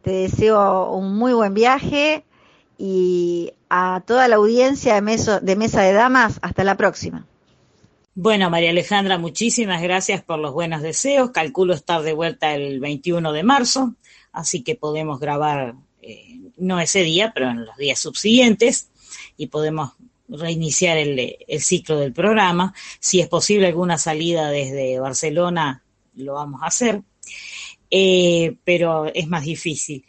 te 0.00 0.12
deseo 0.12 0.92
un 0.92 1.14
muy 1.14 1.34
buen 1.34 1.52
viaje 1.52 2.24
y 2.78 3.52
a 3.68 4.02
toda 4.06 4.28
la 4.28 4.36
audiencia 4.36 4.94
de, 4.94 5.02
Mesa 5.02 5.82
de 5.82 5.92
Damas, 5.92 6.38
hasta 6.40 6.64
la 6.64 6.78
próxima. 6.78 7.26
Bueno, 8.14 8.48
María 8.48 8.70
Alejandra, 8.70 9.18
muchísimas 9.18 9.82
gracias 9.82 10.22
por 10.22 10.38
los 10.38 10.54
buenos 10.54 10.80
deseos. 10.80 11.32
Calculo 11.32 11.74
estar 11.74 12.00
de 12.00 12.14
vuelta 12.14 12.54
el 12.54 12.80
21 12.80 13.30
de 13.30 13.42
marzo, 13.42 13.94
así 14.32 14.62
que 14.62 14.74
podemos 14.74 15.20
grabar, 15.20 15.74
eh, 16.00 16.40
no 16.56 16.80
ese 16.80 17.02
día, 17.02 17.32
pero 17.34 17.50
en 17.50 17.66
los 17.66 17.76
días 17.76 17.98
subsiguientes, 17.98 18.88
y 19.36 19.48
podemos 19.48 19.90
reiniciar 20.28 20.96
el, 20.96 21.36
ciclo 21.60 21.98
del 21.98 22.14
programa. 22.14 22.72
Si 23.00 23.20
es 23.20 23.28
posible 23.28 23.66
alguna 23.66 23.98
salida 23.98 24.48
desde 24.48 24.98
Barcelona, 24.98 25.82
lo 26.14 26.32
vamos 26.32 26.62
a 26.62 26.68
hacer, 26.68 27.02
eh, 27.94 28.56
pero 28.64 29.04
es 29.14 29.28
más 29.28 29.44
difícil. 29.44 30.04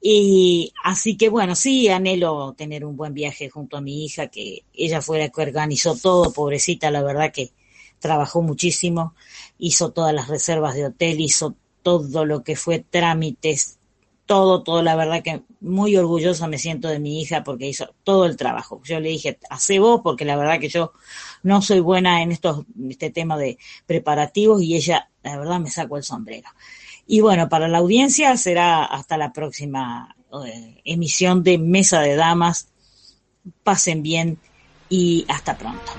Y 0.00 0.72
así 0.84 1.16
que 1.16 1.28
bueno, 1.28 1.54
sí, 1.54 1.88
anhelo 1.88 2.52
tener 2.56 2.84
un 2.84 2.96
buen 2.96 3.14
viaje 3.14 3.48
junto 3.48 3.76
a 3.76 3.80
mi 3.80 4.04
hija, 4.04 4.26
que 4.26 4.64
ella 4.74 5.00
fue 5.00 5.20
la 5.20 5.28
que 5.28 5.42
organizó 5.42 5.96
todo, 5.96 6.32
pobrecita, 6.32 6.90
la 6.90 7.02
verdad 7.02 7.32
que 7.32 7.52
trabajó 8.00 8.42
muchísimo, 8.42 9.14
hizo 9.58 9.92
todas 9.92 10.12
las 10.12 10.28
reservas 10.28 10.74
de 10.74 10.86
hotel, 10.86 11.20
hizo 11.20 11.54
todo 11.82 12.24
lo 12.24 12.42
que 12.42 12.56
fue 12.56 12.80
trámites, 12.80 13.78
todo, 14.26 14.62
todo, 14.64 14.82
la 14.82 14.96
verdad 14.96 15.22
que 15.22 15.42
muy 15.60 15.96
orgullosa 15.96 16.48
me 16.48 16.58
siento 16.58 16.88
de 16.88 16.98
mi 16.98 17.22
hija 17.22 17.44
porque 17.44 17.68
hizo 17.68 17.94
todo 18.04 18.26
el 18.26 18.36
trabajo. 18.36 18.80
Yo 18.84 19.00
le 19.00 19.10
dije, 19.10 19.38
hace 19.48 19.78
vos, 19.78 20.00
porque 20.02 20.24
la 20.24 20.36
verdad 20.36 20.60
que 20.60 20.68
yo 20.68 20.92
no 21.44 21.62
soy 21.62 21.80
buena 21.80 22.22
en 22.22 22.32
estos, 22.32 22.64
este 22.90 23.10
tema 23.10 23.38
de 23.38 23.58
preparativos 23.86 24.60
y 24.62 24.76
ella, 24.76 25.10
la 25.22 25.38
verdad, 25.38 25.60
me 25.60 25.70
sacó 25.70 25.96
el 25.96 26.02
sombrero. 26.02 26.48
Y 27.10 27.22
bueno, 27.22 27.48
para 27.48 27.68
la 27.68 27.78
audiencia 27.78 28.36
será 28.36 28.84
hasta 28.84 29.16
la 29.16 29.32
próxima 29.32 30.14
eh, 30.44 30.82
emisión 30.84 31.42
de 31.42 31.56
Mesa 31.56 32.02
de 32.02 32.14
Damas. 32.14 32.68
Pasen 33.64 34.02
bien 34.02 34.38
y 34.90 35.24
hasta 35.26 35.56
pronto. 35.56 35.92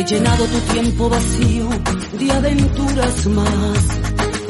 He 0.00 0.04
llenado 0.04 0.46
tu 0.46 0.58
tiempo 0.72 1.10
vacío 1.10 1.68
de 2.18 2.32
aventuras 2.32 3.26
más 3.26 3.84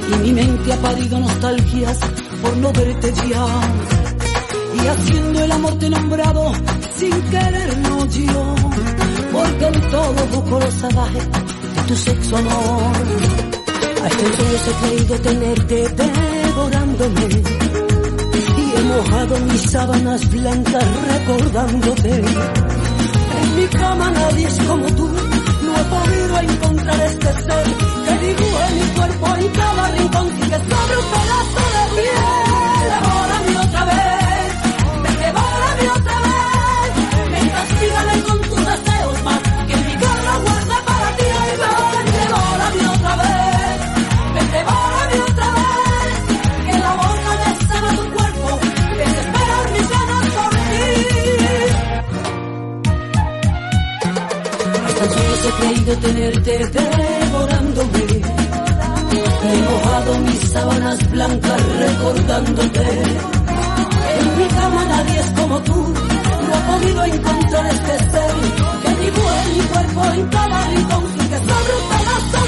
y 0.08 0.18
mi 0.22 0.32
mente 0.32 0.72
ha 0.72 0.76
parido 0.76 1.18
nostalgias 1.18 1.98
por 2.40 2.56
no 2.58 2.72
verte 2.72 3.12
ya. 3.28 3.46
Y 4.76 4.86
haciendo 4.86 5.42
el 5.42 5.50
amor 5.50 5.76
te 5.80 5.90
nombrado 5.90 6.52
sin 6.96 7.20
quererlo 7.22 8.06
yo, 8.06 8.54
porque 9.32 9.66
en 9.66 9.90
todo 9.90 10.26
busco 10.30 10.60
lo 10.60 10.70
salvaje 10.70 11.18
de 11.18 11.82
tu 11.88 11.96
sexo 11.96 12.36
amor. 12.36 12.92
A 14.04 14.06
este 14.06 14.32
sueños 14.36 14.68
he 14.68 14.86
creído 14.86 15.18
tenerte 15.18 15.88
devorándome 15.88 17.42
y 18.56 18.78
he 18.78 18.82
mojado 18.84 19.40
mis 19.46 19.62
sábanas 19.62 20.30
blancas 20.30 20.86
recordándote. 21.08 22.22
En 23.42 23.56
mi 23.56 23.66
cama 23.66 24.10
nadie 24.10 24.46
es 24.46 24.58
como 24.60 24.86
tú 24.86 24.99
encontrar 26.42 27.00
este 27.00 27.32
ser 27.42 27.79
creído 55.90 55.96
tenerte 55.96 56.58
devorándome. 56.58 58.04
He 59.42 59.62
mojado 59.62 60.18
mis 60.20 60.50
sábanas 60.50 61.10
blancas 61.10 61.62
recordándote. 61.78 62.80
En 64.20 64.38
mi 64.38 64.46
cama 64.48 64.84
nadie 64.84 65.20
es 65.20 65.30
como 65.30 65.58
tú. 65.62 65.74
No 65.74 66.54
he 66.54 66.78
podido 66.78 67.04
encontrar 67.04 67.66
este 67.66 67.98
ser 68.10 68.34
que 68.82 68.90
mi 69.00 69.60
cuerpo 69.68 70.04
en 70.14 70.26
cada 70.28 70.68
rincón 70.68 71.04
y 71.14 71.28
que 71.28 71.36
sobre 71.36 71.72
un 71.80 72.39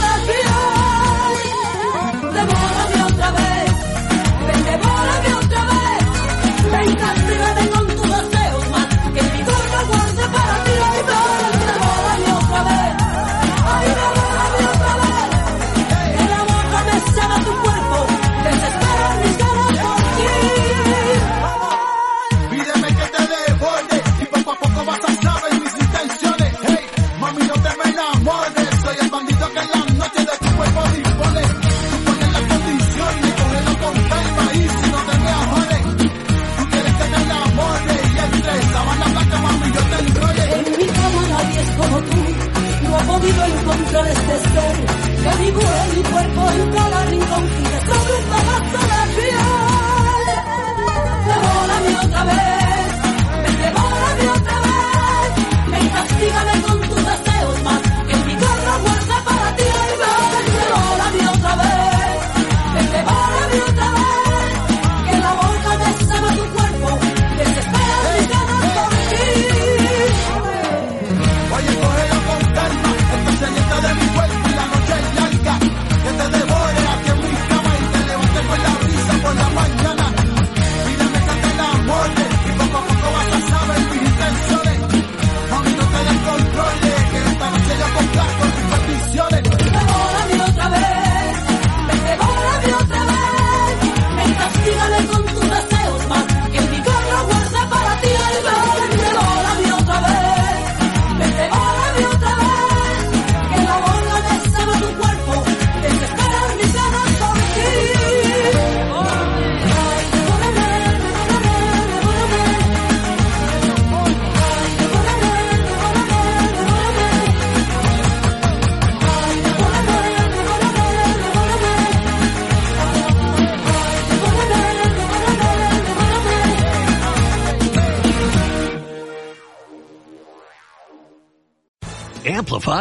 dígame 56.22 56.61